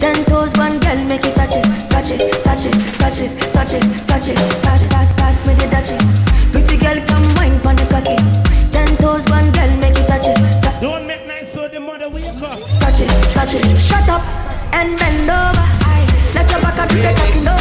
[0.00, 3.72] Ten toes, one girl, make it touch it, touch it, touch it, touch it, touch
[3.74, 5.70] it, touch it, pass, pass, pass me the.
[6.50, 8.16] Pretty girl, come wine the cocky.
[8.72, 12.08] Ten toes, one girl, make it touch it, touch Don't make nice so the mother
[12.08, 12.58] wake up.
[12.80, 13.78] touch it, touch it.
[13.78, 14.22] Shut up
[14.74, 15.66] and bend over.
[16.34, 17.59] Let your back up do the talking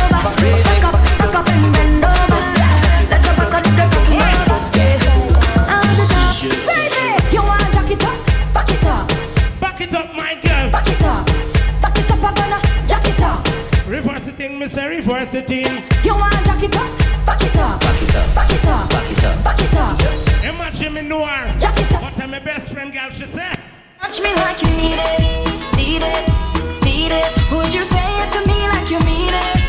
[14.75, 15.07] Reverse the thing, miss.
[15.07, 15.83] Reverse the thing.
[16.03, 19.11] You want jack it up, back it up, back it up, back it up, back
[19.11, 20.43] it up, back it up.
[20.43, 21.59] Imagine me know her.
[21.59, 22.01] Jack it up.
[22.01, 23.09] But I'm my best friend, girl.
[23.11, 23.57] She said.
[23.99, 27.51] Touch me like you need it, need it, need it.
[27.51, 29.68] Would you say it to me like you mean it,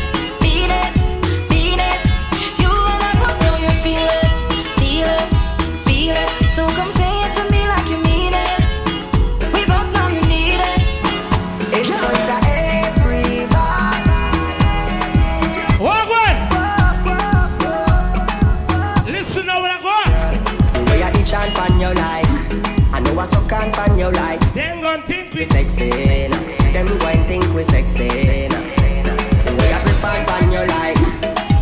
[25.81, 26.27] sexy.
[26.73, 28.07] Them wine think we sexy.
[28.07, 30.97] The way I prepare on your life.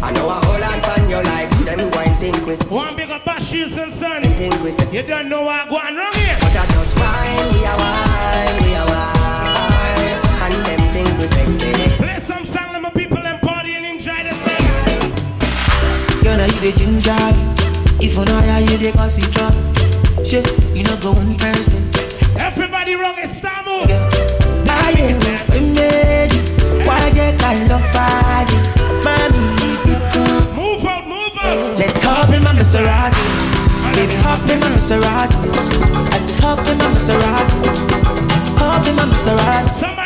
[0.03, 1.49] I know I hold on pan your life.
[1.65, 2.73] Them wine think we sexy.
[2.73, 4.23] One big up shoes and son.
[4.23, 4.97] Think we sexy.
[4.97, 6.37] You don't know what going wrong here.
[6.39, 7.53] But I just fine.
[7.53, 10.19] we are wine, we are wine.
[10.43, 11.71] And them think we sexy.
[11.97, 14.61] Play some song, let my people and party and enjoy the sun.
[16.23, 17.15] Gonna you the ginger.
[18.01, 19.59] If you know how you the cause you trouble.
[20.25, 22.08] Shit, you know go in person
[22.59, 23.85] everybody wrong, estamos.
[24.67, 25.15] Aye,
[30.55, 31.77] Move out, move out.
[31.77, 33.15] Let's hop in my Maserati.
[33.95, 35.37] Baby, hop in my Maserati.
[36.13, 37.55] I said hop in my Maserati.
[38.57, 39.98] Hop in my Maserati.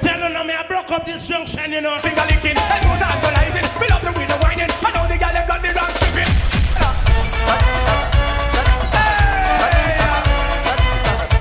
[0.00, 1.98] Tell you now, me I broke up this junction, you know.
[1.98, 4.70] Finger licking the whining.
[4.70, 5.34] I know the got.
[9.72, 9.98] Hey.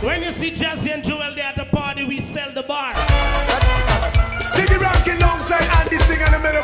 [0.05, 2.93] When you see Jazzy and Jewel there at the party, we sell the bar.
[4.55, 6.63] Diggy rocking alongside Andy singing the middle.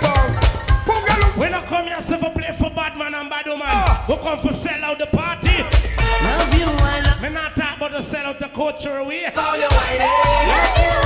[1.40, 3.66] We not come here so play for bad man and bad woman.
[3.66, 4.06] Ah.
[4.10, 5.64] We come for sell out the party.
[5.64, 7.22] Love you, I love.
[7.22, 10.99] Me not talk about the sell out the culture We How you whining?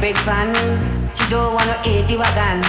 [0.00, 0.54] big fan.
[1.16, 2.62] She don't wanna eat the wagon.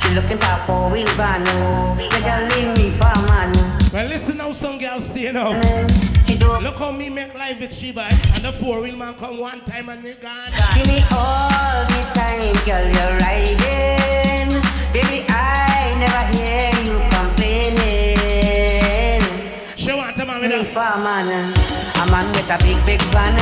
[0.00, 1.42] She looking for four wheel van.
[1.46, 3.52] Oh, the girl leave me for man.
[3.92, 5.60] Well, listen how some girls say you now.
[6.62, 9.88] Look how me make life with Sheba And the four wheel man come one time
[9.88, 14.62] and they gone Give me all the time, girl, you're riding
[14.92, 18.16] Baby, I never hear you complaining
[19.76, 21.26] She want a man with a farmer
[22.00, 23.36] A man with a big, big van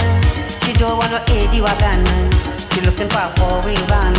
[0.62, 4.14] She don't want to eat you again she looking for a four wheel van.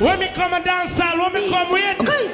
[0.00, 2.00] When me come and dance all, when me come with.
[2.00, 2.30] Okay.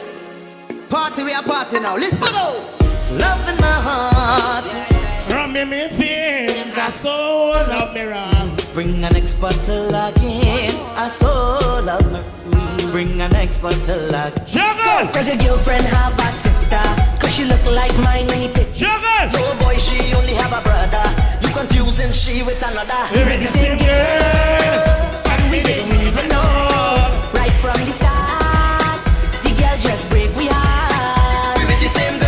[0.89, 1.97] Party, we are party now.
[1.97, 2.33] Listen.
[2.33, 4.67] Love in my heart.
[5.33, 7.09] Rum me me feelings, I so
[7.69, 8.57] love me rum.
[8.75, 10.75] Bring an next bottle again.
[10.97, 12.91] I so love me.
[12.91, 14.47] Bring an next bottle again.
[14.47, 15.13] Juggle!
[15.13, 17.06] Does your girlfriend have a sister?
[17.27, 18.73] Cause she look like mine when he pick.
[18.73, 19.03] Juggle!
[19.33, 21.03] No boy, she only have a brother.
[21.43, 23.03] You confusing she with another.
[23.13, 23.87] We're the same girl,
[25.35, 26.47] and we didn't even know.
[27.35, 29.03] Right from the start,
[29.43, 31.59] the girl just break we heart.
[31.59, 32.26] We with the same girl,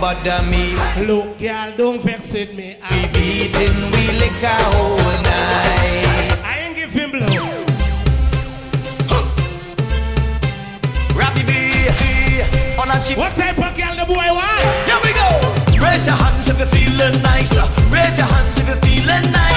[0.00, 0.74] bother me.
[1.04, 2.76] Look, girl, don't vex with me.
[2.82, 6.38] I We beating, we liquor all night.
[6.42, 7.26] I ain't give him blow.
[11.12, 11.50] Rappy B,
[12.80, 13.18] on a chip.
[13.18, 14.64] What type of girl the boy want?
[14.88, 15.28] Here we go.
[15.84, 17.52] Raise your hands if you're feeling nice.
[17.92, 19.49] Raise your hands if you're feeling nice.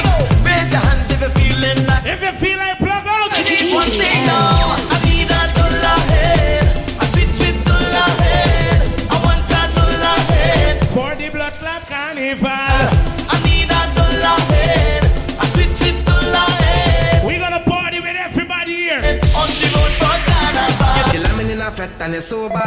[22.14, 22.62] And a sober.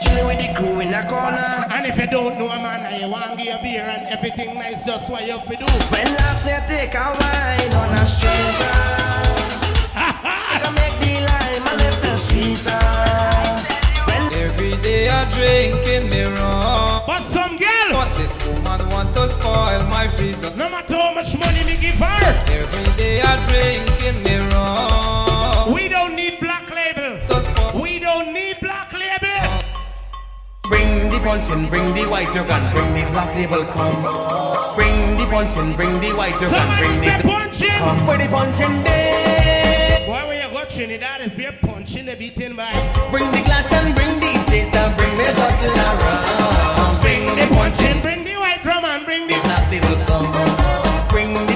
[0.00, 1.64] Chilling with the crew in the corner.
[1.72, 4.06] And if you don't know a man and you want to get a beer and
[4.08, 5.64] everything nice, just what you have to do.
[5.64, 8.74] When I say take a wine on a stranger.
[9.96, 12.84] I make the lime a little sweeter.
[14.44, 17.04] Every day I drinking me wrong.
[17.06, 20.58] But some girl, But this woman want to spoil my freedom.
[20.58, 22.20] no matter how much money me give her,
[22.52, 25.23] Every day I drinking me wrong.
[30.94, 34.00] Bring the punch and bring the white can bring the black label come.
[34.76, 37.68] Bring the punch and bring the white can Somebody bring the punching.
[37.70, 38.06] come.
[38.06, 40.04] Where the punch and day.
[40.06, 42.70] Boy, when you go Trinidad, it's be punching the beating by.
[43.10, 47.00] Bring the glass and bring the chase and bring the bottle around.
[47.02, 50.30] Bring the punch and Bring the white drum and bring the black label come.
[51.08, 51.53] Bring the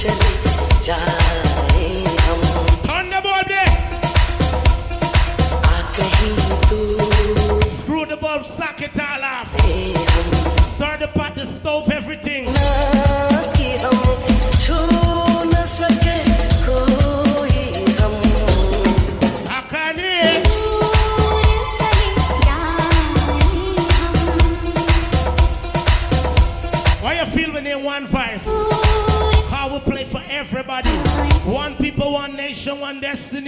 [0.00, 1.49] Turn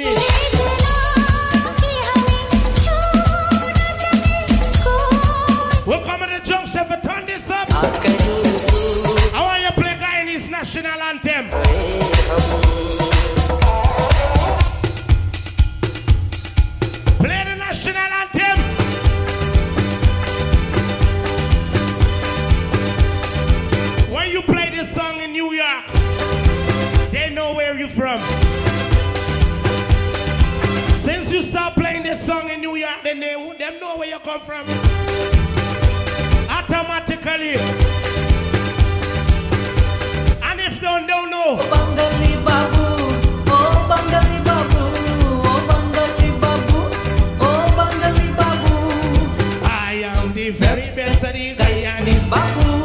[0.05, 0.32] City.
[37.25, 37.57] lyrically.
[40.43, 41.43] And if don't don't know.
[41.45, 42.85] Oh, Bangali Babu,
[43.49, 44.83] oh Bangali Babu,
[45.43, 46.79] oh Bangali Babu,
[47.41, 49.65] oh Bangali Babu.
[49.65, 52.83] I am the very best of the Guyanese Babu.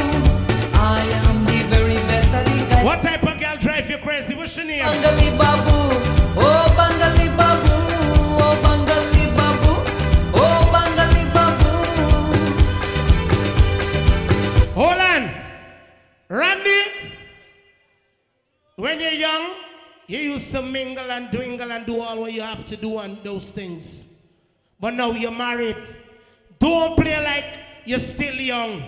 [0.73, 2.83] I am the very best of the Guyanese.
[2.85, 4.35] What type of girl drive you crazy?
[4.35, 4.85] What's your name?
[4.85, 5.86] Bangali Babu.
[24.79, 25.75] But now you're married.
[26.59, 28.83] Don't play like you're still young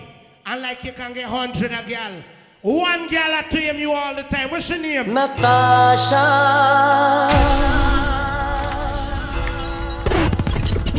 [0.46, 2.22] and like you can get hundred a girl.
[2.62, 4.50] One girl at him you all the time.
[4.50, 5.12] What's your name?
[5.12, 6.20] Natasha.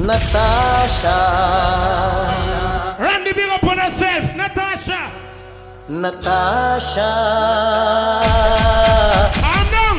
[0.01, 1.17] Natasha.
[2.99, 4.35] Randy, big up on yourself.
[4.35, 5.11] Natasha.
[5.87, 7.11] Natasha.
[9.53, 9.97] Anam.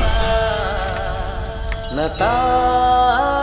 [1.95, 3.42] Natasha.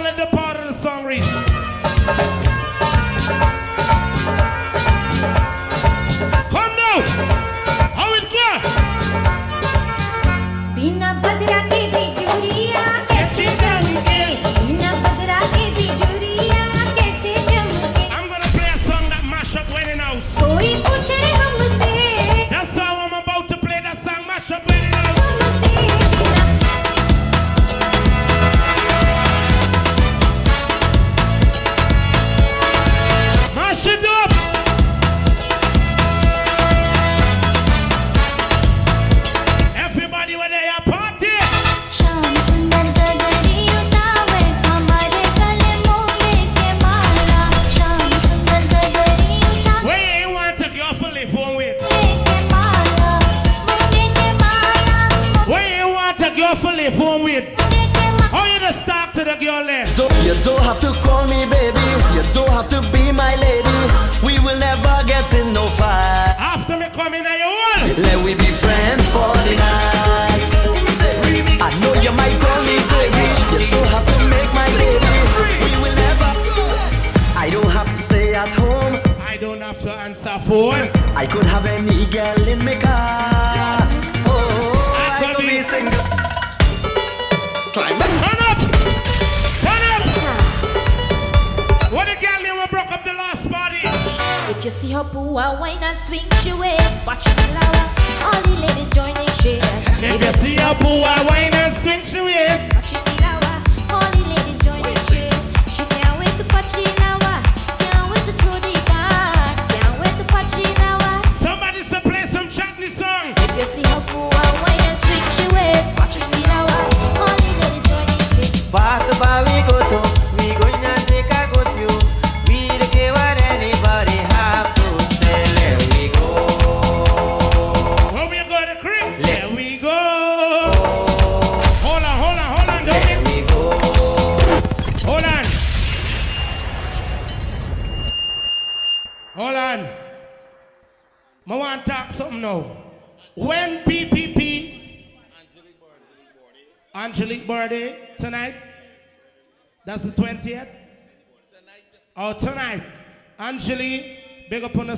[2.17, 2.40] Bye.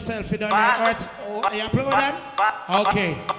[0.04, 1.08] Yourself, you done your hearts.
[1.28, 2.88] Oh, you play with that?
[2.88, 3.33] Okay.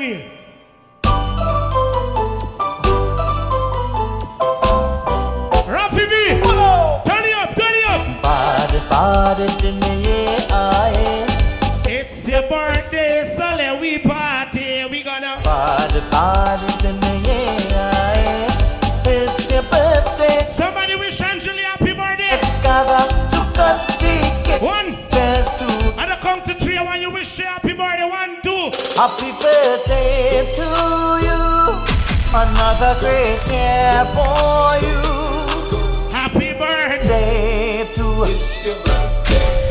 [0.00, 0.37] Some
[32.80, 35.02] Another great year for you.
[36.14, 38.04] Happy birthday to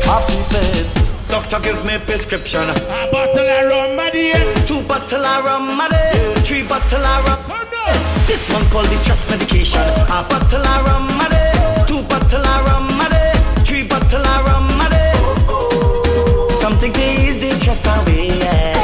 [0.04, 0.84] Happy birthday.
[1.26, 2.68] Doctor give me prescription.
[2.68, 4.36] A bottle of rum, my dear.
[4.66, 6.34] Two bottle of rum, my dear.
[6.44, 7.38] Three bottle of rum.
[7.48, 9.80] Oh, this one called the stress medication.
[9.80, 11.86] A bottle of rum, my dear.
[11.86, 13.32] Two bottle of rum, my dear.
[13.64, 16.60] Three bottle of rum, my dear.
[16.60, 18.26] Something to ease the stress away.
[18.38, 18.77] yeah.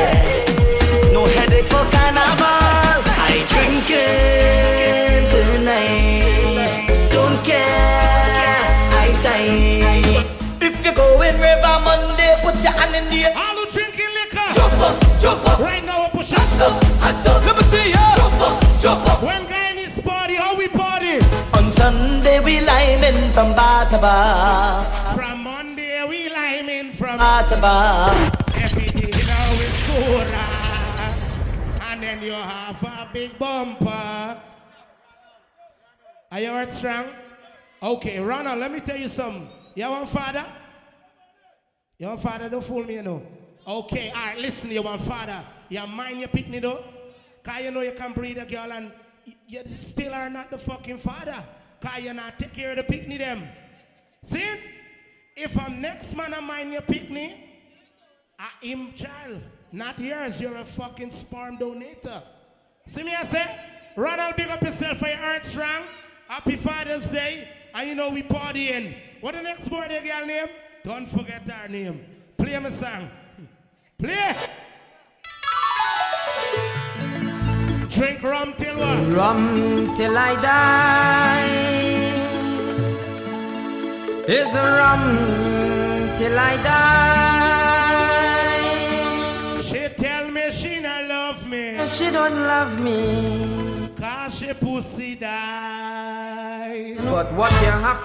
[19.25, 21.17] When guy in party, how we party?
[21.57, 25.15] On Sunday we liming from bar to bar.
[25.15, 28.11] From Monday, we liming from Bar to bar.
[28.55, 29.57] Every day now
[29.87, 30.29] good.
[30.33, 31.81] ah.
[31.91, 34.41] And then you have a big bumper.
[36.33, 37.07] Are you heart strong?
[37.83, 39.49] Okay, Ronald, let me tell you something.
[39.75, 40.45] You want father?
[41.99, 42.49] Your want father?
[42.49, 43.23] Don't fool me, you know.
[43.67, 45.45] Okay, all right, listen, you want father.
[45.69, 46.85] You mind your picnic, though?
[47.45, 48.91] Because you know you can breed a girl and
[49.47, 51.45] you still are not the fucking father.
[51.79, 53.47] Because you not take care of the picnic them.
[54.23, 54.43] See?
[55.37, 57.37] If a next man a mind your picnic,
[58.39, 59.43] a him child,
[59.73, 62.23] not yours, you're a fucking sperm donator.
[62.87, 63.61] See me, I say,
[63.97, 65.83] Ronald, big up yourself for your heart strong.
[66.29, 67.49] Happy Father's Day.
[67.75, 68.95] And you know we partying.
[69.21, 70.47] What the next boy, birthday girl name?
[70.85, 72.05] Don't forget her name.
[72.37, 73.11] Play my song.
[73.99, 74.35] Play.
[78.45, 78.99] Rum till what?
[79.17, 81.49] Rum till I die.
[84.29, 85.03] Is rum
[86.19, 87.23] till I die.
[89.63, 91.87] She tell me she not love me.
[91.87, 93.89] She don't love me.
[93.99, 96.97] Cause she pussy die.
[96.99, 98.01] But what you have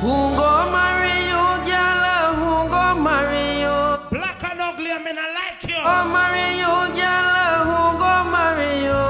[0.00, 2.04] Who go marry you, girl?
[2.40, 3.78] Who go marry you?
[4.10, 5.53] Black and ugly, I mean I like
[5.84, 5.90] you.
[5.90, 7.64] Who marry you, girl?
[7.68, 9.04] Who go marry you?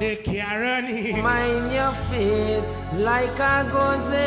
[0.00, 0.86] The Karen
[1.22, 4.24] Mind your face like a goze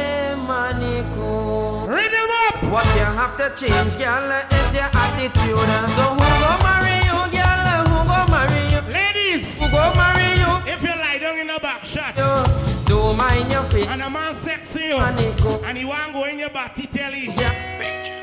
[0.47, 1.87] manico.
[1.87, 2.55] Read them up.
[2.71, 5.69] What you have to change, girl, is your attitude.
[5.95, 7.85] So who go marry you, girl?
[7.87, 8.81] Who go marry you?
[8.91, 10.51] Ladies, who go marry you?
[10.71, 12.15] If you lie down in the back shot.
[12.85, 13.87] Don't mind your face.
[13.87, 14.97] And a man sexy you.
[14.97, 17.27] And he want go in your body tell you.
[17.29, 18.16] A stupidi,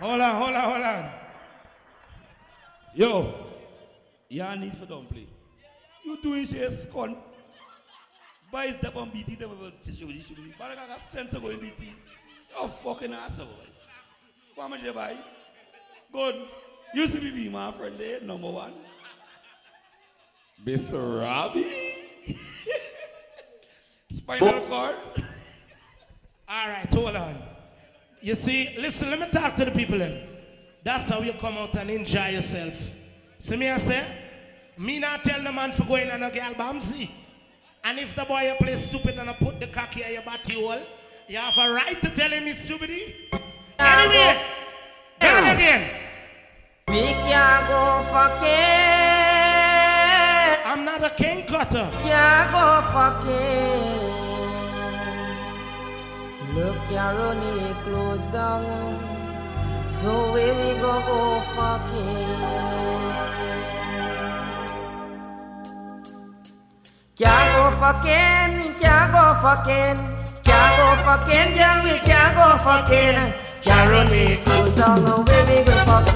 [0.00, 1.10] Hold on, hold on, hold on.
[2.94, 3.34] Yo,
[4.28, 5.28] y'all need for don't.
[6.04, 7.16] You doing shit, scon.
[8.54, 10.52] Buy his dap on BT, they will show you, show you.
[10.56, 11.92] But I got sense to go in BT.
[12.56, 13.48] You're fucking asshole.
[14.54, 15.16] What am I buy?
[16.12, 16.36] Good.
[16.94, 18.74] Used to me, my friend there, number one.
[20.64, 21.20] Mr.
[21.20, 21.66] Robbie.
[24.12, 24.94] Spinal cord.
[26.48, 27.36] All right, hold on.
[28.20, 29.98] You see, listen, let me talk to the people.
[29.98, 30.28] Then.
[30.84, 32.80] That's how you come out and enjoy yourself.
[33.40, 34.06] See me, I say?
[34.78, 37.10] Me not tell the man for going on a girl bamsy.
[37.86, 40.54] And if the boy you play stupid and I put the cocky in your body
[40.54, 40.80] hole,
[41.28, 42.88] you have a right to tell him he's stupid.
[42.90, 43.12] Anyway,
[43.78, 44.30] Who go marry you,
[45.20, 45.28] girl?
[45.28, 45.34] Who go marry you?
[45.34, 45.82] Let me tell you again.
[46.88, 49.04] We can't go fucking.
[50.64, 51.90] I'm not a king cutter.
[52.02, 54.04] Can't go fucking.
[56.54, 58.98] Look, Yaroni closed down.
[59.88, 63.13] So where we go go fucking?
[67.16, 69.94] Can't go fucking, can't go fucking,
[70.42, 73.32] can't go fucking, girl, we can't go fucking.
[73.62, 74.96] Yaroni closed down.
[75.06, 76.14] So where we go fucking?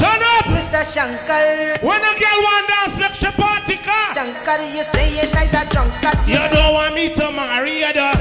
[0.00, 0.44] Turn up!
[0.48, 0.80] Mr.
[0.80, 1.76] Shankar.
[1.84, 2.40] When a girl
[2.72, 4.14] dance, make she party car.
[4.14, 6.16] Shankar, you say you're nice a drunkard.
[6.26, 8.14] You don't want me to marry you, though.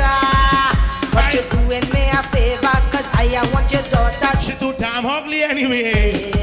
[1.14, 4.41] But you're doing me a favor, cause I want your daughter.
[4.41, 6.34] She too damn ugly anyway.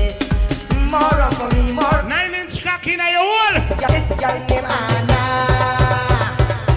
[0.89, 2.03] More of me, more.
[2.09, 3.55] Nine inch cock in your hole.
[3.55, 5.21] This girl named Anna.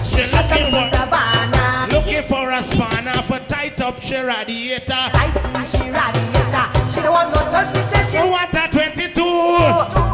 [0.04, 1.92] She looking for, Savannah.
[1.92, 4.86] looking for a spanner for tight up she radiator.
[4.86, 6.66] Tight, she radiator.
[6.92, 9.12] She don't want no drugs, she says she Who want a 22?
[9.14, 10.09] The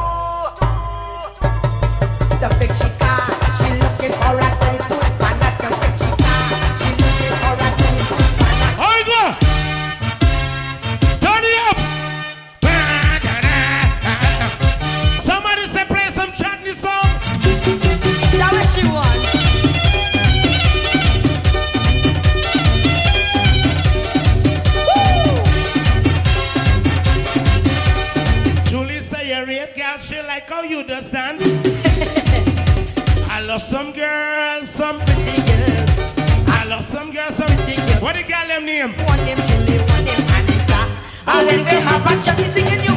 [33.56, 36.18] love some girls, some pretty girls.
[36.46, 38.02] I love some girls, some pretty girls.
[38.02, 38.92] What the girl them name?
[38.92, 40.80] One name Julie, one name Anita.
[41.26, 42.95] And when we have a chat, singing you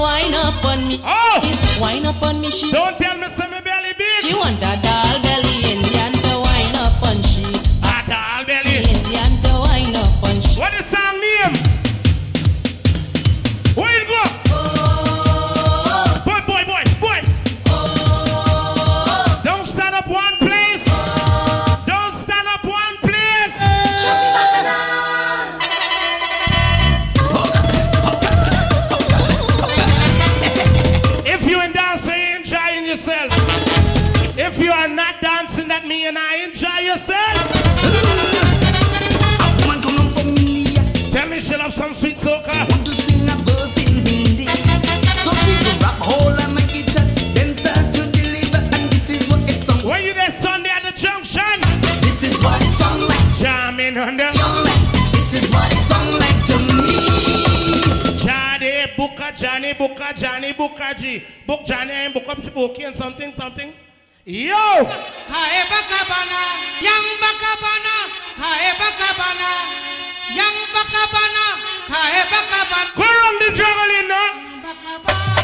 [0.00, 1.00] wine up on me.
[1.04, 1.40] Oh!
[1.80, 2.70] Wine up on me, she.
[2.70, 3.45] Don't tell me say
[41.88, 42.66] me she love some sweet soca.
[45.22, 47.04] So she rap whole of my guitar,
[47.34, 50.82] then start to deliver, and this is what it sound Were you there Sunday at
[50.82, 51.42] the junction?
[52.02, 52.60] This is what
[53.08, 53.38] like.
[53.38, 54.30] Jamming under.
[55.12, 55.70] This is what
[56.20, 56.96] like to me.
[58.18, 61.22] Johnny Booker, Johnny Booker, Johnny Booker G.
[61.46, 63.72] Book Johnny and book up Bookie and something, something.
[64.26, 64.58] Yo!
[65.30, 66.42] Kae bakabana,
[66.82, 69.52] yang bakabana, kae bakabana,
[70.34, 71.46] yang bakabana,
[71.86, 72.90] kae bakabana.
[72.98, 74.46] Go around the juggling now.
[75.06, 75.35] It's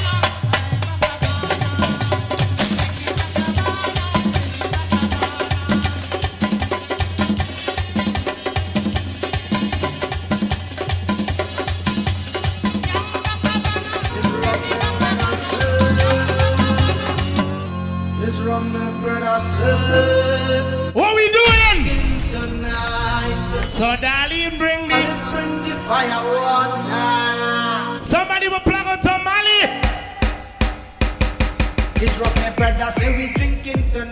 [23.83, 24.95] So darling, bring me.
[25.33, 28.01] bring the fire water.
[28.01, 29.61] Somebody will plug out to Mali.
[31.97, 34.12] It's rock, my brother say we drinking tonight.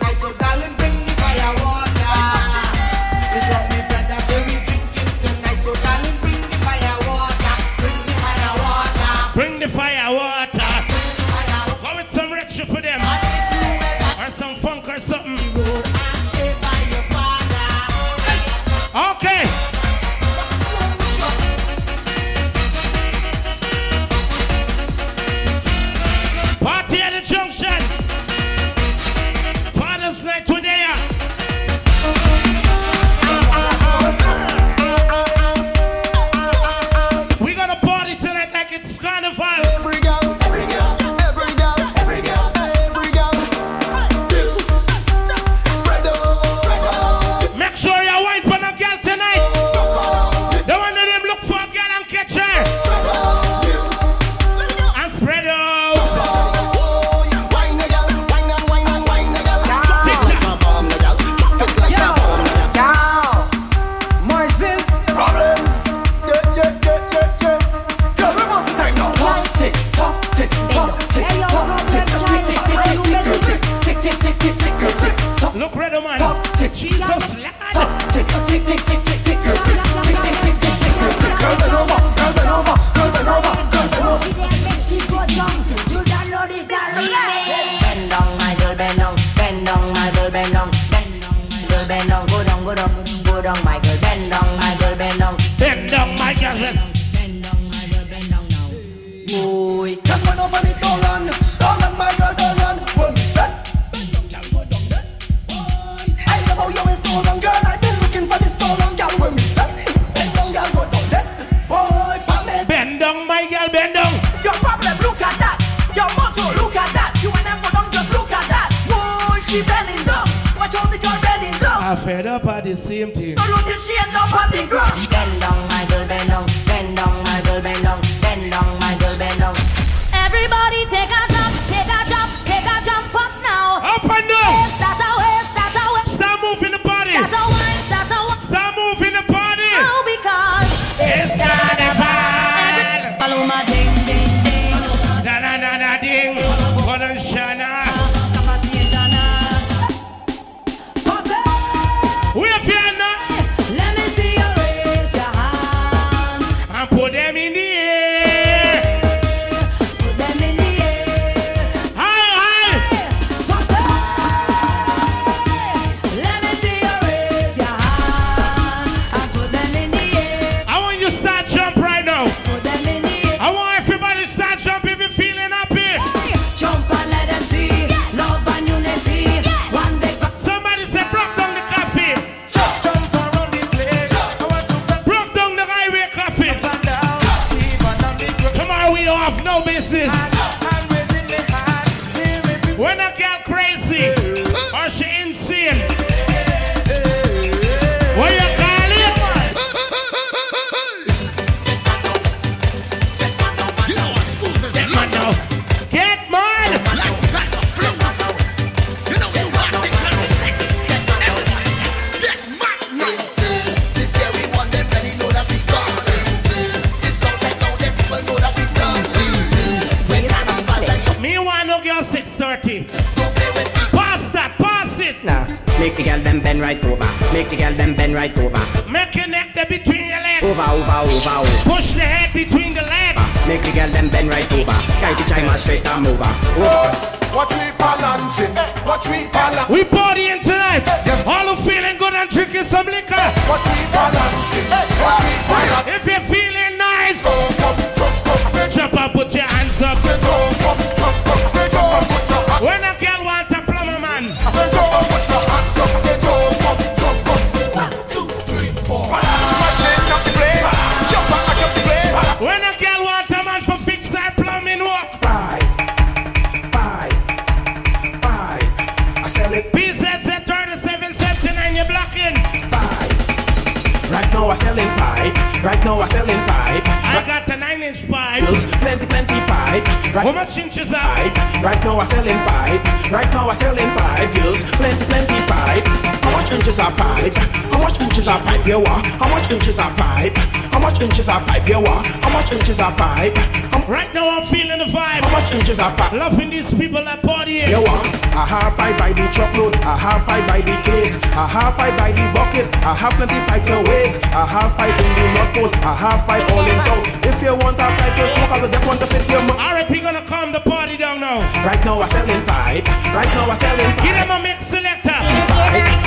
[288.70, 290.36] How much inches are pipe?
[290.70, 292.06] How much inches are pipe you want?
[292.06, 293.34] How much inches are pipe?
[293.74, 295.26] I'm right now I'm feeling the vibe.
[295.26, 296.12] How much inches are pipe?
[296.12, 297.66] Loving these people at party.
[297.66, 298.06] You want?
[298.30, 299.74] I have pipe by the truckload.
[299.82, 301.20] I have pipe by the case.
[301.34, 302.70] I have pipe by the bucket.
[302.86, 304.24] I have plenty pipe to waste.
[304.26, 305.82] I have pipe in the north pole.
[305.82, 307.26] I have pipe all in south.
[307.26, 309.58] If you want a pipe to smoke, I'll get one to fit your mouth.
[309.58, 311.42] RIP gonna calm the party down now.
[311.66, 312.86] Right now I'm selling pipe.
[313.10, 314.04] Right now I'm selling pipe.
[314.06, 315.09] Give them a mix selector.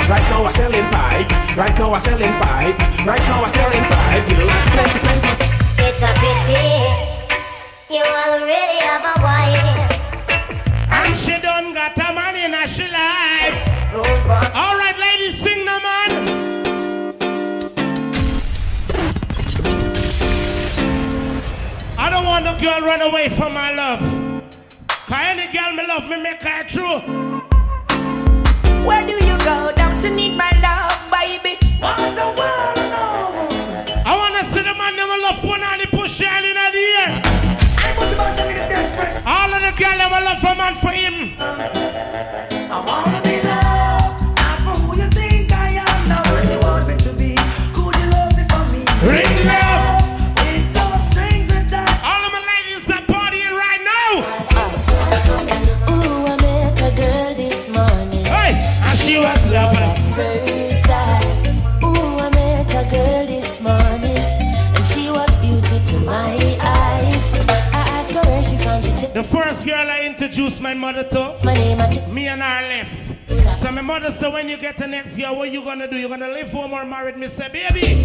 [0.08, 1.56] Right now I'm selling pipe.
[1.56, 2.78] Right now I'm selling pipe.
[3.06, 4.24] Right now I'm selling pipe.
[5.78, 7.14] It's a pity
[7.90, 9.92] you already have a wife.
[10.90, 13.56] And she don't got a man in her she life.
[14.54, 16.10] All right, ladies, sing the man.
[21.96, 24.00] I don't want no girl run away from my love.
[24.88, 27.00] Cause any girl me love me make her true.
[28.86, 29.73] Where do you go?
[31.24, 31.56] baby.
[31.80, 32.78] What the world?
[34.06, 36.84] I wanna see the man never love one and he push your in at the
[37.02, 37.24] end.
[37.76, 39.26] I want the man to get desperate.
[39.26, 41.34] All of the girls never love a man for him.
[41.40, 43.33] I wanna be
[69.64, 71.78] first girl I introduced my mother to, My name
[72.12, 73.58] me and her left.
[73.58, 75.96] So my mother said, when you get the next girl, what you gonna do?
[75.96, 77.16] You gonna live home or married?
[77.16, 78.04] Me say, baby.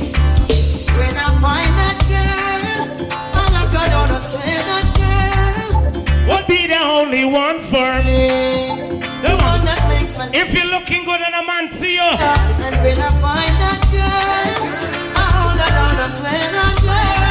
[0.96, 6.04] When I find that girl, all I got on a swear that girl.
[6.30, 9.00] Would be the only one for me.
[9.24, 12.76] The one that makes my If you're looking good and a man see you, And
[12.84, 14.70] when I find that girl,
[15.16, 17.29] I hold her down, I swear that girl.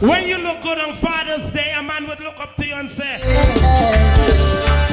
[0.00, 2.88] When you look good on Father's Day, a man would look up to you and
[2.88, 3.18] say,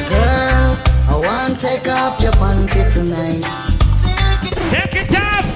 [0.10, 0.78] Girl,
[1.08, 3.44] I want to take off your panty tonight.
[4.70, 5.48] Take it off.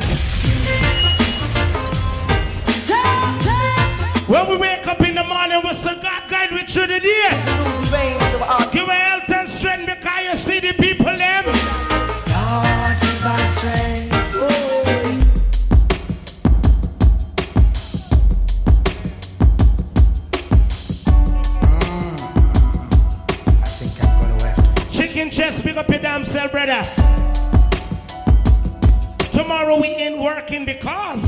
[4.28, 7.30] When we wake up in the morning, we say, God guide me through the day.
[8.74, 11.55] Give me health and strength because you see the people them.
[25.76, 26.82] Pick up your damn self, brother.
[29.34, 31.20] Tomorrow we ain't working because.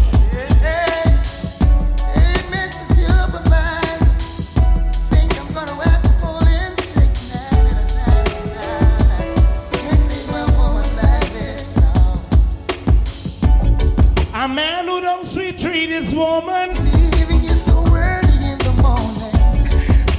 [14.34, 16.70] A man who don't sweet treat his woman.
[16.70, 19.68] Leaving you so early in the morning.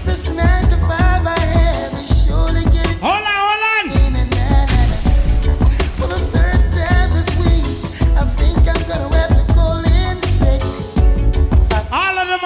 [0.05, 2.99] This nine to five I have is surely getting.
[3.01, 3.38] Hold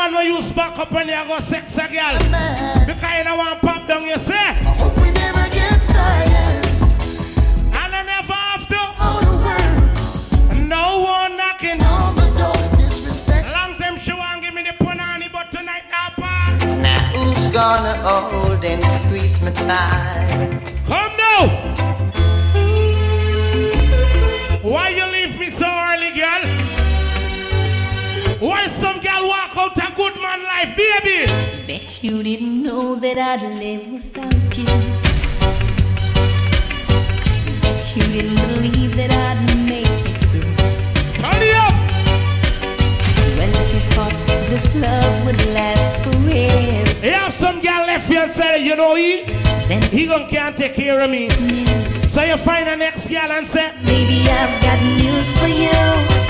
[0.03, 2.19] man will use back up when you go sex a girl.
[2.87, 4.59] Because you don't want pop down yourself.
[5.01, 6.67] We never get tired.
[7.81, 8.83] And I never have to.
[10.59, 11.79] No one knocking.
[13.53, 16.65] Long time she want give me the punani, but tonight now pass.
[16.65, 20.51] Now who's gonna hold and squeeze me tight?
[20.87, 21.43] Come now.
[24.63, 26.73] Why you leave me so early, girl?
[28.41, 31.27] Why some girl walk out a good man life, baby?
[31.67, 34.65] Bet you didn't know that I'd live without you.
[37.61, 40.53] Bet you didn't believe that I'd make it through.
[41.25, 41.75] It up!
[43.37, 44.15] Well, if you thought
[44.49, 47.07] this love would last forever.
[47.07, 49.25] You have some girl left you and say, you know he,
[49.91, 51.29] he gonna can't take care of me.
[51.89, 56.23] So you find the next girl and say, Baby, I've got news for you.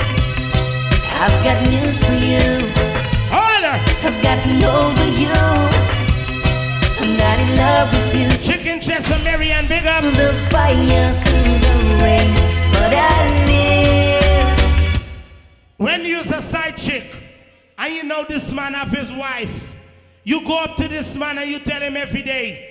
[1.23, 3.02] I've got news for you.
[3.75, 5.33] I've gotten over you.
[6.99, 8.37] I'm not in love with you.
[8.37, 10.03] Chicken chest Mary and Big Up.
[10.03, 12.33] The fire through the rain,
[12.71, 15.01] but I live.
[15.77, 17.17] When you's a side chick
[17.79, 19.75] and you know this man have his wife,
[20.23, 22.67] you go up to this man and you tell him every day.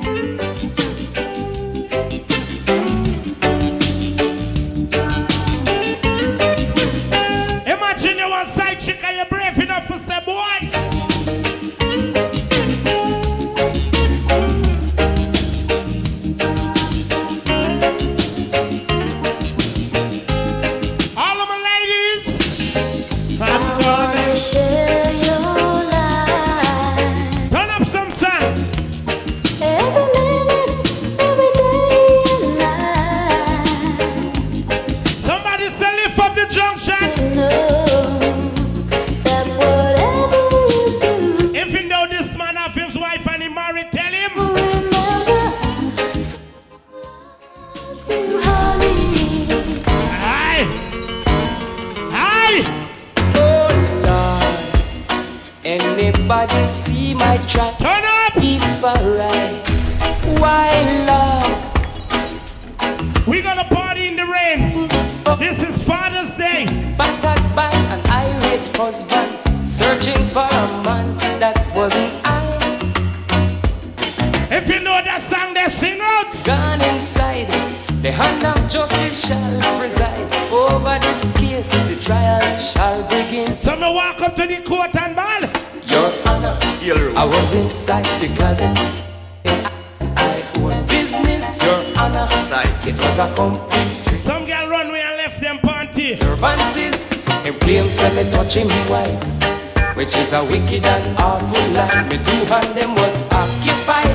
[100.32, 102.08] Which a wicked and awful lie.
[102.08, 104.06] Me two hand them was occupied.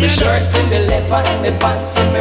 [0.00, 2.11] Me shirt in the left and me pants in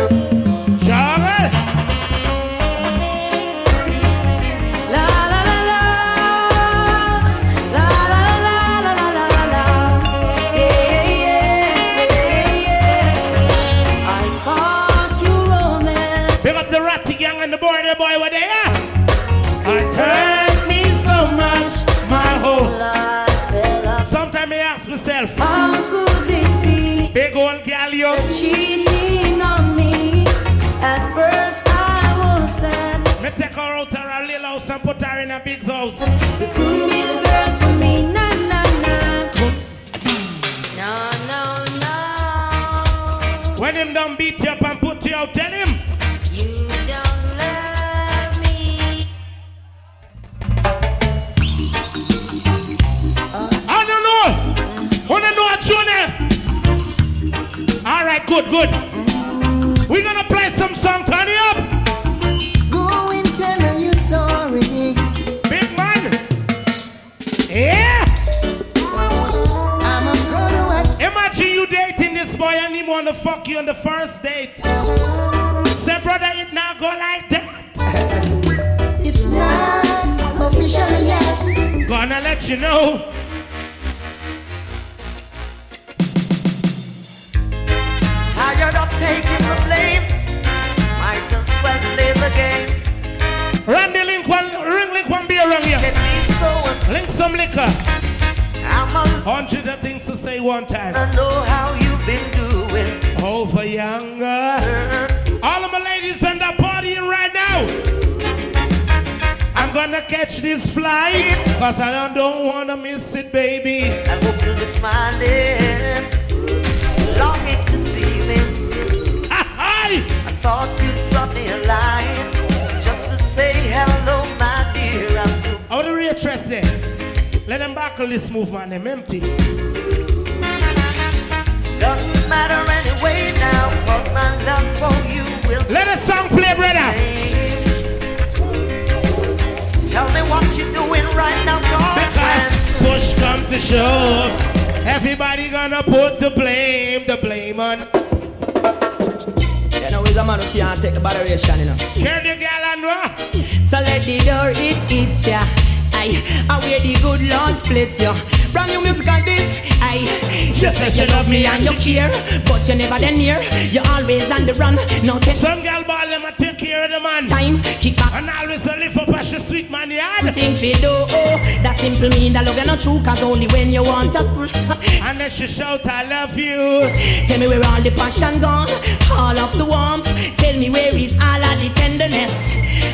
[172.02, 174.22] simple mean that love you not true, cause only when you want to.
[175.06, 176.90] And then she shout, I love you.
[177.28, 178.70] Tell me where all the passion gone,
[179.12, 180.08] all of the warmth.
[180.38, 182.34] Tell me where is all of the tenderness.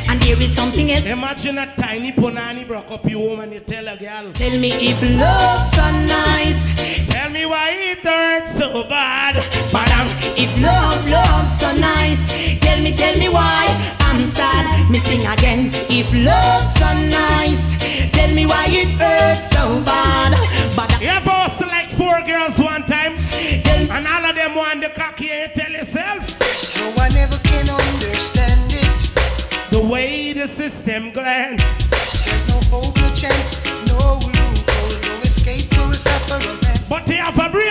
[0.08, 1.04] And there is something else.
[1.06, 4.32] Imagine a tiny punani broke up your home and you tell a girl.
[4.32, 5.86] Tell me if love's so
[6.18, 6.62] nice.
[7.08, 9.36] Tell me why it hurts so bad.
[9.72, 12.26] Madam, if love, love's so nice.
[12.60, 13.66] Tell me, tell me why
[14.00, 14.90] I'm sad.
[14.90, 15.70] Me sing again.
[15.88, 17.77] If love's so nice.
[18.78, 20.32] Tell me why it hurts so bad.
[20.76, 23.16] But You ever like four girls one time?
[23.90, 26.28] And all of them want the cocky and you tell yourself.
[26.56, 29.70] So I never can understand it.
[29.70, 31.62] The way the system glance.
[32.24, 36.56] There's no hope, no chance, no loophole, no escape for a sufferer.
[36.88, 37.67] But they have a brave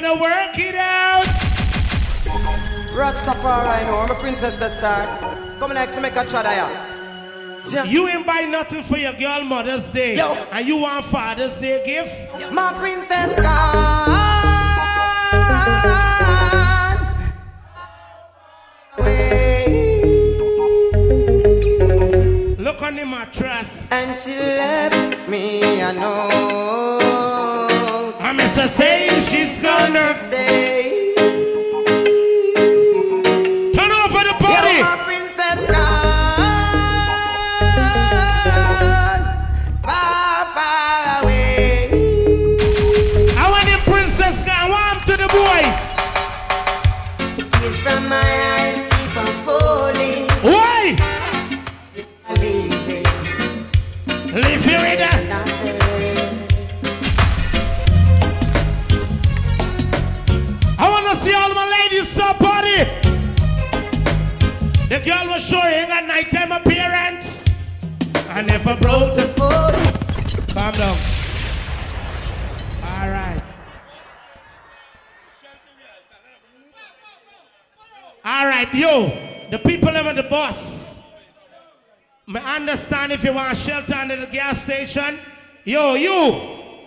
[0.00, 1.24] gonna work it out.
[2.92, 5.06] Rastafari, no, I'm a princess the star.
[5.58, 6.68] Come next to make a chadaya.
[7.90, 10.16] You ain't buy nothing for your girl Mother's Day.
[10.16, 10.34] Yo.
[10.52, 12.52] And you want Father's Day gift?
[12.52, 14.36] My princess gone.
[22.58, 23.88] Look on the mattress.
[23.90, 27.25] And she left me, I
[28.18, 28.68] I'm Mr.
[28.76, 30.95] Say she's gonna stay.
[64.88, 67.44] The girl was showing a nighttime appearance.
[68.30, 70.48] I never broke the code.
[70.48, 70.96] Calm down.
[72.82, 73.42] All right.
[78.24, 81.00] All right, yo, the people over the bus.
[82.26, 85.18] Me understand if you want shelter under the gas station.
[85.64, 86.32] Yo, you,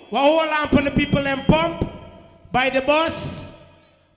[0.09, 1.89] what hold on the people them pump?
[2.51, 3.51] by the bus,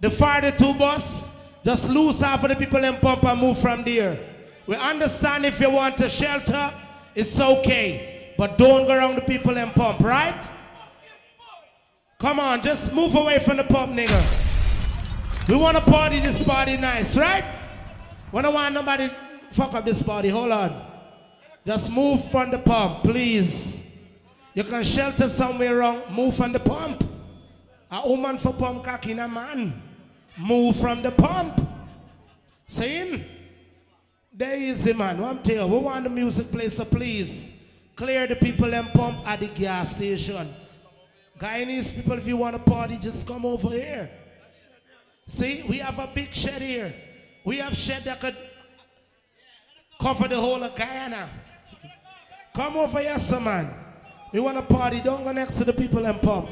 [0.01, 1.22] the 42 bus,
[1.65, 4.19] just lose off of the people in pump and move from there.
[4.67, 6.73] We understand if you want a shelter,
[7.15, 8.35] it's okay.
[8.37, 10.49] But don't go around the people in pump, right?
[12.19, 15.49] Come on, just move away from the pump, nigga.
[15.49, 17.45] We want to party this party nice, right?
[18.31, 19.11] We don't want nobody
[19.51, 20.29] fuck up this party.
[20.29, 20.87] Hold on.
[21.67, 23.85] Just move from the pump, please.
[24.55, 26.03] You can shelter somewhere wrong.
[26.11, 27.09] Move from the pump.
[27.91, 29.83] A woman for pump cock in a man.
[30.39, 31.69] Move from the pump.
[32.67, 33.25] Saying?
[34.33, 35.21] There is a man.
[35.21, 37.53] One tell you, we want the music play, so please
[37.95, 40.55] clear the people and pump at the gas station.
[41.39, 44.11] Guyanese people, if you want a party, just come over here.
[45.27, 46.95] See, we have a big shed here.
[47.45, 48.37] We have shed that could
[50.01, 51.29] cover the whole of Guyana.
[52.55, 53.75] Come over here, some man.
[54.33, 55.01] We want a party.
[55.01, 56.49] Don't go next to the people and pump.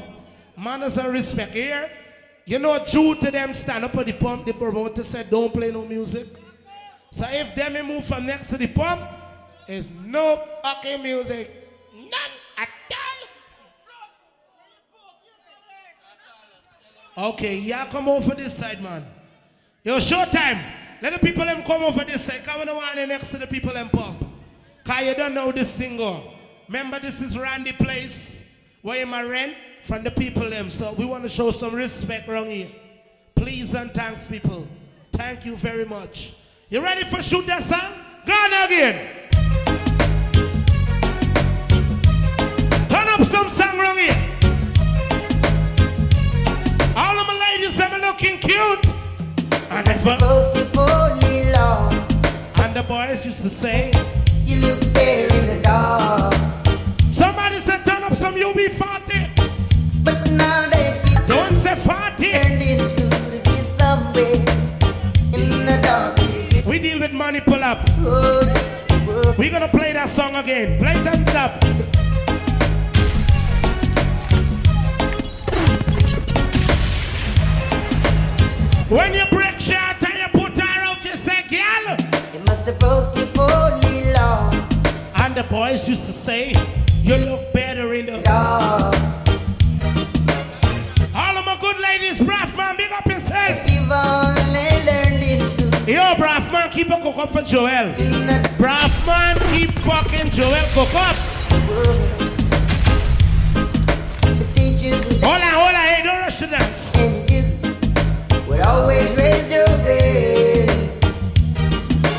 [0.57, 1.89] Manners and respect here.
[2.45, 5.71] You know, due to them stand up at the pump, the promoter said, don't play
[5.71, 6.27] no music.
[7.11, 9.01] So if them move from next to the pump,
[9.67, 10.43] it's no
[10.77, 11.51] okay music.
[11.93, 12.11] None
[12.57, 12.69] at
[17.17, 17.33] all.
[17.33, 19.05] Okay, yeah, come over this side, man.
[19.83, 20.63] Yo, showtime.
[21.01, 22.43] Let the people them come over this side.
[22.45, 24.23] Come on the one next to the people them pump.
[24.83, 26.33] Cause you don't know this thing go.
[26.67, 28.41] Remember this is Randy place
[28.81, 30.69] where you my rent from the people them.
[30.69, 32.69] So we want to show some respect around here.
[33.35, 34.67] Please and thanks people.
[35.11, 36.33] Thank you very much.
[36.69, 37.93] You ready for shoot that song?
[38.25, 39.07] Go on again.
[42.89, 44.17] Turn up some song around here.
[46.95, 48.85] All of my ladies are looking cute.
[49.71, 50.05] And if
[52.59, 53.91] And the boys used to say,
[54.45, 56.33] You look there in the dark.
[57.09, 59.30] Somebody said turn up some UB40.
[65.65, 66.65] The dark.
[66.65, 67.89] We deal with money pull up.
[69.37, 70.77] We're gonna play that song again.
[70.77, 71.21] Play it on.
[78.91, 81.95] When you break shot and you put her out, you say, girl.
[82.33, 84.51] You must have broke your pony law.
[85.15, 86.51] And the boys used to say,
[87.01, 89.30] you look better in the dark.
[91.91, 93.69] Ladies, Braff man, big up yourself.
[93.69, 95.67] You've only learned in school.
[95.85, 97.93] Yo, Braff man, keep a cook up for Joel.
[98.61, 101.17] Braff man, keep fucking Joel cook up.
[105.23, 106.91] Hold on, hey, don't rush to dance.
[108.47, 110.69] Would always raise your bed.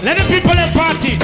[0.03, 1.17] Let the people in party.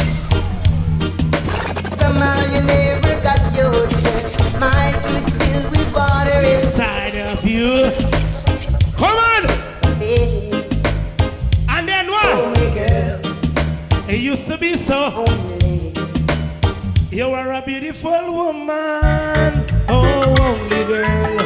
[2.00, 4.60] Somehow you never got your check.
[4.60, 8.27] My food filled with water inside of you.
[8.98, 9.46] Come on.
[11.68, 12.58] And then what?
[14.08, 15.24] It used to be so.
[17.12, 19.54] You were a beautiful woman.
[19.88, 21.36] Oh, only girl.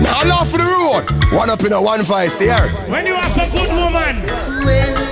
[0.00, 1.04] Now enough for the road.
[1.32, 2.68] One up in a one vice here.
[2.88, 4.16] When you have a good woman.
[4.64, 5.05] When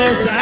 [0.00, 0.32] Was the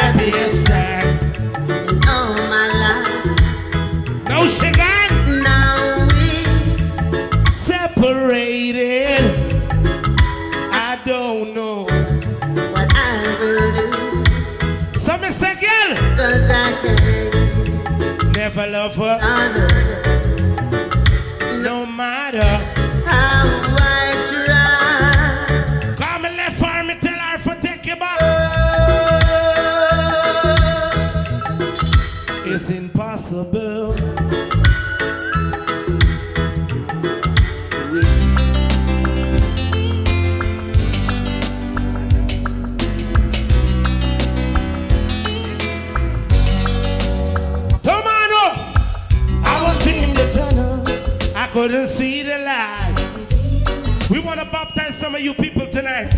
[51.69, 54.09] See the light.
[54.09, 56.09] We want to baptize some of you people tonight.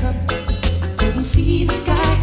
[0.95, 2.15] couldn't see the sky.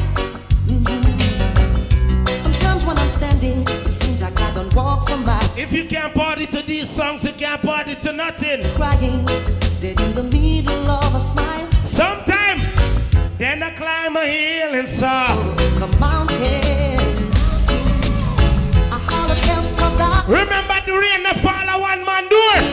[0.67, 2.43] Mhm.
[2.43, 5.51] Sometimes when I'm standing, it seems like I don't walk miles.
[5.59, 8.65] If you can't party to these songs, you can't party to nothing.
[8.75, 9.27] Crying,
[9.83, 11.69] dead in the middle of a smile.
[11.85, 12.63] Sometime,
[13.37, 15.37] then I climb a hill and saw
[15.83, 17.29] the mountain.
[18.91, 22.68] I hollered help 'cause I Remember the rain that fall on one man door.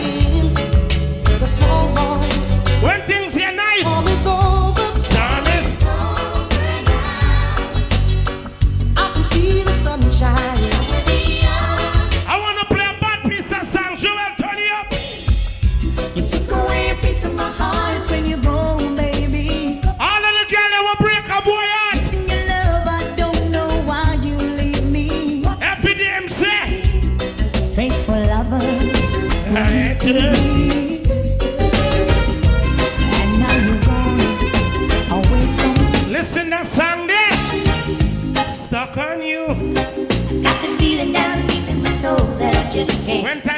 [43.05, 43.54] When time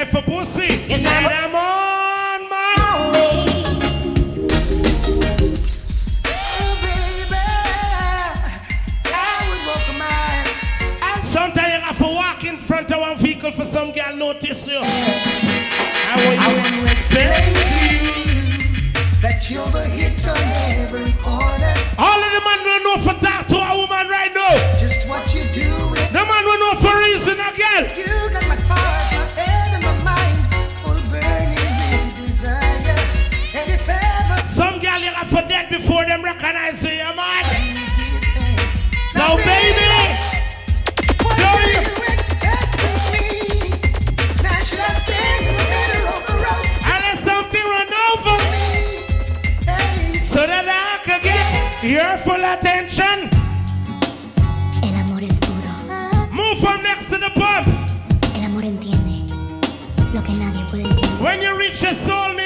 [61.79, 62.36] Je sens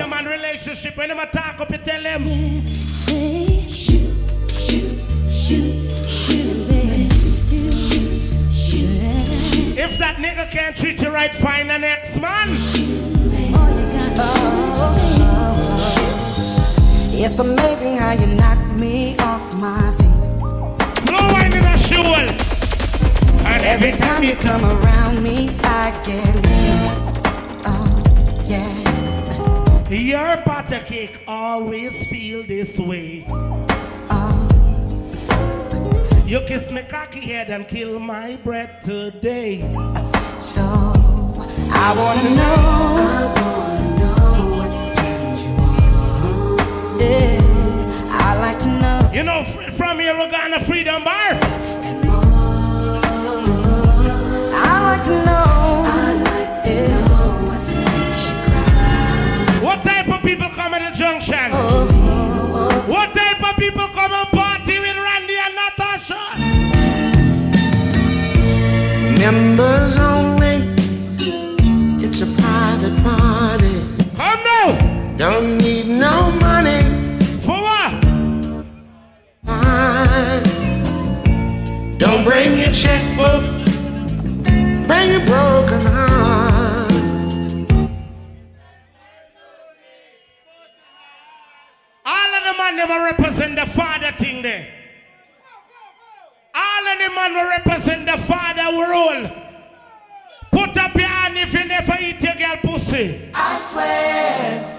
[0.00, 0.96] your man relationship.
[0.96, 2.00] When talk up, you tell
[9.76, 12.48] If that nigga can't treat you right, find the next man.
[17.22, 21.08] It's amazing how you knock me off my feet.
[21.08, 21.94] Slow winding as she.
[23.44, 26.99] And every time you come around me, I get weak.
[29.90, 33.26] Your butter cake always feel this way.
[36.24, 39.62] You kiss me cocky head and kill my breath today.
[40.38, 42.54] So I wanna know.
[43.10, 44.70] I wanna know what
[45.02, 45.18] you.
[47.04, 47.42] Yeah,
[48.12, 49.10] I like to know.
[49.12, 51.34] You know, from here we're going to Freedom Bar.
[54.54, 55.89] I like to know.
[60.80, 61.52] Colonial Junction.
[62.88, 66.36] What type of people come and party with Randy and Natasha?
[69.18, 70.74] Members only.
[72.02, 73.84] It's a private party.
[74.16, 75.16] Come now.
[75.18, 76.82] Don't need no money.
[77.42, 78.04] For what?
[79.44, 80.42] Fine.
[81.98, 83.42] Don't bring your checkbook.
[84.86, 85.49] Bring your bro.
[97.32, 99.30] man will represent the father rule.
[100.50, 103.30] Put up your hand if you never eat your girl pussy.
[103.34, 104.76] I swear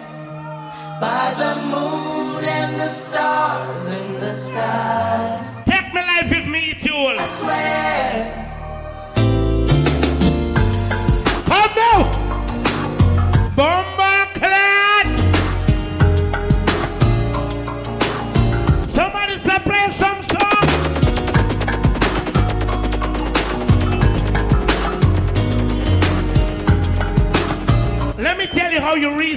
[0.99, 5.63] by the moon and the stars in the skies.
[5.65, 7.19] Take my life if me eat you all.
[7.19, 8.37] I swear.
[11.45, 12.03] Come now.
[13.55, 14.80] Bomba clap.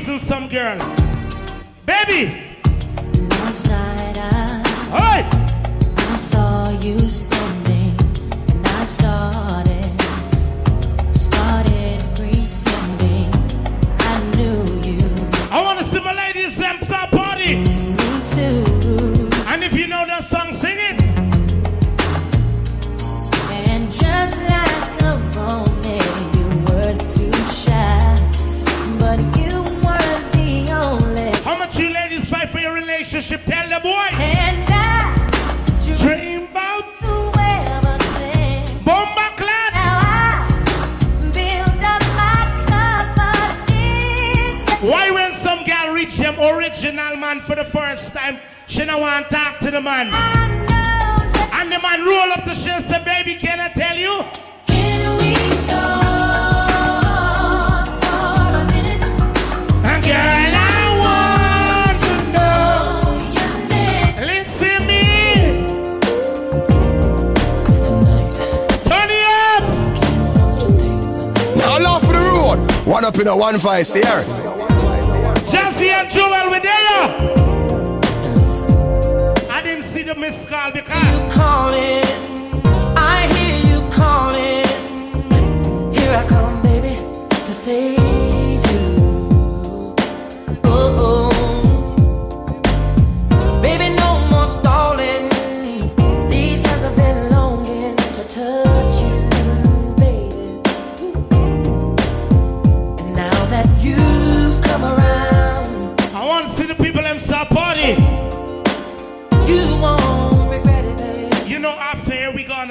[0.04, 0.78] Dancing some girl.
[1.86, 2.40] Baby!
[3.30, 4.62] Last night I,
[4.96, 5.28] Hey!
[5.96, 7.96] I saw you standing
[8.50, 10.00] and I started,
[11.14, 13.30] started pretending
[14.00, 14.98] I knew you.
[15.50, 17.56] I want to see my ladies start party.
[17.56, 17.96] Me
[18.34, 19.30] too.
[19.46, 20.24] And if you know that
[33.74, 33.90] The boy.
[33.90, 35.16] And I
[35.98, 38.84] Dream about whoever said.
[38.84, 39.72] Bomba clad.
[39.74, 40.38] Now I
[41.34, 42.40] build up my
[43.66, 44.80] confidence.
[44.80, 48.38] Why when some girl reach them original man for the first time,
[48.68, 50.06] she don't want to talk to the man.
[51.52, 54.24] And the man roll up the shit and say, baby, can I tell you?
[54.68, 55.34] Can we
[55.66, 56.53] talk
[72.84, 74.04] One up in a one vice here.
[75.50, 77.04] Jesse and Joel, we there.
[79.50, 82.04] I didn't see the missed call because you calling.
[82.96, 84.66] I hear you calling.
[85.94, 86.96] Here I come, baby,
[87.30, 88.13] to save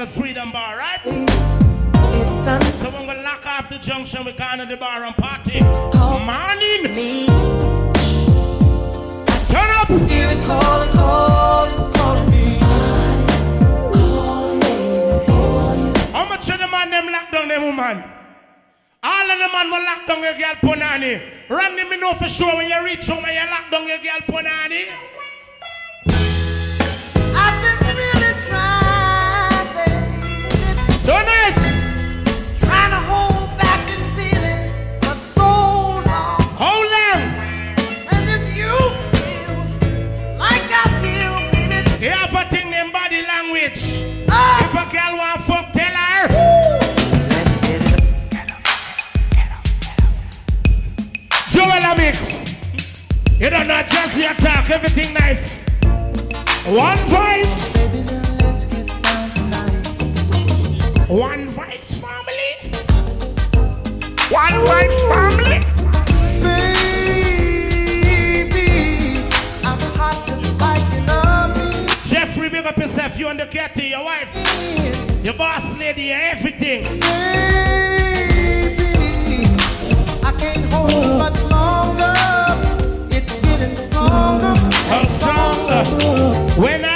[0.06, 1.02] here we go on the freedom bar, right?
[2.74, 5.62] So when we lock off the junction, we go on to the bar and party.
[5.62, 6.96] Morning.
[6.96, 7.28] me.
[9.48, 9.88] Turn up.
[10.10, 12.60] Hear it calling, calling, calling me.
[16.12, 18.04] How much of the man them lock down them woman?
[19.06, 21.22] All of the man will lock down your girl punani.
[21.50, 24.22] Randy me know for sure when you reach home and you lock down your girl
[24.28, 25.13] punani.
[31.04, 31.54] Tonight.
[32.62, 35.44] Trying to hold back this feeling for so
[36.08, 36.40] long.
[36.58, 37.22] Long?
[38.14, 38.72] And if you
[39.12, 39.58] feel
[40.40, 42.06] like I feel, baby.
[42.06, 43.84] You have a thing body language.
[44.30, 44.64] Ah!
[44.64, 46.24] If a girl want fuck, tell her.
[51.52, 52.16] Joel mix.
[53.42, 55.66] You don't know just your talk, everything nice.
[56.66, 58.23] One voice.
[61.10, 62.56] One voice family.
[64.30, 65.60] One voice family.
[68.42, 69.18] Baby,
[69.64, 72.08] I'm hot as fire.
[72.08, 73.20] Jeffrey, big up yourself.
[73.20, 74.30] You and the cat, your wife,
[75.24, 76.86] your boss lady, everything.
[80.24, 82.16] I can't hold much longer.
[83.16, 84.56] It's getting stronger.
[84.90, 85.84] I'm stronger.
[86.62, 86.93] When I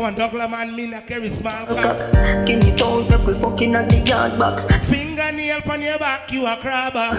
[0.00, 1.96] want Douglas man, me not carry small cock.
[2.42, 4.82] Skinny tone, make we fucking at the yard back.
[4.84, 7.16] Fingernail on your back, you a crabber.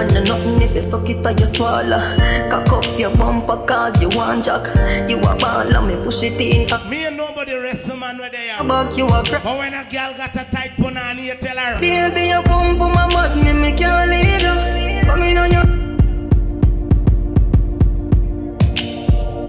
[0.00, 2.16] And you nothing if you suck it or you swallow.
[2.50, 4.66] Cock up your bumper cause you want jack.
[5.08, 6.68] You a ball and me push it in.
[6.90, 8.64] Me and nobody rest a man where they are.
[8.64, 9.42] Back you a grab.
[9.42, 11.80] But when a girl got a tight punani, you tell her.
[11.80, 15.06] Baby, you pump on my butt, me, me can't leave you.
[15.06, 15.64] Come in on your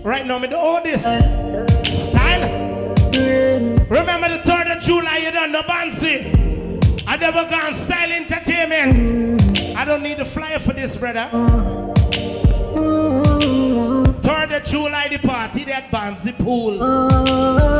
[0.04, 1.02] Right now, me do all this.
[1.02, 1.45] Style.
[3.90, 7.06] Remember the 3rd of July, you done the Bansi.
[7.08, 9.60] I never gone style entertainment.
[9.78, 11.30] I don't need a flyer for this, brother.
[14.26, 16.78] 3rd of July, the party, that bands, the pool.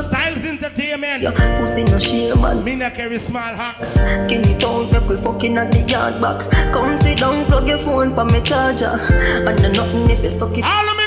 [0.04, 1.24] Styles Entertainment.
[1.60, 2.64] pussy no shame, man.
[2.64, 3.94] Me not carry small hacks.
[4.26, 6.72] Skinny tone, make we fucking at the yard back.
[6.72, 8.86] Come sit down, plug your phone for me charger.
[8.86, 10.64] And nothing if you suck it.
[10.64, 11.05] All of me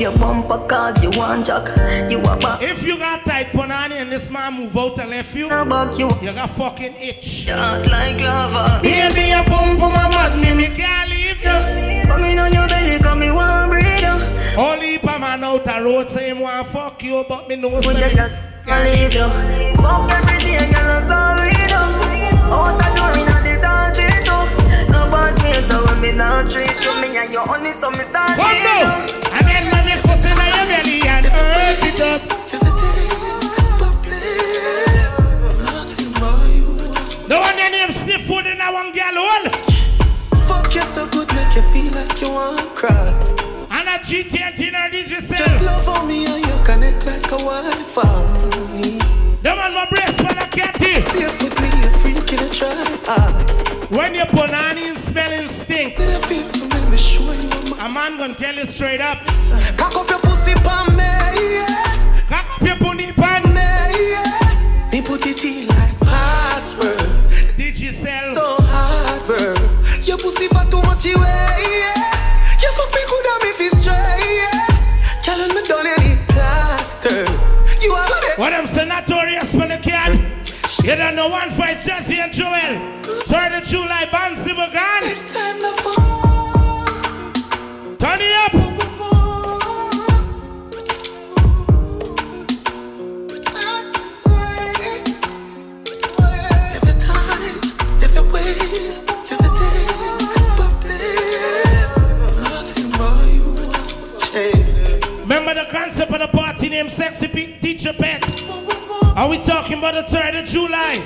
[0.00, 1.66] your bumper cause you want jack.
[2.10, 2.62] You a back.
[2.62, 6.08] If you got tight punani and this man move out and left you, back you.
[6.22, 7.24] you got fucking itch.
[7.24, 8.80] Shot like lava.
[8.82, 12.08] Baby, you pump on my butt, me, me can't leave you.
[12.08, 14.14] Come in on your belly, come me want breathe you.
[14.56, 17.80] Only if a man out a road say him want fuck you, but me know
[17.80, 18.30] got
[18.66, 19.28] can't leave you.
[19.82, 21.82] Fuck every day, girl, that's all we do.
[22.54, 24.92] Out the door, inna the tall tree too.
[24.92, 27.98] No bad ways, so when me not treat you, me and you honey, so me
[27.98, 29.08] start One
[30.08, 30.16] treat more.
[30.16, 30.16] you.
[30.16, 32.22] And then when me focus in your belly and earth it up.
[37.28, 39.50] No one name sniff food in that one girl hole.
[40.48, 43.12] Fuck you so good, make you feel like you want to cry.
[43.70, 48.02] And a GTNT or DJ Just love on me and you connect like a Wi-Fi.
[49.42, 51.00] The man my brace for the catty.
[51.00, 52.74] Safe with me, a freak in a try.
[53.90, 54.50] When you put
[54.96, 56.57] smelling stink.
[57.88, 59.16] A man gonna tell you straight up.
[59.78, 61.04] Cock up your pussy pan me,
[61.56, 62.22] yeah.
[62.28, 63.42] Cock up your bunny pan.
[63.44, 63.64] me,
[64.12, 64.90] yeah.
[64.92, 66.98] Me put it in like password.
[67.56, 68.34] Digicel.
[68.34, 69.54] So hard, bro.
[70.04, 71.48] Your pussy for too much away,
[71.80, 72.60] yeah.
[72.60, 74.68] You fuck me good and me feel straight, yeah.
[75.24, 77.24] Girl, me done any plaster.
[77.80, 78.38] You are it.
[78.38, 80.12] What I'm notorious for the cat.
[80.84, 82.98] You don't know one fight, Jesse and Joel.
[83.24, 84.97] Turn the July band, Silver Gun.
[105.38, 108.24] Remember the concept of the party named Sexy Pete Teacher Pet?
[109.16, 111.00] Are we talking about the 3rd of July?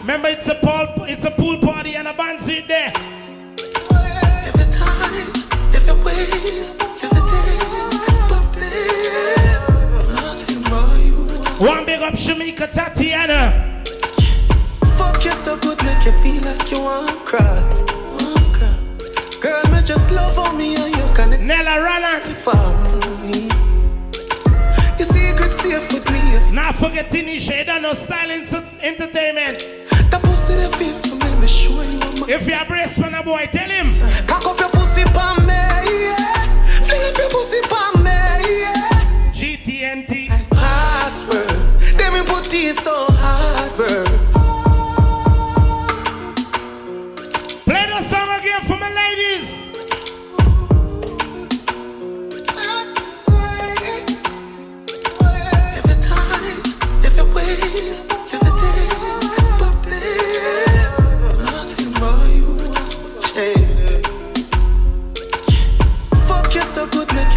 [0.00, 2.90] Remember it's a pool, it's a pool party and a band seat there.
[11.58, 13.82] One big up Shamika Tatiana.
[14.96, 17.99] Fuck you so good, make you feel like you want to cry.
[19.40, 21.42] Girl, me just love on me and you connect.
[21.42, 22.24] Nella Roland.
[24.98, 29.58] You secret safe with me Not forget Tanisha, you don't know style entertainment.
[30.10, 33.22] the pussy they feel for me, me show you my If you're brace for a
[33.22, 33.86] boy, tell him.
[34.26, 36.84] Cock up your pussy pan me, yeah.
[36.84, 38.10] Fling up your pussy pan me,
[38.60, 39.32] yeah.
[39.32, 40.28] GTNT.
[40.50, 41.48] Password.
[41.96, 44.09] They me put it so hard, bro.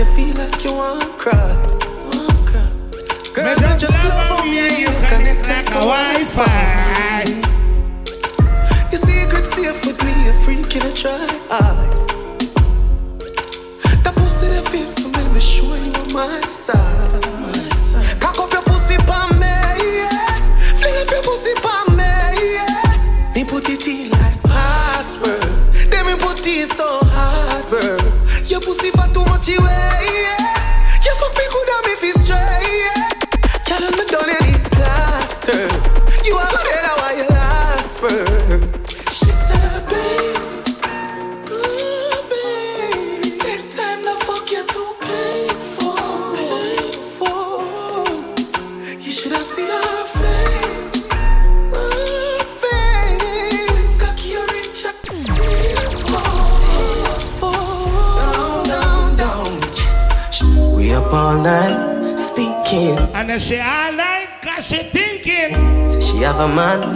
[0.03, 1.55] You feel like you want to cry.
[3.33, 7.23] Girl, me just love on me and you connect like a Wi-Fi.
[8.91, 11.27] Your secret safe with me, a freak in a try.
[14.03, 17.42] The pussy that feel for me, me show you on my side.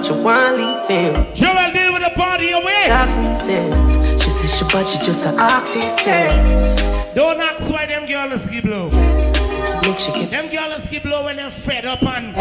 [0.09, 1.35] But you want.
[1.35, 2.87] Joel deal with the party away.
[4.19, 7.15] She says she but she just a artist.
[7.15, 8.89] Don't ask why them girls skip low.
[9.81, 12.35] Make she get Them girls skip low when they're fed up and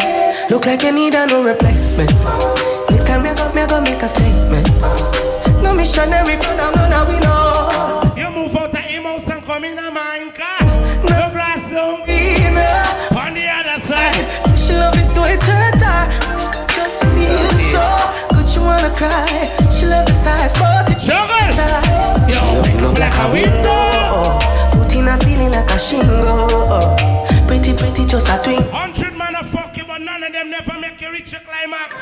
[0.49, 2.11] Look like you need a no replacement.
[2.89, 4.67] Next time me go, me go make a statement.
[5.63, 7.46] No missionary, but I'm not we know.
[18.97, 19.53] Cry.
[19.69, 21.45] She love the size, but it Sugar.
[21.53, 22.67] size.
[22.67, 24.39] It look like a window.
[24.73, 26.97] Foot in a ceiling like a shingle.
[27.47, 28.65] Pretty, pretty, just a twink.
[28.71, 31.93] Hundred man a fuck you, but none of them never make you reach a climax.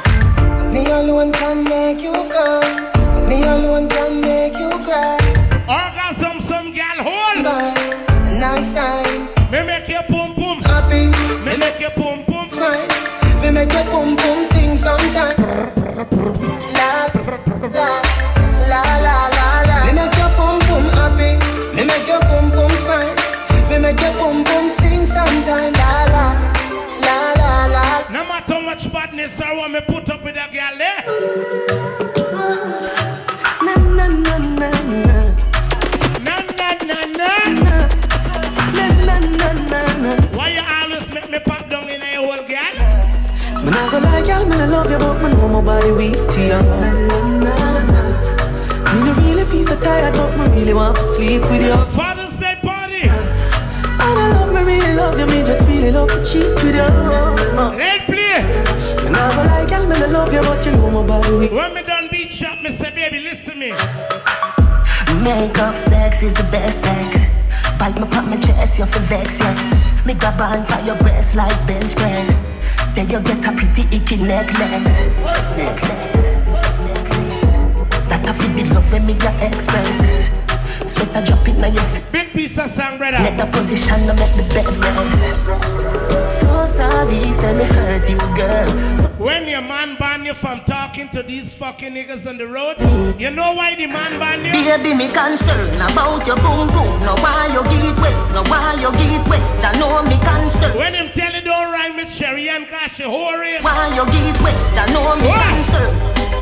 [0.74, 3.28] Me alone can make you come.
[3.28, 5.20] Me alone can make you cry.
[5.68, 7.46] Orgasm, some gal hold.
[8.40, 9.28] Nice time.
[9.52, 10.62] Me make you boom boom.
[10.64, 11.08] Happy.
[11.46, 12.50] Me make you boom boom.
[12.50, 13.05] Smile.
[13.46, 15.38] Me make your boom boom sing sometime.
[16.74, 17.06] La
[18.66, 19.86] la la la la.
[19.86, 21.38] Me make your boom boom happy.
[21.76, 23.14] Me make your boom boom smile.
[23.70, 25.74] Me make your boom boom sing sometime.
[25.74, 26.26] La la
[27.06, 27.84] la la la.
[28.10, 30.35] No matter much badness I want me put up with
[44.36, 46.50] girl, me I love you, but me know my body weak to you.
[46.50, 47.54] Na, na, na,
[47.92, 48.02] na.
[48.94, 51.76] Me no really feel so tired, but me really want to sleep with you.
[51.96, 53.04] Father's Day party.
[53.04, 56.90] And I love me, really love you, me just really love to cheat with you.
[57.80, 58.44] Let play.
[59.04, 61.52] Me not go lie, girl, me I love you, but you know my body weak.
[61.52, 63.72] When me done beat shop, me say, baby, listen to me.
[65.24, 67.26] Makeup sex is the best sex.
[67.80, 70.06] Bite me pop my chest, you for vex, yes.
[70.06, 72.55] Me grab on by your breast like bench press.
[72.96, 75.02] Then you get a pretty icky necklace.
[75.58, 76.28] Necklace.
[76.88, 77.66] Necklace
[78.08, 80.45] That a fit the love when me your express.
[80.96, 82.04] Sweat a drop in your feet.
[82.12, 83.20] Big piece of song, brother.
[83.20, 86.40] Make the position to make the bed rest.
[86.40, 88.72] So sorry, say me hurt you, girl.
[89.20, 92.78] When your man ban you from talking to these fucking niggas on the road,
[93.20, 94.52] you know why the man ban you?
[94.52, 97.00] Baby, me concern about your boom boom.
[97.04, 99.42] No why you get wet, no why you get wet.
[99.64, 100.78] I know me concern.
[100.78, 103.58] When him tell you don't rhyme with Sherry and Cash, you hurry.
[103.62, 105.44] Why you get wet, I know me What?
[105.56, 105.92] concern.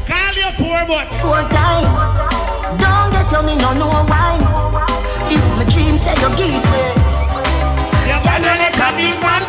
[0.06, 2.33] Call your four but Four time.
[2.80, 4.38] Don't get on me, no no why.
[5.30, 6.98] If my dream say you get wet,
[8.08, 9.44] you gonna let a big man.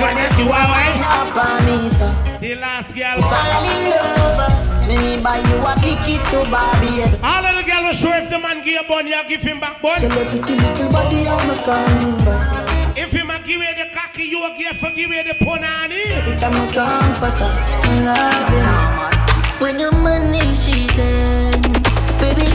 [0.00, 1.02] When you do a wine.
[1.06, 2.08] up on me, so.
[2.40, 3.20] The last girl.
[3.22, 4.64] Fall in love.
[4.88, 7.02] Me buy you a ticket to Barbie.
[7.22, 9.60] All of the girls will show if the man give you bun, you give him
[9.60, 10.00] back bun.
[10.00, 12.98] Tell your pretty little body how me coming back.
[12.98, 16.04] If him a give you the cocky, you a give for give you the punani.
[16.04, 17.52] It a me comforter,
[17.88, 19.60] me loving.
[19.60, 20.40] When your money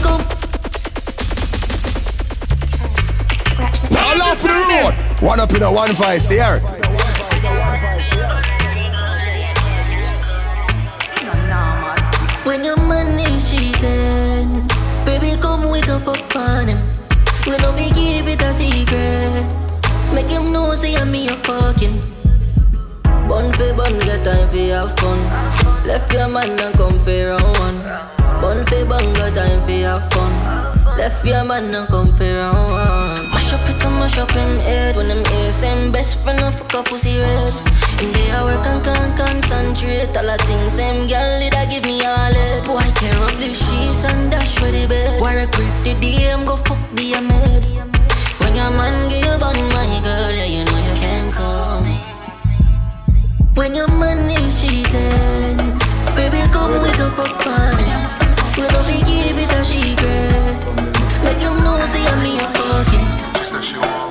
[0.00, 0.20] baby come.
[3.90, 4.94] Now laugh the road.
[5.22, 6.60] One up in a one vice here.
[12.44, 14.68] When your money cheating,
[15.04, 16.78] baby come we can fuck on him.
[17.46, 19.54] We know we keep it a secret.
[20.14, 22.02] Make him know say I'm me a fucking.
[23.28, 25.18] Bun for bun, get time for have fun.
[25.86, 28.19] Left your man and come for round one.
[28.40, 30.32] Bun bun, got time for have fun.
[30.96, 33.28] Left your man and come for round one.
[33.30, 34.96] Mash up it and mash up him head.
[34.96, 37.52] When them ears same best friend of a pussy red.
[38.00, 40.16] In the hour can can concentrate.
[40.16, 42.64] All the things same girl did I give me all it.
[42.64, 45.20] Boy tear up the sheets and dash for the bed.
[45.20, 47.64] Why regret the DM go fuck be a maid.
[48.40, 51.86] When your man give you bun my girl, yeah you know you can come.
[53.54, 55.60] When your money cheating,
[56.16, 58.29] baby come with a fuck party.
[58.56, 60.60] We don't be keep it a secret.
[61.24, 64.10] Make him know say I'm me a fucking.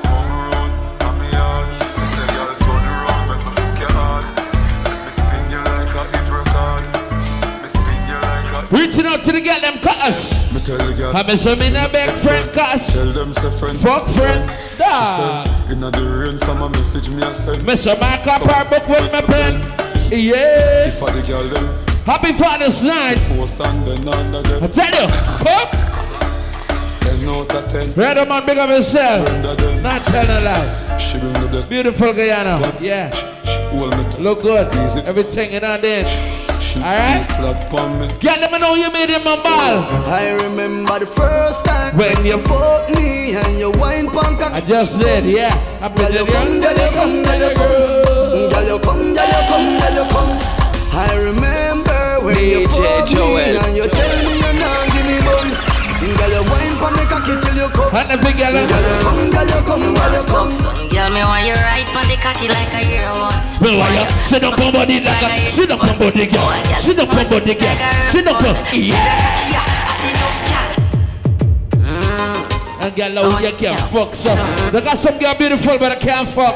[8.71, 10.31] Reaching out to the girl them cutters.
[10.53, 11.37] Me tell the girl.
[11.37, 12.87] Some in a big friend cutters.
[12.93, 13.79] Tell them say friend.
[13.79, 14.49] Fuck friend.
[14.49, 15.43] She Da.
[15.45, 17.61] said, inna the rain from a message me a send.
[17.63, 17.99] Mr.
[17.99, 19.61] Mark up her book with my pen.
[20.11, 20.87] Yeah.
[20.87, 23.19] If I the girl them Happy Father's Night.
[23.19, 24.63] force and under them.
[24.63, 25.07] I tell you.
[25.45, 25.69] Come.
[27.01, 27.97] Ten out of.
[27.97, 29.29] Red man, big up yourself.
[29.83, 30.97] Not telling a lie.
[30.97, 31.69] The best.
[31.69, 32.57] Beautiful Guyana.
[32.81, 33.13] Yeah.
[33.69, 34.21] Hold me tight.
[34.21, 34.67] Look good.
[35.05, 36.03] Everything in on there.
[36.77, 37.25] Alright?
[37.27, 38.07] feel flat pon me.
[38.19, 39.85] Get them know you made him a ball.
[40.09, 44.97] I remember the first time When you fuck me and you wine punk I just
[44.97, 45.53] did, yeah.
[45.79, 48.49] I've been Girl, you come, girl, you come, girl, you come.
[48.49, 50.39] Girl, you come, girl, you come, girl, you come.
[50.91, 53.35] I remember when you DJ fuck Joel.
[53.35, 55.47] me and you tell me you're not give me bun.
[55.99, 57.95] Girl, you wine pon me cocky till you come.
[57.95, 58.51] And the big girl.
[58.51, 60.49] Girl, you come, girl, you come, girl, you come.
[60.89, 63.29] Girl, me want you right on the cocky like a hero.
[63.61, 66.49] Well, why you sit up on body like a sit up on body girl.
[66.79, 67.77] Sit up on body girl.
[68.07, 69.78] Sit up on yeah.
[72.79, 74.39] And girl, now you can't oh, fuck some.
[74.71, 76.55] They got some girl beautiful but I can't fuck.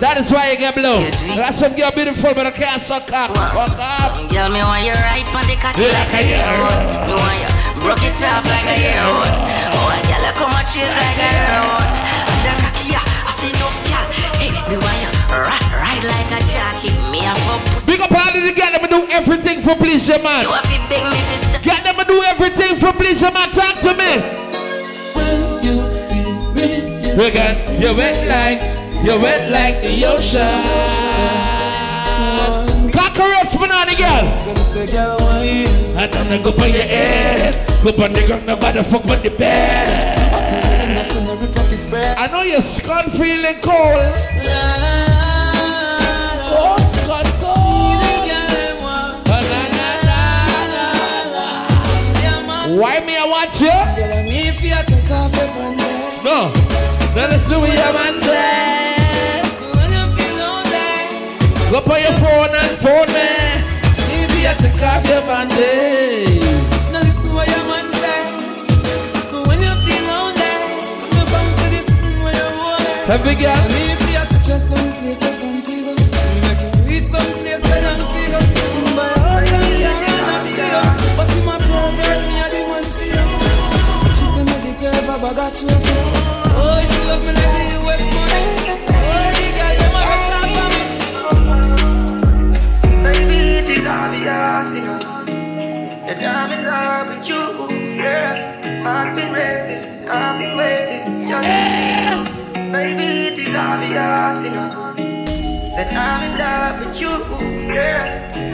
[0.00, 1.04] That is why you get blow.
[1.04, 3.36] They got some girl beautiful but I can't suck cock.
[3.36, 4.16] Fuck up.
[4.32, 6.56] Girl, me want you right on the cocky Yeah, like a yeah.
[6.56, 6.72] hero.
[7.04, 7.52] Me want you
[7.84, 9.12] broke it off like a hero.
[9.12, 11.68] Oh, girl, you come and chase like a hero.
[11.68, 14.06] And the cocky, yeah, I feel enough, girl.
[14.40, 16.96] Hey, me want you ride, ride like a jockey.
[17.12, 17.60] Me a fuck.
[17.84, 20.48] Big up all of the girl, them do everything for please your man.
[20.48, 21.60] You have to beg me stop.
[21.60, 23.52] Girl, them do everything for please your man.
[23.52, 24.41] Talk to me.
[25.22, 26.68] When you see me,
[27.16, 28.62] We got you wet like,
[29.04, 30.62] you wet like the ocean.
[32.92, 34.26] Cockroach banana girl.
[35.96, 37.54] I don't know, go on your head.
[37.84, 40.18] Go on the ground, nobody fuck on the bed.
[41.94, 44.12] I know you're skull feeling cold.
[46.54, 47.62] Oh, skull cold.
[52.80, 54.31] Why me I watch you?
[55.12, 56.48] No.
[57.14, 59.42] Now let's do what your man say.
[59.76, 60.88] When you feel lonely,
[61.68, 63.28] Go on your phone and phone me.
[64.08, 66.40] Maybe you take off your bandage.
[66.92, 68.24] Now listen what your man say.
[69.48, 70.54] When you feel lonely,
[71.12, 71.88] you come to this
[72.24, 73.10] where you want it.
[73.12, 73.60] Every girl.
[73.68, 75.92] Maybe you touch you someplace up on Tigo.
[76.88, 77.51] Make you someplace
[85.20, 85.68] this got you.
[85.68, 88.42] Oh, she love me like the US money.
[88.88, 90.26] Oh, girl rush.
[93.04, 94.72] Baby, it is obvious,
[96.06, 97.42] That I'm in love with you,
[98.00, 98.36] girl
[98.88, 102.18] I've been racing, I've been waiting just to see you
[102.72, 104.64] Baby, it is obvious, you
[105.76, 107.12] That I'm in love with you,
[107.68, 108.08] girl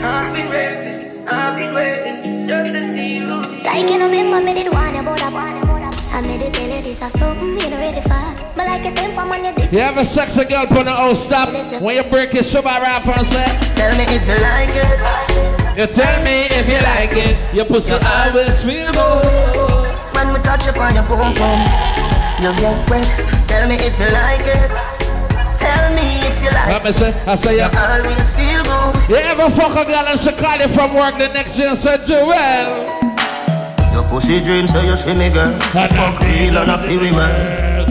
[0.05, 4.73] I've been racing, I've been waiting just to see you Like you remember me did
[4.73, 5.78] want about a
[6.19, 8.19] I made it tell you this is something you know ready for.
[8.51, 9.71] But like a temper man, you different.
[9.71, 11.47] You have a sexy girl put the house stop.
[11.81, 13.47] When you break it, show my rap and say,
[13.79, 14.99] Tell me if you like it
[15.79, 17.55] You tell me if you like it.
[17.55, 19.87] Your pussy always feel good.
[20.11, 21.59] When we touch upon your boom boom
[22.43, 23.07] You get wet
[23.47, 24.67] Tell me if you like it
[25.55, 27.95] Tell me if you like Let me say, I say, You yeah.
[27.95, 31.31] always feel good You ever fuck a girl and she call you from work the
[31.31, 32.98] next day and say, Joel.
[33.99, 35.51] Your pussy dream so you see me girl.
[35.73, 37.85] Fuck real and I feel me man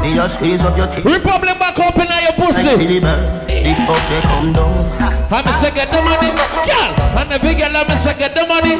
[0.00, 2.62] Me just squeeze up your teeth Republic back up in your pussy.
[2.62, 6.30] Like Billy Bird The fuck they come down I'm say get the money,
[6.68, 6.94] girl.
[7.18, 8.76] And the big girl, I'm say get the money.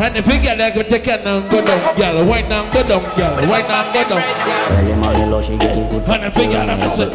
[0.00, 2.24] And the big girl, like to take it and go down, girl.
[2.24, 3.46] Why now go down, girl?
[3.46, 4.22] Why now go down?
[6.08, 7.06] And the big girl, I'm say.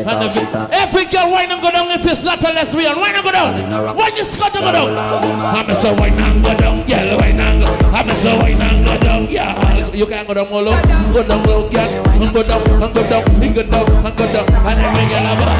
[0.00, 2.96] And the big, every girl, why not go down if it's not a lesbian?
[2.96, 3.52] Why not go down?
[3.96, 4.96] Why you to go down?
[4.96, 7.18] I'm not go down, girl?
[7.18, 7.74] Why not go?
[7.90, 9.94] I'm not go down, girl?
[9.94, 10.48] You can't go down.
[10.48, 12.06] Go down, little girl.
[12.16, 13.84] And go down, go down, go down,
[14.16, 14.46] go down.
[14.66, 15.55] And the big girl, I'm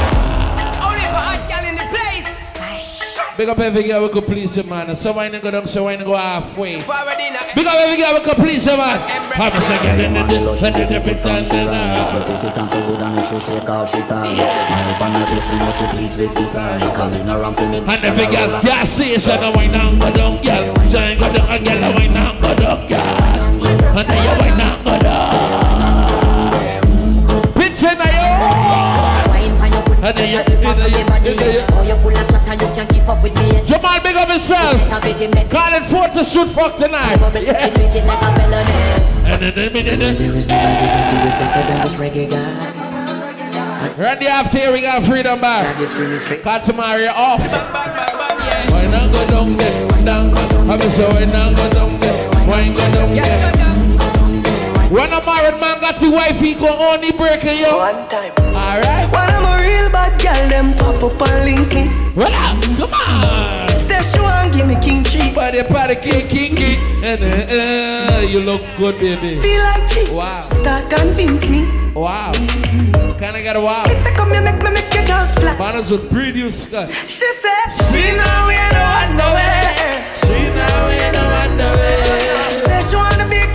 [3.36, 4.96] Big up every girl we could please you, man.
[4.96, 6.80] So why not go down, so why not go halfway?
[6.80, 7.16] Forward
[7.54, 8.98] Big up every girl we could please you, man.
[9.36, 12.26] Have a second in the day, and then you pretend to now.
[12.26, 15.46] Put it on so good and make she shake she ties Smile upon her face,
[15.52, 18.84] me know she pleased with this eyes Calling around to me And every girl, yeah,
[18.84, 20.74] see you, so no why not go down, girl.
[20.88, 23.00] So ain't go down, girl, why not go down, girl.
[23.98, 25.36] And then you why not go down.
[27.52, 29.15] Picture now, yo.
[30.06, 33.66] Oh, you're full of chatter, you can't keep up with me.
[33.66, 34.78] Jamal, big up himself.
[35.50, 37.18] Call it forth to shoot fuck tonight.
[37.42, 37.66] Yeah.
[43.98, 45.64] Ready after here, we got freedom bar.
[46.44, 47.40] Call tomorrow you're off.
[47.40, 49.88] Why not go down there?
[50.04, 50.30] Down,
[50.70, 52.30] I'm so why not go down there?
[52.46, 53.75] Why go down there?
[54.96, 57.68] When a married man got his wife, he go only breaking you.
[57.76, 58.32] One time.
[58.56, 59.04] Alright.
[59.12, 61.84] When I'm a real bad girl, them pop up and leave me.
[62.16, 62.32] Well,
[62.80, 63.78] come on.
[63.78, 65.34] Say she want give me king cheek.
[65.34, 66.80] Party, party, king, king, king.
[67.04, 69.38] Uh, you look good, baby.
[69.42, 70.08] Feel like cheap.
[70.08, 70.40] Wow.
[70.40, 71.68] Start convince me.
[71.92, 72.32] Wow.
[72.32, 73.18] Mm-hmm.
[73.18, 73.84] Kinda got a wow.
[73.84, 75.58] Me say come here, make me make you just fly.
[75.58, 76.88] Manners with previous guys.
[77.04, 80.08] She said, she know we ain't no one nowhere.
[80.24, 82.64] She know we ain't no one nowhere.
[82.64, 83.35] Say she wanna be